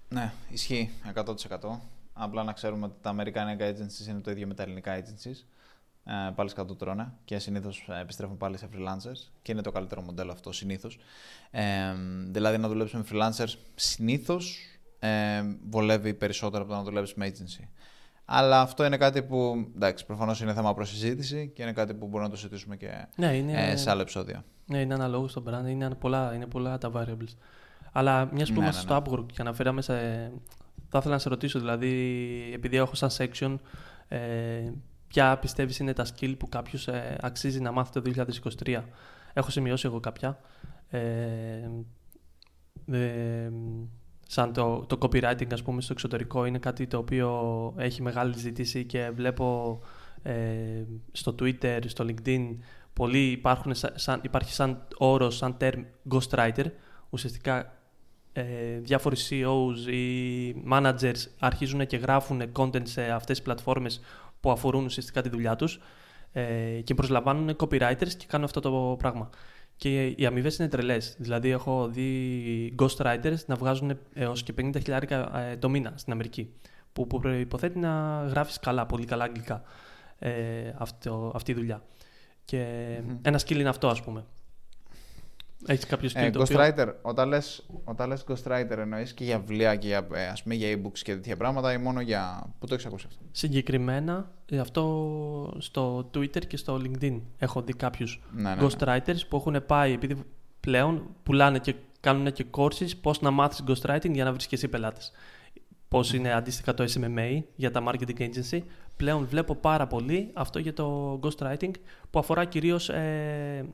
Ναι, 0.08 0.32
ισχύει 0.48 0.90
100%. 1.14 1.34
Απλά 2.12 2.42
να 2.44 2.52
ξέρουμε 2.52 2.86
ότι 2.86 2.94
τα 3.00 3.10
αμερικάνικα 3.10 3.70
agencies 3.70 4.08
είναι 4.08 4.20
το 4.20 4.30
ίδιο 4.30 4.46
με 4.46 4.54
τα 4.54 4.62
ελληνικά 4.62 5.00
agencies. 5.00 5.44
Ε, 6.10 6.30
πάλι 6.34 6.48
σκατό 6.48 6.74
τρώνε 6.74 7.12
και 7.24 7.38
συνήθως 7.38 7.88
ε, 7.88 8.00
επιστρέφουν 8.00 8.36
πάλι 8.36 8.58
σε 8.58 8.68
freelancers 8.74 9.30
και 9.42 9.52
είναι 9.52 9.62
το 9.62 9.72
καλύτερο 9.72 10.02
μοντέλο 10.02 10.32
αυτό 10.32 10.52
συνήθως. 10.52 10.98
Ε, 11.50 11.62
δηλαδή 12.28 12.58
να 12.58 12.68
δουλέψεις 12.68 12.98
με 12.98 13.04
freelancers 13.12 13.54
συνήθως 13.74 14.58
ε, 14.98 15.42
βολεύει 15.68 16.14
περισσότερο 16.14 16.62
από 16.62 16.72
το 16.72 16.78
να 16.78 16.84
δουλέψεις 16.84 17.16
με 17.16 17.32
agency. 17.32 17.68
Αλλά 18.24 18.60
αυτό 18.60 18.84
είναι 18.84 18.96
κάτι 18.96 19.22
που 19.22 19.68
εντάξει, 19.74 20.06
προφανώς 20.06 20.40
είναι 20.40 20.54
θέμα 20.54 20.74
προ 20.74 20.84
και 21.54 21.62
είναι 21.62 21.72
κάτι 21.72 21.94
που 21.94 22.06
μπορούμε 22.06 22.22
να 22.22 22.30
το 22.30 22.36
συζητήσουμε 22.36 22.76
και 22.76 23.06
ναι, 23.16 23.36
είναι, 23.36 23.70
ε, 23.70 23.76
σε 23.76 23.90
άλλο 23.90 24.00
επεισόδιο. 24.00 24.44
Ναι, 24.66 24.80
είναι 24.80 24.94
αναλόγως 24.94 25.30
στο 25.30 25.42
brand, 25.46 25.68
είναι 25.68 25.90
πολλά, 25.94 26.34
είναι 26.34 26.46
πολλά 26.46 26.78
τα 26.78 26.90
variables. 26.94 27.36
Αλλά 27.92 28.28
μιας 28.32 28.48
που 28.48 28.54
ναι, 28.54 28.62
είμαστε 28.62 28.94
ναι, 28.94 29.00
στο 29.00 29.10
ναι. 29.10 29.18
Upwork 29.20 29.26
και 29.32 29.40
αναφέραμε 29.40 29.82
σε. 29.82 29.94
Θα 30.88 30.98
ήθελα 30.98 31.14
να 31.14 31.20
σε 31.20 31.28
ρωτήσω, 31.28 31.58
δηλαδή, 31.58 32.50
επειδή 32.54 32.76
έχω 32.76 32.94
σαν 32.94 33.10
section, 33.18 33.58
ε, 34.08 34.18
ποια 35.08 35.38
πιστεύεις 35.38 35.78
είναι 35.78 35.92
τα 35.92 36.06
skill 36.06 36.34
που 36.38 36.48
κάποιος 36.48 36.88
ε, 36.88 37.18
αξίζει 37.20 37.60
να 37.60 37.72
μάθει 37.72 38.00
το 38.00 38.26
2023. 38.64 38.82
Έχω 39.32 39.50
σημειώσει 39.50 39.86
εγώ 39.86 40.00
κάποια. 40.00 40.40
Ε, 40.88 41.00
ε, 42.90 43.50
σαν 44.26 44.52
το, 44.52 44.84
το 44.86 44.98
copywriting 45.00 45.52
ας 45.52 45.62
πούμε 45.62 45.80
στο 45.80 45.92
εξωτερικό 45.92 46.44
είναι 46.44 46.58
κάτι 46.58 46.86
το 46.86 46.98
οποίο 46.98 47.74
έχει 47.76 48.02
μεγάλη 48.02 48.38
ζήτηση 48.38 48.84
και 48.84 49.10
βλέπω 49.14 49.78
ε, 50.22 50.84
στο 51.12 51.34
Twitter, 51.38 51.80
στο 51.86 52.06
LinkedIn 52.08 52.56
πολλοί 52.92 53.30
υπάρχουν 53.30 53.72
σαν, 53.74 54.20
υπάρχει 54.22 54.52
σαν 54.52 54.86
όρος, 54.96 55.36
σαν 55.36 55.56
term 55.60 55.84
ghostwriter 56.10 56.64
ουσιαστικά 57.10 57.78
ε, 58.32 58.78
διάφοροι 58.80 59.16
CEOs 59.28 59.92
ή 59.92 60.54
managers 60.70 61.26
αρχίζουν 61.38 61.86
και 61.86 61.96
γράφουν 61.96 62.42
content 62.52 62.88
σε 62.88 63.02
αυτές 63.02 63.36
τις 63.36 63.42
πλατφόρμες 63.42 64.00
που 64.40 64.50
αφορούν 64.50 64.84
ουσιαστικά 64.84 65.22
τη 65.22 65.28
δουλειά 65.28 65.56
τους 65.56 65.80
ε, 66.32 66.80
και 66.84 66.94
προσλαμβάνουν 66.94 67.56
copywriters 67.56 68.12
και 68.16 68.26
κάνουν 68.28 68.46
αυτό 68.46 68.60
το 68.60 68.96
πράγμα. 68.98 69.28
Και 69.76 70.06
οι 70.06 70.26
αμοιβές 70.26 70.56
είναι 70.56 70.68
τρελές. 70.68 71.16
Δηλαδή, 71.18 71.50
έχω 71.50 71.88
δει 71.88 72.74
ghostwriters 72.78 73.44
να 73.46 73.54
βγάζουν 73.54 73.98
έως 74.14 74.42
και 74.42 74.54
50 74.58 74.70
χιλιάρικα 74.74 75.38
ε, 75.38 75.56
το 75.56 75.68
μήνα 75.68 75.92
στην 75.96 76.12
Αμερική. 76.12 76.52
Που, 76.92 77.06
που 77.06 77.18
προποθέτει 77.18 77.78
να 77.78 78.24
γράφεις 78.30 78.58
καλά, 78.58 78.86
πολύ 78.86 79.04
καλά 79.04 79.24
αγγλικά 79.24 79.62
ε, 80.18 80.32
αυτό, 80.78 81.32
αυτή 81.34 81.50
η 81.50 81.54
δουλειά. 81.54 81.82
Και 82.44 82.66
mm-hmm. 82.98 83.18
ένα 83.22 83.38
skill 83.38 83.58
είναι 83.58 83.68
αυτό, 83.68 83.88
ας 83.88 84.02
πούμε. 84.02 84.24
Έχεις 85.66 85.86
κάποιο 85.86 86.08
skill. 86.08 86.20
Ε, 86.20 86.30
το 86.30 86.44
ghostwriter, 86.48 86.92
όταν 87.02 87.28
λες 87.28 87.66
όταν 87.84 88.08
λες 88.08 88.24
ghostwriter 88.28 88.76
εννοείς 88.78 89.12
και 89.12 89.24
για 89.24 89.38
βιβλία 89.38 89.76
και 89.76 89.86
για, 89.86 90.08
ε, 90.12 90.26
ας 90.26 90.42
πούμε, 90.42 90.54
για 90.54 90.72
e-books 90.72 90.98
και 90.98 91.14
τέτοια 91.14 91.36
πράγματα 91.36 91.72
ή 91.72 91.78
μόνο 91.78 92.00
για. 92.00 92.52
Πού 92.58 92.66
το 92.66 92.74
έχεις 92.74 92.86
ακούσει 92.86 93.04
αυτό; 93.08 93.22
Συγκεκριμένα 93.30 94.30
ε, 94.46 94.58
αυτό 94.58 95.54
στο 95.58 96.10
Twitter 96.14 96.46
και 96.46 96.56
στο 96.56 96.80
LinkedIn 96.84 97.20
έχω 97.38 97.62
δει 97.62 97.72
κάποιους 97.72 98.22
ναι, 98.32 98.42
ναι, 98.42 98.54
ναι. 98.54 98.66
ghostwriters 98.66 99.20
που 99.28 99.36
έχουν 99.36 99.66
πάει 99.66 99.92
επειδή 99.92 100.24
πλέον 100.60 101.06
πουλάνε 101.22 101.58
και 101.58 101.74
κάνουν 102.00 102.32
και 102.32 102.44
courses 102.50 102.90
πώς 103.00 103.20
να 103.20 103.30
μάθεις 103.30 103.64
ghostwriting 103.68 104.10
για 104.12 104.24
να 104.24 104.32
βρεις 104.32 104.46
και 104.46 104.54
εσύ 104.54 104.68
πελάτες. 104.68 105.12
Πώς 105.88 106.12
είναι 106.12 106.32
αντίστοιχα 106.32 106.74
το 106.74 106.84
SMMA 106.84 107.42
για 107.54 107.70
τα 107.70 107.82
marketing 107.86 108.18
agency. 108.18 108.60
Πλέον 108.96 109.26
βλέπω 109.26 109.54
πάρα 109.54 109.86
πολύ 109.86 110.30
αυτό 110.34 110.58
για 110.58 110.72
το 110.72 111.18
ghostwriting 111.22 111.70
που 112.10 112.18
αφορά 112.18 112.44
κυρίως 112.44 112.88
ε, 112.88 113.66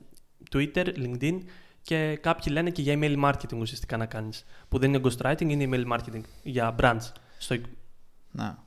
Twitter, 0.52 0.86
LinkedIn 0.96 1.38
και 1.84 2.16
κάποιοι 2.16 2.44
λένε 2.50 2.70
και 2.70 2.82
για 2.82 2.98
email 2.98 3.24
marketing 3.24 3.58
ουσιαστικά 3.58 3.96
να 3.96 4.06
κάνεις. 4.06 4.44
Που 4.68 4.78
δεν 4.78 4.94
είναι 4.94 5.02
ghostwriting, 5.04 5.48
είναι 5.48 5.68
email 5.70 5.98
marketing 5.98 6.20
για 6.42 6.74
brands. 6.80 7.12
Στο... 7.38 7.56
Να. 8.30 8.64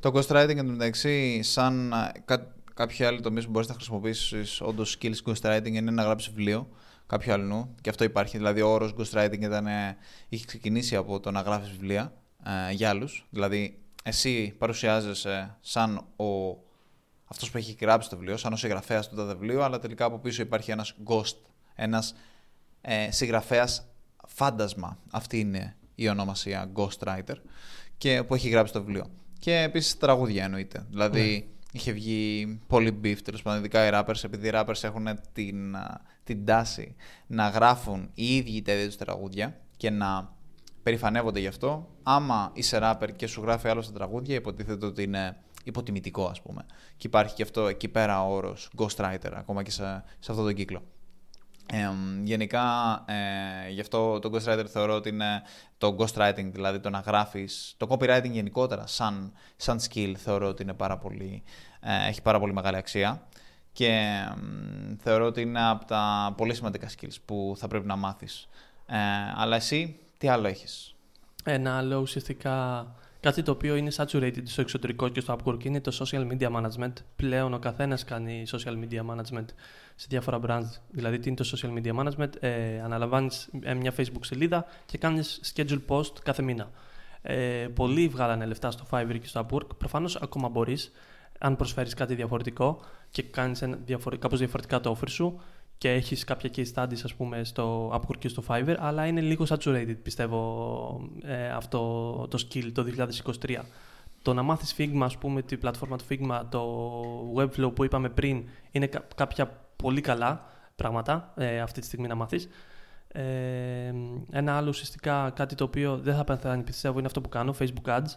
Το 0.00 0.12
ghostwriting 0.14 0.56
εντωμεταξύ, 0.56 1.42
σαν 1.42 1.94
κά, 2.24 2.54
κάποιο 2.74 3.06
άλλο 3.06 3.20
τομείς 3.20 3.44
που 3.44 3.50
μπορείς 3.50 3.68
να 3.68 3.74
χρησιμοποιήσεις 3.74 4.60
όντως 4.60 4.98
skills 4.98 5.22
ghostwriting 5.24 5.72
είναι 5.72 5.90
να 5.90 6.02
γράψεις 6.02 6.32
βιβλίο 6.32 6.68
κάποιο 7.06 7.32
αλλού. 7.32 7.74
Και 7.80 7.90
αυτό 7.90 8.04
υπάρχει. 8.04 8.36
Δηλαδή, 8.36 8.60
ο 8.60 8.68
όρος 8.68 8.94
ghostwriting 8.98 9.40
ήταν, 9.40 9.66
είχε 10.28 10.44
ξεκινήσει 10.44 10.96
από 10.96 11.20
το 11.20 11.30
να 11.30 11.40
γράφεις 11.40 11.70
βιβλία 11.70 12.12
ε, 12.44 12.72
για 12.72 12.88
άλλους. 12.88 13.26
Δηλαδή, 13.30 13.78
εσύ 14.02 14.54
παρουσιάζεσαι 14.58 15.56
σαν 15.60 15.96
ο 15.96 16.58
αυτός 17.24 17.50
που 17.50 17.56
έχει 17.58 17.76
γράψει 17.80 18.08
το 18.08 18.16
βιβλίο, 18.16 18.36
σαν 18.36 18.52
ο 18.52 18.56
συγγραφέας 18.56 19.08
του 19.08 19.16
το 19.16 19.26
βιβλίο, 19.26 19.62
αλλά 19.62 19.78
τελικά 19.78 20.04
από 20.04 20.18
πίσω 20.18 20.42
υπάρχει 20.42 20.70
ένας 20.70 20.94
ghost, 21.06 21.36
ένας 21.74 22.14
ε, 22.80 23.10
συγγραφέας 23.10 23.88
φάντασμα. 24.26 24.98
Αυτή 25.10 25.40
είναι 25.40 25.76
η 25.94 26.08
ονομασία 26.08 26.70
Ghostwriter 26.74 27.34
και 27.98 28.22
που 28.26 28.34
έχει 28.34 28.48
γράψει 28.48 28.72
το 28.72 28.84
βιβλίο. 28.84 29.10
Και 29.38 29.58
επίσης 29.58 29.96
τραγούδια 29.96 30.44
εννοείται. 30.44 30.86
Δηλαδή 30.88 31.20
ναι. 31.20 31.52
είχε 31.72 31.92
βγει 31.92 32.46
πολύ 32.66 33.00
beef 33.02 33.16
τέλος 33.24 33.42
πάντων, 33.42 33.58
ειδικά 33.58 33.86
οι 33.86 33.90
rappers, 33.92 34.24
επειδή 34.24 34.48
οι 34.48 34.50
rappers 34.54 34.82
έχουν 34.82 35.08
την, 35.32 35.76
την 36.24 36.44
τάση 36.44 36.94
να 37.26 37.48
γράφουν 37.48 38.10
οι 38.14 38.36
ίδιοι 38.36 38.62
τα 38.62 38.72
ίδια 38.72 38.86
τους 38.86 38.96
τραγούδια 38.96 39.60
και 39.76 39.90
να 39.90 40.36
περηφανεύονται 40.82 41.40
γι' 41.40 41.46
αυτό. 41.46 41.88
Άμα 42.02 42.50
είσαι 42.54 42.78
rapper 42.82 43.08
και 43.16 43.26
σου 43.26 43.42
γράφει 43.42 43.68
άλλο 43.68 43.84
τα 43.84 43.92
τραγούδια, 43.92 44.34
υποτίθεται 44.34 44.86
ότι 44.86 45.02
είναι 45.02 45.36
υποτιμητικό, 45.64 46.26
ας 46.26 46.42
πούμε. 46.42 46.66
Και 46.96 47.06
υπάρχει 47.06 47.34
και 47.34 47.42
αυτό 47.42 47.66
εκεί 47.66 47.88
πέρα 47.88 48.26
ο 48.26 48.34
όρος 48.34 48.70
ghostwriter, 48.76 49.32
ακόμα 49.32 49.62
και 49.62 49.70
σε, 49.70 49.82
σε 50.18 50.30
αυτόν 50.30 50.44
τον 50.44 50.54
κύκλο. 50.54 50.82
Ε, 51.72 51.90
γενικά, 52.22 52.64
ε, 53.06 53.70
γι' 53.70 53.80
αυτό 53.80 54.18
το 54.18 54.30
ghostwriter 54.32 54.66
θεωρώ 54.68 54.94
ότι 54.94 55.08
είναι 55.08 55.42
το 55.78 55.96
ghostwriting, 55.98 56.50
δηλαδή 56.52 56.78
το 56.80 56.90
να 56.90 56.98
γράφεις, 56.98 57.74
το 57.76 57.86
copywriting 57.90 58.30
γενικότερα 58.30 58.86
σαν, 58.86 59.32
σαν 59.56 59.78
skill 59.80 60.12
θεωρώ 60.16 60.48
ότι 60.48 60.62
είναι 60.62 60.74
πάρα 60.74 60.96
πολύ, 60.98 61.42
ε, 61.80 62.08
έχει 62.08 62.22
πάρα 62.22 62.38
πολύ 62.38 62.52
μεγάλη 62.52 62.76
αξία 62.76 63.22
και 63.72 64.18
θεωρώ 64.98 65.26
ότι 65.26 65.40
είναι 65.40 65.68
από 65.68 65.84
τα 65.84 66.34
πολύ 66.36 66.54
σημαντικά 66.54 66.88
skills 66.88 67.16
που 67.24 67.54
θα 67.56 67.68
πρέπει 67.68 67.86
να 67.86 67.96
μάθεις. 67.96 68.48
Ε, 68.86 68.96
αλλά 69.36 69.56
εσύ, 69.56 69.98
τι 70.18 70.28
άλλο 70.28 70.48
έχεις; 70.48 70.94
Ένα 71.44 71.76
άλλο 71.76 71.96
ουσιαστικά 71.96 72.86
κάτι 73.20 73.42
το 73.42 73.50
οποίο 73.50 73.76
είναι 73.76 73.90
saturated 73.96 74.42
στο 74.44 74.60
εξωτερικό 74.60 75.08
και 75.08 75.20
στο 75.20 75.38
Upwork 75.38 75.64
είναι 75.64 75.80
το 75.80 75.96
social 76.00 76.26
media 76.32 76.50
management. 76.50 76.92
Πλέον 77.16 77.54
ο 77.54 77.58
καθένας 77.58 78.04
κάνει 78.04 78.44
social 78.50 78.72
media 78.72 79.00
management 79.10 79.44
σε 79.94 80.06
διάφορα 80.08 80.40
brands. 80.46 80.80
Δηλαδή, 80.90 81.18
τι 81.18 81.28
είναι 81.28 81.36
το 81.36 81.50
social 81.56 81.78
media 81.78 81.94
management, 81.94 82.30
ε, 82.40 82.80
αναλαμβάνεις 82.80 83.48
ε, 83.62 83.74
μια 83.74 83.94
Facebook 83.96 84.20
σελίδα 84.20 84.66
και 84.86 84.98
κάνεις 84.98 85.52
schedule 85.54 85.80
post 85.88 86.12
κάθε 86.22 86.42
μήνα. 86.42 86.70
Ε, 87.22 87.68
πολλοί 87.74 88.08
βγάλανε 88.08 88.46
λεφτά 88.46 88.70
στο 88.70 88.86
Fiverr 88.90 89.18
και 89.20 89.26
στο 89.26 89.46
Upwork. 89.46 89.76
Προφανώς 89.78 90.16
ακόμα 90.16 90.48
μπορείς, 90.48 90.92
αν 91.38 91.56
προσφέρεις 91.56 91.94
κάτι 91.94 92.14
διαφορετικό 92.14 92.80
και 93.10 93.22
κάνεις 93.22 93.64
κάπως 94.18 94.38
διαφορετικά 94.38 94.80
το 94.80 94.98
offer 94.98 95.08
σου 95.08 95.40
και 95.78 95.92
έχεις 95.92 96.24
κάποια 96.24 96.50
case 96.56 96.72
studies 96.74 97.00
ας 97.04 97.14
πούμε 97.14 97.44
στο 97.44 97.92
Upwork 97.94 98.18
και 98.18 98.28
στο 98.28 98.42
Fiverr, 98.48 98.76
αλλά 98.78 99.06
είναι 99.06 99.20
λίγο 99.20 99.44
saturated 99.48 99.96
πιστεύω 100.02 101.10
ε, 101.22 101.48
αυτό 101.48 101.78
το 102.30 102.46
skill 102.48 102.72
το 102.72 102.86
2023. 103.40 103.56
Το 104.22 104.34
να 104.34 104.42
μάθεις 104.42 104.74
Figma, 104.78 105.00
ας 105.02 105.18
πούμε, 105.18 105.42
τη 105.42 105.56
πλατφόρμα 105.56 105.96
του 105.96 106.04
Figma, 106.10 106.42
το 106.48 107.32
Webflow 107.36 107.74
που 107.74 107.84
είπαμε 107.84 108.08
πριν, 108.08 108.44
είναι 108.70 108.88
κάποια 109.14 109.46
πολύ 109.76 110.00
καλά 110.00 110.44
πράγματα 110.76 111.32
ε, 111.36 111.60
αυτή 111.60 111.80
τη 111.80 111.86
στιγμή 111.86 112.06
να 112.06 112.14
μάθεις. 112.14 112.48
Ε, 113.08 113.92
ένα 114.30 114.56
άλλο 114.56 114.68
ουσιαστικά 114.68 115.30
κάτι 115.34 115.54
το 115.54 115.64
οποίο 115.64 115.98
δεν 115.98 116.14
θα 116.14 116.24
πεθάνει 116.24 116.62
πιστεύω 116.62 116.98
είναι 116.98 117.06
αυτό 117.06 117.20
που 117.20 117.28
κάνω, 117.28 117.54
Facebook 117.58 117.98
Ads. 117.98 118.16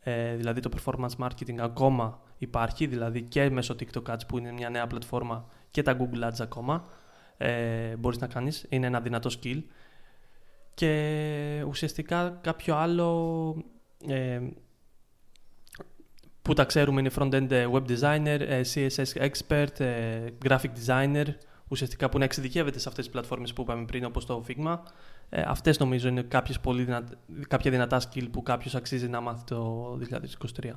Ε, 0.00 0.34
δηλαδή 0.34 0.60
το 0.60 0.70
performance 0.76 1.24
marketing 1.24 1.58
ακόμα 1.58 2.20
υπάρχει, 2.38 2.86
δηλαδή 2.86 3.22
και 3.22 3.50
μέσω 3.50 3.76
TikTok 3.78 4.12
Ads 4.12 4.20
που 4.28 4.38
είναι 4.38 4.52
μια 4.52 4.70
νέα 4.70 4.86
πλατφόρμα 4.86 5.46
και 5.74 5.82
τα 5.82 5.96
Google 5.98 6.28
Ads 6.28 6.40
ακόμα 6.40 6.84
ε, 7.36 7.96
μπορείς 7.96 8.18
να 8.18 8.26
κάνεις, 8.26 8.66
είναι 8.68 8.86
ένα 8.86 9.00
δυνατό 9.00 9.30
skill. 9.40 9.62
Και 10.74 11.64
ουσιαστικά 11.68 12.38
κάποιο 12.40 12.76
άλλο 12.76 13.56
ε, 14.06 14.40
που 16.42 16.52
τα 16.52 16.64
ξέρουμε 16.64 17.00
είναι 17.00 17.10
front-end 17.18 17.70
web 17.72 17.84
designer, 17.88 18.62
CSS 18.74 19.28
expert, 19.28 19.76
graphic 20.44 20.70
designer, 20.86 21.26
ουσιαστικά 21.68 22.08
που 22.08 22.18
να 22.18 22.24
εξειδικεύεται 22.24 22.78
σε 22.78 22.88
αυτές 22.88 23.04
τις 23.04 23.12
πλατφόρμες 23.12 23.52
που 23.52 23.62
είπαμε 23.62 23.84
πριν, 23.84 24.04
όπως 24.04 24.26
το 24.26 24.44
Figma. 24.48 24.78
Ε, 25.28 25.42
αυτές 25.46 25.78
νομίζω 25.78 26.08
είναι 26.08 26.22
κάποιες 26.22 26.60
πολύ 26.60 26.84
δυνα... 26.84 27.04
κάποια 27.48 27.70
δυνατά 27.70 28.00
skill 28.00 28.28
που 28.30 28.42
κάποιος 28.42 28.74
αξίζει 28.74 29.08
να 29.08 29.20
μάθει 29.20 29.44
το 29.44 29.92
2023. 30.62 30.70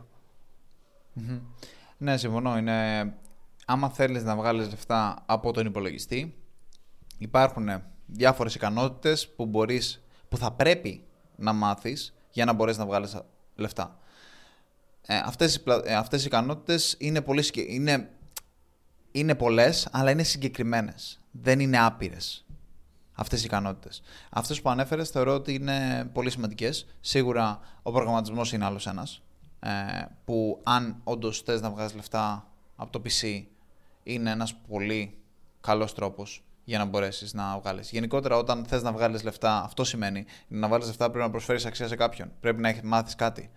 Mm-hmm. 1.15 1.41
Ναι, 1.97 2.17
συμφωνώ. 2.17 2.57
Είναι... 2.57 3.13
Άμα 3.69 3.89
θέλεις 3.89 4.23
να 4.23 4.35
βγάλεις 4.35 4.69
λεφτά 4.69 5.23
από 5.25 5.51
τον 5.51 5.65
υπολογιστή, 5.65 6.35
υπάρχουν 7.17 7.69
διάφορες 8.05 8.55
ικανότητες 8.55 9.29
που, 9.29 9.45
μπορείς, 9.45 10.03
που 10.29 10.37
θα 10.37 10.51
πρέπει 10.51 11.03
να 11.35 11.53
μάθεις 11.53 12.13
για 12.31 12.45
να 12.45 12.53
μπορέσεις 12.53 12.79
να 12.79 12.85
βγάλεις 12.85 13.17
λεφτά. 13.55 13.99
Ε, 15.01 15.17
αυτές, 15.25 15.55
οι, 15.55 15.63
ε, 15.83 15.95
αυτές 15.95 16.23
οι 16.23 16.25
ικανότητες 16.25 16.95
είναι, 16.99 17.21
πολύ, 17.21 17.43
είναι, 17.67 18.09
είναι 19.11 19.35
πολλές, 19.35 19.87
αλλά 19.91 20.11
είναι 20.11 20.23
συγκεκριμένες. 20.23 21.19
Δεν 21.31 21.59
είναι 21.59 21.79
άπειρες 21.79 22.45
αυτές 23.17 23.41
οι 23.41 23.45
ικανότητες. 23.45 24.01
Αυτές 24.29 24.61
που 24.61 24.69
ανέφερες 24.69 25.09
θεωρώ 25.09 25.33
ότι 25.33 25.53
είναι 25.53 26.09
πολύ 26.13 26.29
σημαντικές. 26.29 26.85
Σίγουρα 26.99 27.59
ο 27.81 27.91
προγραμματισμός 27.91 28.51
είναι 28.51 28.65
άλλος 28.65 28.87
ένας, 28.87 29.21
ε, 29.59 29.69
που 30.25 30.61
αν 30.63 31.01
όντως 31.03 31.41
θες 31.41 31.61
να 31.61 31.69
βγάζεις 31.69 31.95
λεφτά 31.95 32.47
από 32.75 32.91
το 32.91 33.01
PC, 33.05 33.43
είναι 34.07 34.31
ένας 34.31 34.55
πολύ 34.67 35.17
καλός 35.61 35.93
τρόπος 35.93 36.43
για 36.63 36.77
να 36.77 36.85
μπορέσεις 36.85 37.33
να 37.33 37.59
βγάλεις. 37.59 37.91
Γενικότερα, 37.91 38.37
όταν 38.37 38.65
θες 38.65 38.81
να 38.81 38.91
βγάλεις 38.91 39.23
λεφτά, 39.23 39.63
αυτό 39.63 39.83
σημαίνει. 39.83 40.25
Να 40.47 40.67
βάλεις 40.67 40.85
λεφτά 40.85 41.09
πρέπει 41.09 41.25
να 41.25 41.31
προσφέρεις 41.31 41.65
αξία 41.65 41.87
σε 41.87 41.95
κάποιον. 41.95 42.31
Πρέπει 42.39 42.61
να 42.61 42.75
μάθεις 42.83 43.15
κάτι. 43.15 43.49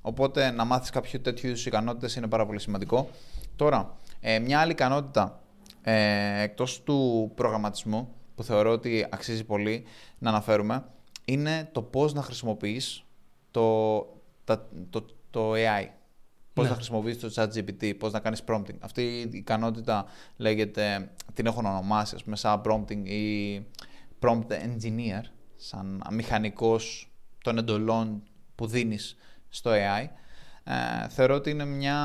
Οπότε 0.00 0.50
να 0.50 0.64
μάθεις 0.64 0.90
κάποιο 0.90 1.20
τέτοιου 1.20 1.48
είδους 1.48 1.66
ικανότητες 1.66 2.16
είναι 2.16 2.28
πάρα 2.28 2.46
πολύ 2.46 2.60
σημαντικό. 2.60 3.08
Τώρα, 3.56 3.96
ε, 4.20 4.38
μια 4.38 4.60
άλλη 4.60 4.72
ικανότητα 4.72 5.40
ε, 5.82 6.42
εκτός 6.42 6.82
του 6.82 7.30
προγραμματισμού 7.34 8.14
που 8.34 8.42
θεωρώ 8.42 8.70
ότι 8.70 9.06
αξίζει 9.10 9.44
πολύ 9.44 9.84
να 10.18 10.28
αναφέρουμε 10.28 10.84
είναι 11.24 11.68
το 11.72 11.82
πώς 11.82 12.12
να 12.12 12.22
χρησιμοποιείς 12.22 13.02
το, 13.50 13.98
το, 14.44 14.66
το, 14.90 15.04
το 15.30 15.52
AI. 15.52 15.86
Πώς 16.58 16.66
ναι. 16.66 16.70
να 16.70 16.76
χρησιμοποιήσεις 16.76 17.34
το 17.34 17.42
chat 17.42 17.48
GPT, 17.56 17.94
πώς 17.98 18.12
να 18.12 18.20
κάνεις 18.20 18.42
prompting. 18.48 18.76
Αυτή 18.78 19.02
η 19.02 19.30
ικανότητα 19.32 20.06
λέγεται, 20.36 21.10
την 21.34 21.46
έχω 21.46 21.58
ονομάσει, 21.58 22.14
ας 22.14 22.24
πούμε, 22.24 22.36
σαν 22.36 22.60
prompting 22.64 23.08
ή 23.08 23.58
prompt 24.20 24.50
engineer, 24.50 25.22
σαν 25.56 26.02
μηχανικός 26.10 27.12
των 27.42 27.58
εντολών 27.58 28.22
που 28.54 28.66
δίνεις 28.66 29.16
στο 29.48 29.70
AI. 29.70 30.06
Ε, 30.64 31.08
θεωρώ 31.08 31.34
ότι 31.34 31.50
είναι 31.50 31.64
μια, 31.64 31.98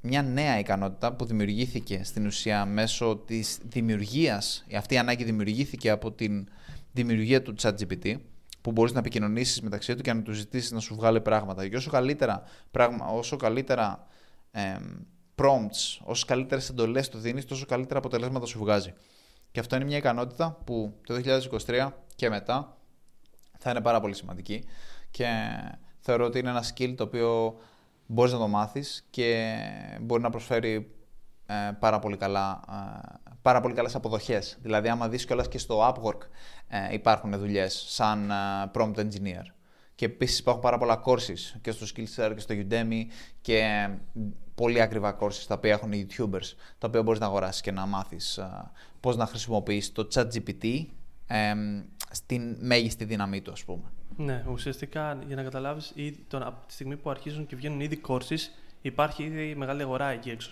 μια 0.00 0.22
νέα 0.22 0.58
ικανότητα 0.58 1.12
που 1.12 1.24
δημιουργήθηκε 1.24 2.00
στην 2.04 2.26
ουσία 2.26 2.64
μέσω 2.64 3.16
της 3.26 3.58
δημιουργίας, 3.62 4.64
αυτή 4.76 4.94
η 4.94 4.98
ανάγκη 4.98 5.24
δημιουργήθηκε 5.24 5.90
από 5.90 6.12
την 6.12 6.48
δημιουργία 6.92 7.42
του 7.42 7.54
ChatGPT 7.62 8.16
που 8.60 8.72
μπορείς 8.72 8.92
να 8.92 8.98
επικοινωνήσεις 8.98 9.60
μεταξύ 9.60 9.94
του 9.94 10.02
και 10.02 10.12
να 10.12 10.22
του 10.22 10.32
ζητήσεις 10.32 10.70
να 10.70 10.80
σου 10.80 10.94
βγάλει 10.94 11.20
πράγματα. 11.20 11.68
Και 11.68 11.76
όσο 11.76 11.90
καλύτερα, 11.90 12.42
πράγμα, 12.70 13.06
όσο 13.06 13.36
καλύτερα 13.36 14.06
ε, 14.50 14.76
prompts, 15.34 16.00
όσο 16.04 16.26
καλύτερες 16.26 16.68
εντολές 16.68 17.08
του 17.08 17.18
δίνεις, 17.18 17.44
τόσο 17.44 17.66
καλύτερα 17.66 17.98
αποτελέσματα 17.98 18.46
σου 18.46 18.58
βγάζει. 18.58 18.92
Και 19.50 19.60
αυτό 19.60 19.76
είναι 19.76 19.84
μια 19.84 19.96
ικανότητα 19.96 20.58
που 20.64 20.94
το 21.06 21.20
2023 21.66 21.90
και 22.14 22.28
μετά 22.28 22.76
θα 23.58 23.70
είναι 23.70 23.80
πάρα 23.80 24.00
πολύ 24.00 24.14
σημαντική. 24.14 24.64
Και 25.10 25.26
θεωρώ 26.00 26.24
ότι 26.24 26.38
είναι 26.38 26.50
ένα 26.50 26.64
skill 26.74 26.94
το 26.96 27.04
οποίο 27.04 27.58
μπορείς 28.06 28.32
να 28.32 28.38
το 28.38 28.48
μάθεις 28.48 29.06
και 29.10 29.56
μπορεί 30.00 30.22
να 30.22 30.30
προσφέρει 30.30 30.94
ε, 31.46 31.54
πάρα 31.78 31.98
πολύ 31.98 32.16
καλά 32.16 32.60
ε, 32.68 33.29
πάρα 33.42 33.60
πολύ 33.60 33.74
καλές 33.74 33.94
αποδοχές. 33.94 34.58
Δηλαδή, 34.62 34.88
άμα 34.88 35.08
δεις 35.08 35.24
κιόλας 35.24 35.48
και 35.48 35.58
στο 35.58 35.88
Upwork 35.88 36.20
ε, 36.68 36.92
υπάρχουν 36.92 37.38
δουλειές 37.38 37.84
σαν 37.88 38.30
ε, 38.30 38.34
prompt 38.74 38.94
engineer. 38.94 39.44
Και 39.94 40.06
επίσης 40.06 40.38
υπάρχουν 40.38 40.62
πάρα 40.62 40.78
πολλά 40.78 41.02
courses 41.04 41.58
και 41.60 41.70
στο 41.70 41.86
Skillshare 41.86 42.32
και 42.34 42.40
στο 42.40 42.54
Udemy 42.54 43.02
και 43.40 43.88
πολύ 44.54 44.80
ακριβά 44.80 45.18
courses 45.20 45.44
τα 45.48 45.54
οποία 45.54 45.72
έχουν 45.72 45.92
οι 45.92 46.06
YouTubers, 46.08 46.54
τα 46.78 46.88
οποία 46.88 47.02
μπορείς 47.02 47.20
να 47.20 47.26
αγοράσεις 47.26 47.60
και 47.60 47.72
να 47.72 47.86
μάθεις 47.86 48.36
ε, 48.36 48.70
πώς 49.00 49.16
να 49.16 49.26
χρησιμοποιείς 49.26 49.92
το 49.92 50.08
ChatGPT 50.14 50.84
ε, 51.26 51.54
στην 52.10 52.56
μέγιστη 52.60 53.04
δύναμή 53.04 53.40
του, 53.40 53.52
ας 53.52 53.64
πούμε. 53.64 53.82
Ναι, 54.16 54.44
ουσιαστικά 54.50 55.18
για 55.26 55.36
να 55.36 55.42
καταλάβεις, 55.42 55.94
από 56.30 56.66
τη 56.66 56.72
στιγμή 56.72 56.96
που 56.96 57.10
αρχίζουν 57.10 57.46
και 57.46 57.56
βγαίνουν 57.56 57.80
ήδη 57.80 58.00
courses, 58.08 58.40
υπάρχει 58.82 59.22
ήδη 59.22 59.54
μεγάλη 59.54 59.82
αγορά 59.82 60.08
εκεί 60.08 60.30
έξω. 60.30 60.50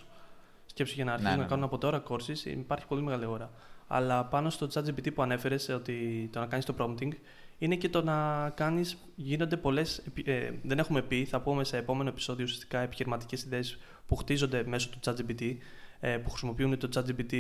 Σκέψου 0.79 0.97
για 0.97 1.05
να 1.05 1.13
αρχίσουν 1.13 1.33
ναι, 1.33 1.37
να 1.37 1.43
ναι. 1.43 1.49
κάνουν 1.49 1.65
από 1.65 1.79
τώρα 1.79 2.03
courses, 2.09 2.47
υπάρχει 2.47 2.87
πολύ 2.87 3.03
μεγάλη 3.03 3.25
αγορά. 3.25 3.51
Αλλά 3.87 4.25
πάνω 4.25 4.51
στο 4.51 4.69
ChatGPT 4.75 5.15
που 5.15 5.23
ανέφερες, 5.23 5.69
ότι 5.69 6.29
το 6.33 6.39
να 6.39 6.47
κάνεις 6.47 6.65
το 6.65 6.75
prompting, 6.79 7.09
είναι 7.59 7.77
και 7.77 7.89
το 7.89 8.03
να 8.03 8.51
κάνεις. 8.51 8.97
Γίνονται 9.15 9.57
πολλές. 9.57 10.03
Ε, 10.25 10.51
δεν 10.63 10.79
έχουμε 10.79 11.03
πει, 11.03 11.25
θα 11.25 11.41
πούμε 11.41 11.65
σε 11.65 11.77
επόμενο 11.77 12.09
επεισόδιο 12.09 12.45
ουσιαστικά 12.45 12.81
επιχειρηματικές 12.81 13.43
ιδέες 13.43 13.79
που 14.07 14.17
χτίζονται 14.17 14.65
μέσω 14.67 14.89
του 14.89 14.99
ChatGPT, 15.05 15.57
ε, 16.01 16.17
που 16.17 16.31
χρησιμοποιούν 16.31 16.79
το 16.79 16.89
ChatGPT 16.95 17.35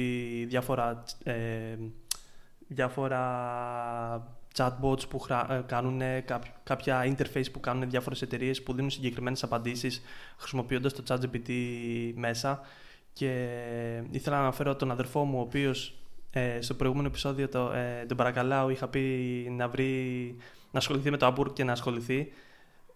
διάφορα. 0.46 1.02
Ε, 1.22 1.76
διάφορα 2.68 3.22
chatbots 4.56 5.08
που 5.08 5.24
ε, 5.50 5.60
κάνουν 5.66 6.00
κάποια 6.64 7.14
interface 7.16 7.52
που 7.52 7.60
κάνουν 7.60 7.90
διάφορες 7.90 8.22
εταιρείες 8.22 8.62
που 8.62 8.72
δίνουν 8.72 8.90
συγκεκριμένες 8.90 9.42
απαντήσεις 9.42 10.02
χρησιμοποιώντας 10.36 10.92
το 10.92 11.02
ChatGPT 11.08 11.50
μέσα 12.14 12.60
και 13.18 14.02
ήθελα 14.10 14.36
να 14.36 14.42
αναφέρω 14.42 14.76
τον 14.76 14.90
αδερφό 14.90 15.24
μου, 15.24 15.38
ο 15.38 15.40
οποίος 15.40 15.94
ε, 16.30 16.60
στο 16.60 16.74
προηγούμενο 16.74 17.08
επεισόδιο 17.08 17.48
το, 17.48 17.72
ε, 17.72 18.04
τον 18.06 18.16
παρακαλάω, 18.16 18.70
είχα 18.70 18.88
πει 18.88 19.00
να, 19.50 19.68
βρει, 19.68 20.36
να 20.70 20.78
ασχοληθεί 20.78 21.10
με 21.10 21.16
το 21.16 21.34
Upwork 21.34 21.54
και 21.54 21.64
να 21.64 21.72
ασχοληθεί. 21.72 22.32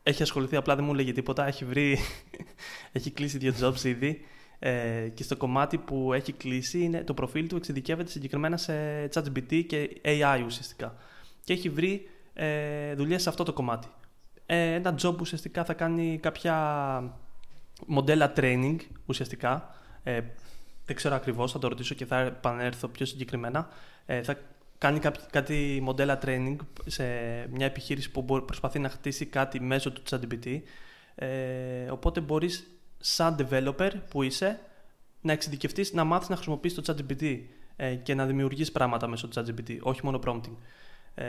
Έχει 0.02 0.22
ασχοληθεί, 0.22 0.56
απλά 0.56 0.76
δεν 0.76 0.84
μου 0.84 0.94
λέγει 0.94 1.12
τίποτα. 1.12 1.46
Έχει 1.46 1.64
βρει, 1.64 1.98
έχει 2.92 3.10
κλείσει 3.10 3.38
δύο 3.38 3.54
jobs 3.60 3.84
ήδη. 3.84 4.24
Ε, 4.58 5.08
και 5.14 5.22
στο 5.22 5.36
κομμάτι 5.36 5.78
που 5.78 6.12
έχει 6.12 6.32
κλείσει, 6.32 6.82
είναι, 6.82 7.04
το 7.04 7.14
προφίλ 7.14 7.46
του 7.46 7.56
εξειδικεύεται 7.56 8.10
συγκεκριμένα 8.10 8.56
σε 8.56 8.74
ChatGPT 9.14 9.64
και 9.66 10.00
AI 10.04 10.42
ουσιαστικά. 10.46 10.96
Και 11.44 11.52
έχει 11.52 11.68
βρει 11.68 12.08
ε, 12.34 12.94
δουλειές 12.94 13.22
σε 13.22 13.28
αυτό 13.28 13.42
το 13.42 13.52
κομμάτι. 13.52 13.88
Ε, 14.46 14.74
ένα 14.74 14.94
job 15.02 15.16
ουσιαστικά 15.20 15.64
θα 15.64 15.74
κάνει 15.74 16.18
κάποια 16.22 16.54
μοντέλα 17.86 18.32
training 18.36 18.76
ουσιαστικά 19.06 19.74
ε, 20.02 20.20
δεν 20.86 20.96
ξέρω 20.96 21.14
ακριβώς, 21.14 21.52
θα 21.52 21.58
το 21.58 21.68
ρωτήσω 21.68 21.94
και 21.94 22.06
θα 22.06 22.18
επανέλθω 22.18 22.88
πιο 22.88 23.06
συγκεκριμένα. 23.06 23.68
Ε, 24.06 24.22
θα 24.22 24.38
κάνει 24.78 25.00
κάτι 25.30 25.78
μοντέλα 25.82 26.18
training 26.24 26.56
σε 26.86 27.04
μια 27.50 27.66
επιχείρηση 27.66 28.10
που 28.10 28.24
προσπαθεί 28.24 28.78
να 28.78 28.88
χτίσει 28.88 29.26
κάτι 29.26 29.60
μέσω 29.60 29.92
του 29.92 30.02
ChatGPT. 30.10 30.60
Ε, 31.14 31.90
οπότε 31.90 32.20
μπορείς 32.20 32.70
σαν 32.98 33.36
developer 33.38 33.90
που 34.10 34.22
είσαι 34.22 34.60
να 35.20 35.32
εξειδικευτείς, 35.32 35.92
να 35.92 36.04
μάθεις 36.04 36.28
να 36.28 36.34
χρησιμοποιείς 36.34 36.74
το 36.74 36.82
ChatGPT 36.86 37.38
ε, 37.76 37.94
και 37.94 38.14
να 38.14 38.26
δημιουργείς 38.26 38.72
πράγματα 38.72 39.06
μέσω 39.06 39.28
του 39.28 39.40
ChatGPT, 39.40 39.78
όχι 39.80 40.00
μόνο 40.04 40.18
prompting. 40.24 40.56
Ε, 41.14 41.24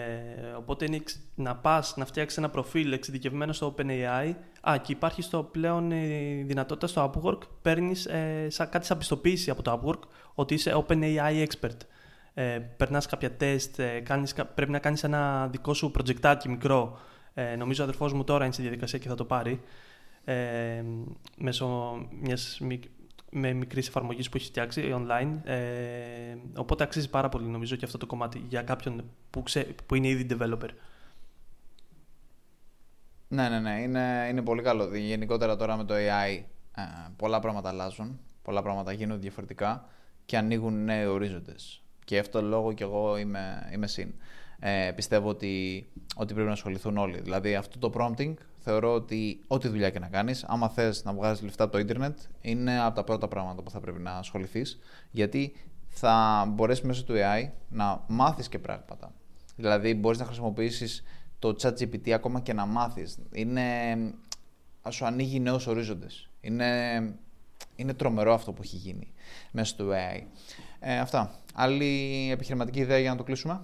οπότε 0.57 0.85
είναι 0.85 1.03
να 1.35 1.55
πας 1.55 1.93
να 1.97 2.05
φτιάξεις 2.05 2.37
ένα 2.37 2.49
προφίλ 2.49 2.91
εξειδικευμένο 2.91 3.53
στο 3.53 3.75
OpenAI 3.77 4.33
Α, 4.69 4.77
και 4.77 4.91
υπάρχει 4.91 5.21
στο 5.21 5.43
πλέον 5.43 5.91
η 5.91 6.43
δυνατότητα 6.47 6.87
στο 6.87 7.11
Upwork 7.11 7.39
παίρνεις 7.61 8.05
ε, 8.05 8.47
σαν, 8.49 8.69
κάτι 8.69 8.85
σαν 8.85 8.97
πιστοποίηση 8.97 9.49
από 9.49 9.61
το 9.61 9.81
Upwork 9.81 10.07
ότι 10.33 10.53
είσαι 10.53 10.83
OpenAI 10.87 11.45
expert. 11.47 11.77
Ε, 12.33 12.59
περνάς 12.77 13.05
κάποια 13.05 13.31
τεστ, 13.31 13.79
ε, 13.79 13.99
κάνεις, 13.99 14.33
πρέπει 14.55 14.71
να 14.71 14.79
κάνεις 14.79 15.03
ένα 15.03 15.47
δικό 15.47 15.73
σου 15.73 15.91
προτζεκτάκι 15.91 16.49
μικρό. 16.49 16.99
Ε, 17.33 17.55
νομίζω 17.55 17.81
ο 17.81 17.85
αδερφός 17.85 18.13
μου 18.13 18.23
τώρα 18.23 18.43
είναι 18.43 18.53
στη 18.53 18.61
διαδικασία 18.61 18.99
και 18.99 19.07
θα 19.07 19.15
το 19.15 19.25
πάρει. 19.25 19.61
Ε, 20.23 20.83
μέσω 21.37 21.95
μιας 22.21 22.59
με 23.33 23.53
μικρής 23.53 23.87
εφαρμογής 23.87 24.29
που 24.29 24.37
έχει 24.37 24.45
φτιάξει 24.45 24.93
online. 24.95 25.49
Ε, 25.49 26.35
οπότε 26.55 26.83
αξίζει 26.83 27.09
πάρα 27.09 27.29
πολύ 27.29 27.45
νομίζω 27.45 27.75
και 27.75 27.85
αυτό 27.85 27.97
το 27.97 28.05
κομμάτι 28.05 28.45
για 28.47 28.61
κάποιον 28.61 29.03
που, 29.29 29.43
ξέ, 29.43 29.67
που 29.85 29.95
είναι 29.95 30.07
ήδη 30.07 30.25
developer. 30.29 30.69
Ναι, 33.27 33.49
ναι, 33.49 33.59
ναι. 33.59 33.81
Είναι, 33.81 34.27
είναι 34.29 34.41
πολύ 34.41 34.61
καλό. 34.61 34.95
Γενικότερα 34.95 35.55
τώρα 35.55 35.77
με 35.77 35.83
το 35.83 35.93
AI 35.93 36.43
ε, 36.75 36.81
πολλά 37.15 37.39
πράγματα 37.39 37.69
αλλάζουν. 37.69 38.19
Πολλά 38.41 38.61
πράγματα 38.61 38.91
γίνονται 38.91 39.21
διαφορετικά 39.21 39.87
και 40.25 40.37
ανοίγουν 40.37 40.83
νέοι 40.83 41.05
ορίζοντες. 41.05 41.83
Και 42.05 42.19
αυτό 42.19 42.39
το 42.39 42.47
λόγο 42.47 42.73
κι 42.73 42.83
εγώ 42.83 43.17
είμαι, 43.17 43.69
είμαι 43.73 43.87
συν. 43.87 44.13
Ε, 44.59 44.91
πιστεύω 44.95 45.29
ότι, 45.29 45.85
ότι 46.15 46.33
πρέπει 46.33 46.47
να 46.47 46.53
ασχοληθούν 46.53 46.97
όλοι. 46.97 47.19
Δηλαδή 47.21 47.55
αυτό 47.55 47.79
το 47.79 47.91
prompting 47.97 48.33
θεωρώ 48.63 48.93
ότι 48.93 49.39
ό,τι 49.47 49.67
δουλειά 49.67 49.89
και 49.89 49.99
να 49.99 50.07
κάνεις, 50.07 50.43
άμα 50.43 50.69
θες 50.69 51.03
να 51.03 51.13
βγάζεις 51.13 51.43
λεφτά 51.43 51.63
από 51.63 51.73
το 51.73 51.79
ίντερνετ, 51.79 52.19
είναι 52.41 52.79
από 52.79 52.95
τα 52.95 53.03
πρώτα 53.03 53.27
πράγματα 53.27 53.61
που 53.61 53.69
θα 53.69 53.79
πρέπει 53.79 53.99
να 53.99 54.11
ασχοληθείς. 54.11 54.79
Γιατί 55.11 55.55
θα 55.87 56.45
μπορέσεις 56.49 56.83
μέσω 56.83 57.03
του 57.03 57.13
AI 57.15 57.49
να 57.69 58.03
μάθεις 58.07 58.49
και 58.49 58.59
πράγματα. 58.59 59.11
Δηλαδή, 59.55 59.93
μπορείς 59.93 60.19
να 60.19 60.25
χρησιμοποιήσεις 60.25 61.03
το 61.39 61.55
chat 61.61 61.73
GPT 61.79 62.09
ακόμα 62.09 62.39
και 62.39 62.53
να 62.53 62.65
μάθεις. 62.65 63.17
Είναι. 63.31 63.63
σου 64.89 65.05
ανοίγει 65.05 65.39
νέους 65.39 65.67
ορίζοντες. 65.67 66.29
Είναι, 66.41 66.67
είναι 67.75 67.93
τρομερό 67.93 68.33
αυτό 68.33 68.51
που 68.51 68.61
έχει 68.63 68.75
γίνει 68.75 69.13
μέσω 69.51 69.75
του 69.75 69.89
AI. 69.91 70.21
Ε, 70.79 70.99
αυτά. 70.99 71.35
Άλλη 71.53 72.29
επιχειρηματική 72.31 72.79
ιδέα 72.79 72.99
για 72.99 73.09
να 73.09 73.15
το 73.15 73.23
κλείσουμε; 73.23 73.61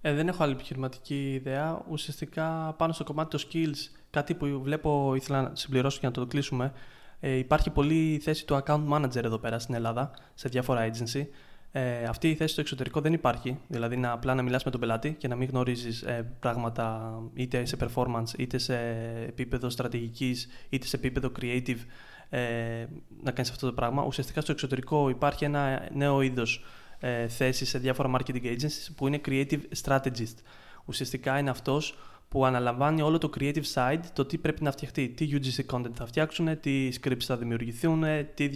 Ε, 0.00 0.14
δεν 0.14 0.28
έχω 0.28 0.42
άλλη 0.42 0.52
επιχειρηματική 0.52 1.32
ιδέα. 1.32 1.84
Ουσιαστικά 1.90 2.74
πάνω 2.78 2.92
στο 2.92 3.04
κομμάτι 3.04 3.36
των 3.36 3.48
skills, 3.48 3.98
κάτι 4.10 4.34
που 4.34 4.60
βλέπω 4.62 5.14
ήθελα 5.14 5.42
να 5.42 5.50
συμπληρώσω 5.54 5.98
για 6.00 6.08
να 6.08 6.14
το 6.14 6.26
κλείσουμε. 6.26 6.72
Ε, 7.20 7.30
υπάρχει 7.30 7.70
πολλή 7.70 8.20
θέση 8.22 8.46
του 8.46 8.62
account 8.64 8.88
manager 8.88 9.24
εδώ 9.24 9.38
πέρα 9.38 9.58
στην 9.58 9.74
Ελλάδα, 9.74 10.10
σε 10.34 10.48
διάφορα 10.48 10.90
agency. 10.90 11.26
Ε, 11.72 12.04
αυτή 12.04 12.30
η 12.30 12.34
θέση 12.34 12.52
στο 12.52 12.60
εξωτερικό 12.60 13.00
δεν 13.00 13.12
υπάρχει. 13.12 13.60
Δηλαδή, 13.68 13.96
να 13.96 14.12
απλά 14.12 14.34
να 14.34 14.42
μιλάς 14.42 14.64
με 14.64 14.70
τον 14.70 14.80
πελάτη 14.80 15.14
και 15.18 15.28
να 15.28 15.36
μην 15.36 15.48
γνωρίζεις 15.48 16.02
ε, 16.02 16.36
πράγματα 16.40 17.14
είτε 17.34 17.64
σε 17.64 17.76
performance, 17.80 18.38
είτε 18.38 18.58
σε 18.58 18.76
επίπεδο 19.26 19.70
στρατηγικής, 19.70 20.48
είτε 20.68 20.86
σε 20.86 20.96
επίπεδο 20.96 21.32
creative 21.40 21.78
ε, 22.28 22.86
να 23.22 23.30
κάνεις 23.30 23.50
αυτό 23.50 23.66
το 23.66 23.72
πράγμα. 23.72 24.04
Ουσιαστικά 24.04 24.40
στο 24.40 24.52
εξωτερικό 24.52 25.08
υπάρχει 25.08 25.44
ένα 25.44 25.88
νέο 25.94 26.20
είδος 26.20 26.64
ε, 27.00 27.28
θέση 27.28 27.64
σε 27.64 27.78
διάφορα 27.78 28.10
marketing 28.16 28.44
agencies 28.44 28.88
που 28.96 29.06
είναι 29.06 29.20
creative 29.26 29.60
strategist. 29.82 30.34
Ουσιαστικά 30.84 31.38
είναι 31.38 31.50
αυτός 31.50 31.98
που 32.28 32.44
αναλαμβάνει 32.44 33.02
όλο 33.02 33.18
το 33.18 33.30
creative 33.38 33.72
side, 33.74 34.00
το 34.12 34.24
τι 34.24 34.38
πρέπει 34.38 34.62
να 34.62 34.70
φτιαχτεί, 34.70 35.08
τι 35.08 35.28
UGC 35.32 35.76
content 35.76 35.94
θα 35.94 36.06
φτιάξουν, 36.06 36.60
τι 36.60 36.88
scripts 37.00 37.22
θα 37.22 37.36
δημιουργηθούν, 37.36 38.04
τι, 38.34 38.50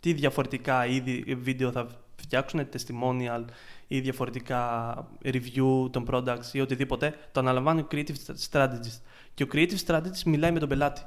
τι 0.00 0.12
διαφορετικά 0.12 0.86
είδη 0.86 1.36
βίντεο 1.40 1.70
θα 1.70 1.88
φτιάξουν, 2.16 2.68
testimonial 2.72 3.44
ή 3.86 4.00
διαφορετικά 4.00 4.94
review 5.24 5.90
των 5.90 6.06
products 6.10 6.52
ή 6.52 6.60
οτιδήποτε, 6.60 7.14
το 7.32 7.40
αναλαμβάνει 7.40 7.80
ο 7.80 7.86
creative 7.90 8.14
strategist. 8.50 9.00
Και 9.34 9.42
ο 9.42 9.46
creative 9.52 9.78
strategist 9.86 10.22
μιλάει 10.24 10.52
με 10.52 10.58
τον 10.58 10.68
πελάτη. 10.68 11.02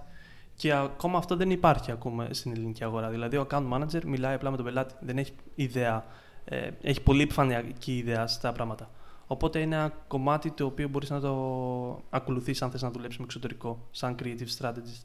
Και 0.56 0.74
ακόμα 0.74 1.18
αυτό 1.18 1.36
δεν 1.36 1.50
υπάρχει 1.52 1.92
ακόμα 1.92 2.28
στην 2.32 2.52
ελληνική 2.52 2.84
αγορά. 2.84 3.10
Δηλαδή, 3.10 3.38
ο 3.38 3.48
account 3.50 3.70
manager 3.74 4.04
μιλάει 4.06 4.34
απλά 4.34 4.50
με 4.50 4.56
τον 4.56 4.66
πελάτη. 4.66 4.94
Δεν 5.00 5.18
έχει 5.18 5.34
ιδέα. 5.56 6.06
Ε, 6.50 6.70
έχει 6.82 7.02
πολύ 7.02 7.22
επιφανειακή 7.22 7.98
ιδέα 7.98 8.28
στα 8.28 8.52
πράγματα. 8.52 8.90
Οπότε 9.28 9.60
είναι 9.60 9.76
ένα 9.76 9.94
κομμάτι 10.08 10.52
το 10.52 10.66
οποίο 10.66 10.88
μπορείς 10.88 11.10
να 11.10 11.20
το 11.20 12.04
ακολουθήσει 12.10 12.64
αν 12.64 12.72
θες 12.72 12.82
να 12.82 12.92
δουλέψεις 12.92 13.20
με 13.20 13.26
εξωτερικό, 13.26 13.88
σαν 13.92 14.16
creative 14.20 14.48
strategist. 14.60 15.04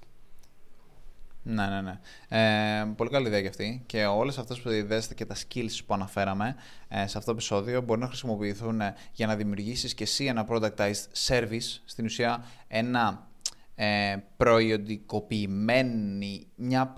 Ναι, 1.42 1.66
ναι, 1.66 1.80
ναι. 1.80 1.98
Ε, 2.28 2.84
πολύ 2.96 3.10
καλή 3.10 3.26
ιδέα 3.26 3.40
και 3.40 3.48
αυτή. 3.48 3.82
Και 3.86 4.04
όλες 4.04 4.38
αυτές 4.38 4.60
που 4.60 4.70
ιδέστε 4.70 5.14
και 5.14 5.24
τα 5.24 5.34
skills 5.34 5.78
που 5.86 5.94
αναφέραμε 5.94 6.56
ε, 6.88 6.96
σε 6.96 7.18
αυτό 7.18 7.24
το 7.24 7.30
επεισόδιο 7.30 7.80
μπορεί 7.80 8.00
να 8.00 8.06
χρησιμοποιηθούν 8.06 8.80
ε, 8.80 8.94
για 9.12 9.26
να 9.26 9.36
δημιουργήσεις 9.36 9.94
και 9.94 10.02
εσύ 10.02 10.24
ένα 10.24 10.46
productized 10.48 11.06
service. 11.26 11.80
Στην 11.84 12.04
ουσία, 12.04 12.44
ένα 12.68 13.28
ε, 13.74 14.16
προϊοντικοποιημένη, 14.36 16.46
μια 16.54 16.94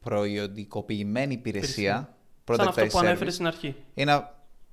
προϊοντικοποιημένη 0.00 1.34
υπηρεσία. 1.34 2.15
Σαν 2.54 2.68
αυτό 2.68 2.86
που 2.86 2.98
ανέφερε 2.98 3.30
στην 3.30 3.46
αρχή. 3.46 3.74
Είναι 3.94 4.28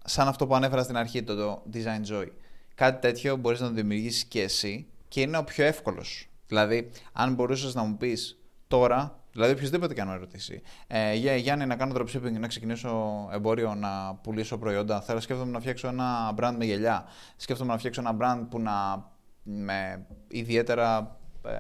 σαν 0.06 0.28
αυτό 0.28 0.48
που 0.48 0.56
ανέφερα 0.56 0.84
στην 0.84 0.98
αρχή, 0.98 1.24
το, 1.24 1.36
το 1.36 1.64
Design 1.74 2.14
Joy. 2.14 2.28
Κάτι 2.76 3.02
τέτοιο 3.02 3.36
μπορείς 3.36 3.60
να 3.60 3.68
το 3.68 3.74
δημιουργήσεις 3.74 4.24
και 4.24 4.42
εσύ 4.42 4.88
και 5.08 5.22
είναι 5.22 5.38
ο 5.38 5.44
πιο 5.44 5.66
εύκολος. 5.66 6.28
Δηλαδή, 6.48 6.90
αν 7.14 7.34
μπορούσες 7.34 7.76
να 7.76 7.84
μου 7.84 7.98
πεις 7.98 8.40
τώρα, 8.68 9.20
δηλαδή 9.32 9.52
οποιοδήποτε 9.52 9.94
και 9.94 10.02
αν 10.02 10.18
ρωτήσει, 10.20 10.62
ε, 10.88 11.14
για, 11.14 11.36
Γιάννη 11.36 11.66
να 11.66 11.76
κάνω 11.76 11.94
dropshipping, 11.98 12.32
να 12.40 12.48
ξεκινήσω 12.48 13.30
εμπόριο, 13.34 13.76
να 13.76 14.16
πουλήσω 14.16 14.58
προϊόντα, 14.58 15.02
θέλω 15.02 15.20
σκέφτομαι 15.20 15.52
να 15.52 15.60
φτιάξω 15.60 15.88
ένα 15.88 16.34
brand 16.40 16.56
με 16.58 16.66
γελιά, 16.66 17.06
σκέφτομαι 17.36 17.72
να 17.72 17.78
φτιάξω 17.78 18.02
ένα 18.02 18.18
brand 18.20 18.46
που 18.50 18.60
να 18.60 19.06
με 19.44 20.06
ιδιαίτερα 20.28 21.18
ε, 21.46 21.58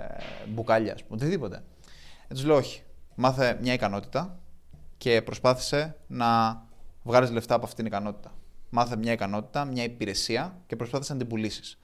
μπουκάλια, 0.47 0.97
οτιδήποτε. 1.07 1.63
Έτσι 2.27 2.45
λέω 2.45 2.55
όχι. 2.55 2.83
Μάθε 3.15 3.57
μια 3.61 3.73
ικανότητα 3.73 4.39
και 5.03 5.21
προσπάθησε 5.21 5.95
να 6.07 6.61
βγάλεις 7.03 7.31
λεφτά 7.31 7.55
από 7.55 7.65
αυτήν 7.65 7.83
την 7.83 7.93
ικανότητα. 7.93 8.31
Μάθε 8.69 8.95
μια 8.95 9.11
ικανότητα, 9.11 9.65
μια 9.65 9.83
υπηρεσία 9.83 10.61
και 10.67 10.75
προσπάθησες 10.75 11.13
να 11.13 11.19
την 11.19 11.27
πουλήσεις. 11.27 11.79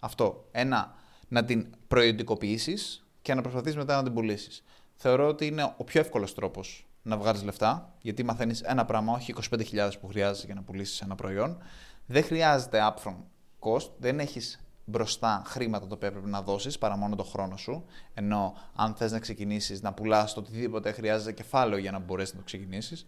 Αυτό. 0.00 0.48
Ένα, 0.50 0.94
να 1.28 1.44
την 1.44 1.66
προϊοντικοποιήσει 1.88 2.74
και 3.22 3.34
να 3.34 3.40
προσπαθήσεις 3.40 3.76
μετά 3.76 3.96
να 3.96 4.02
την 4.02 4.12
πουλήσεις. 4.12 4.64
Θεωρώ 4.94 5.28
ότι 5.28 5.46
είναι 5.46 5.74
ο 5.76 5.84
πιο 5.84 6.00
εύκολος 6.00 6.34
τρόπος 6.34 6.88
να 7.02 7.16
βγάλεις 7.16 7.42
λεφτά, 7.42 7.94
γιατί 8.02 8.22
μαθαίνεις 8.22 8.60
ένα 8.60 8.84
πράγμα, 8.84 9.12
όχι 9.12 9.34
25.000 9.50 9.90
που 10.00 10.06
χρειάζεται 10.06 10.46
για 10.46 10.54
να 10.54 10.62
πουλήσεις 10.62 11.00
ένα 11.00 11.14
προϊόν. 11.14 11.58
Δεν 12.06 12.24
χρειάζεται 12.24 12.94
upfront 12.94 13.22
cost, 13.60 13.90
δεν 13.98 14.18
έχεις 14.18 14.60
μπροστά 14.92 15.42
χρήματα 15.46 15.86
τα 15.86 15.94
οποία 15.94 16.10
πρέπει 16.10 16.28
να 16.28 16.42
δώσεις 16.42 16.78
παρά 16.78 16.96
μόνο 16.96 17.16
το 17.16 17.24
χρόνο 17.24 17.56
σου. 17.56 17.84
Ενώ 18.14 18.54
αν 18.74 18.94
θες 18.94 19.12
να 19.12 19.18
ξεκινήσεις 19.18 19.82
να 19.82 19.92
πουλάς 19.92 20.34
το 20.34 20.40
οτιδήποτε, 20.40 20.92
χρειάζεται 20.92 21.32
κεφάλαιο 21.32 21.78
για 21.78 21.90
να 21.90 21.98
μπορέσεις 21.98 22.32
να 22.32 22.38
το 22.38 22.44
ξεκινήσεις. 22.44 23.06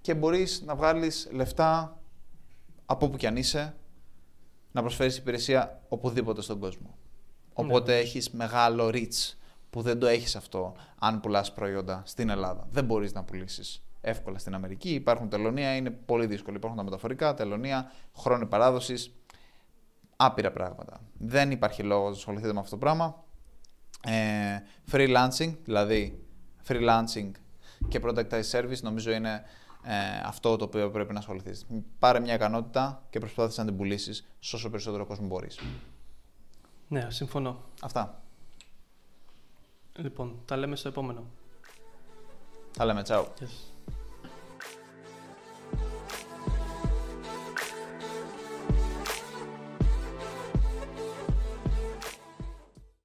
Και 0.00 0.14
μπορείς 0.14 0.62
να 0.66 0.74
βγάλεις 0.74 1.28
λεφτά 1.32 1.98
από 2.86 3.06
όπου 3.06 3.16
κι 3.16 3.26
αν 3.26 3.36
είσαι, 3.36 3.76
να 4.72 4.80
προσφέρεις 4.80 5.16
υπηρεσία 5.16 5.80
οπουδήποτε 5.88 6.42
στον 6.42 6.58
κόσμο. 6.58 6.94
Οπότε 7.52 7.92
ναι. 7.92 7.98
έχεις 7.98 8.30
μεγάλο 8.30 8.90
reach 8.92 9.34
που 9.70 9.82
δεν 9.82 9.98
το 9.98 10.06
έχεις 10.06 10.36
αυτό 10.36 10.74
αν 10.98 11.20
πουλάς 11.20 11.52
προϊόντα 11.52 12.02
στην 12.06 12.28
Ελλάδα. 12.28 12.66
Δεν 12.70 12.84
μπορείς 12.84 13.12
να 13.12 13.24
πουλήσεις 13.24 13.82
εύκολα 14.00 14.38
στην 14.38 14.54
Αμερική. 14.54 14.88
Υπάρχουν 14.88 15.28
τελωνία, 15.28 15.76
είναι 15.76 15.90
πολύ 15.90 16.26
δύσκολο. 16.26 16.56
Υπάρχουν 16.56 16.78
τα 16.78 16.84
μεταφορικά, 16.84 17.34
τελωνία, 17.34 17.90
χρόνοι 18.16 18.46
παράδοσης 18.46 19.14
άπειρα 20.24 20.50
πράγματα. 20.50 21.00
Δεν 21.18 21.50
υπάρχει 21.50 21.82
λόγος 21.82 22.10
να 22.10 22.16
ασχοληθείτε 22.16 22.52
με 22.52 22.58
αυτό 22.58 22.70
το 22.70 22.78
πράγμα. 22.78 23.24
Ε, 24.04 24.58
freelancing, 24.92 25.56
δηλαδή 25.64 26.24
freelancing 26.68 27.30
και 27.88 28.00
productized 28.04 28.50
service, 28.50 28.80
νομίζω 28.82 29.10
είναι 29.12 29.44
ε, 29.84 30.20
αυτό 30.24 30.56
το 30.56 30.64
οποίο 30.64 30.90
πρέπει 30.90 31.12
να 31.12 31.18
ασχοληθείς. 31.18 31.66
Πάρε 31.98 32.20
μια 32.20 32.34
ικανότητα 32.34 33.02
και 33.10 33.18
προσπάθησε 33.18 33.60
να 33.60 33.66
την 33.66 33.76
πουλήσεις 33.76 34.26
όσο 34.52 34.70
περισσότερο 34.70 35.06
κόσμο 35.06 35.26
μπορείς. 35.26 35.58
Ναι, 36.88 37.06
συμφωνώ. 37.10 37.60
Αυτά. 37.82 38.22
Λοιπόν, 39.96 40.38
τα 40.44 40.56
λέμε 40.56 40.76
στο 40.76 40.88
επόμενο. 40.88 41.24
Τα 42.76 42.84
λέμε, 42.84 43.02
τσάου. 43.02 43.26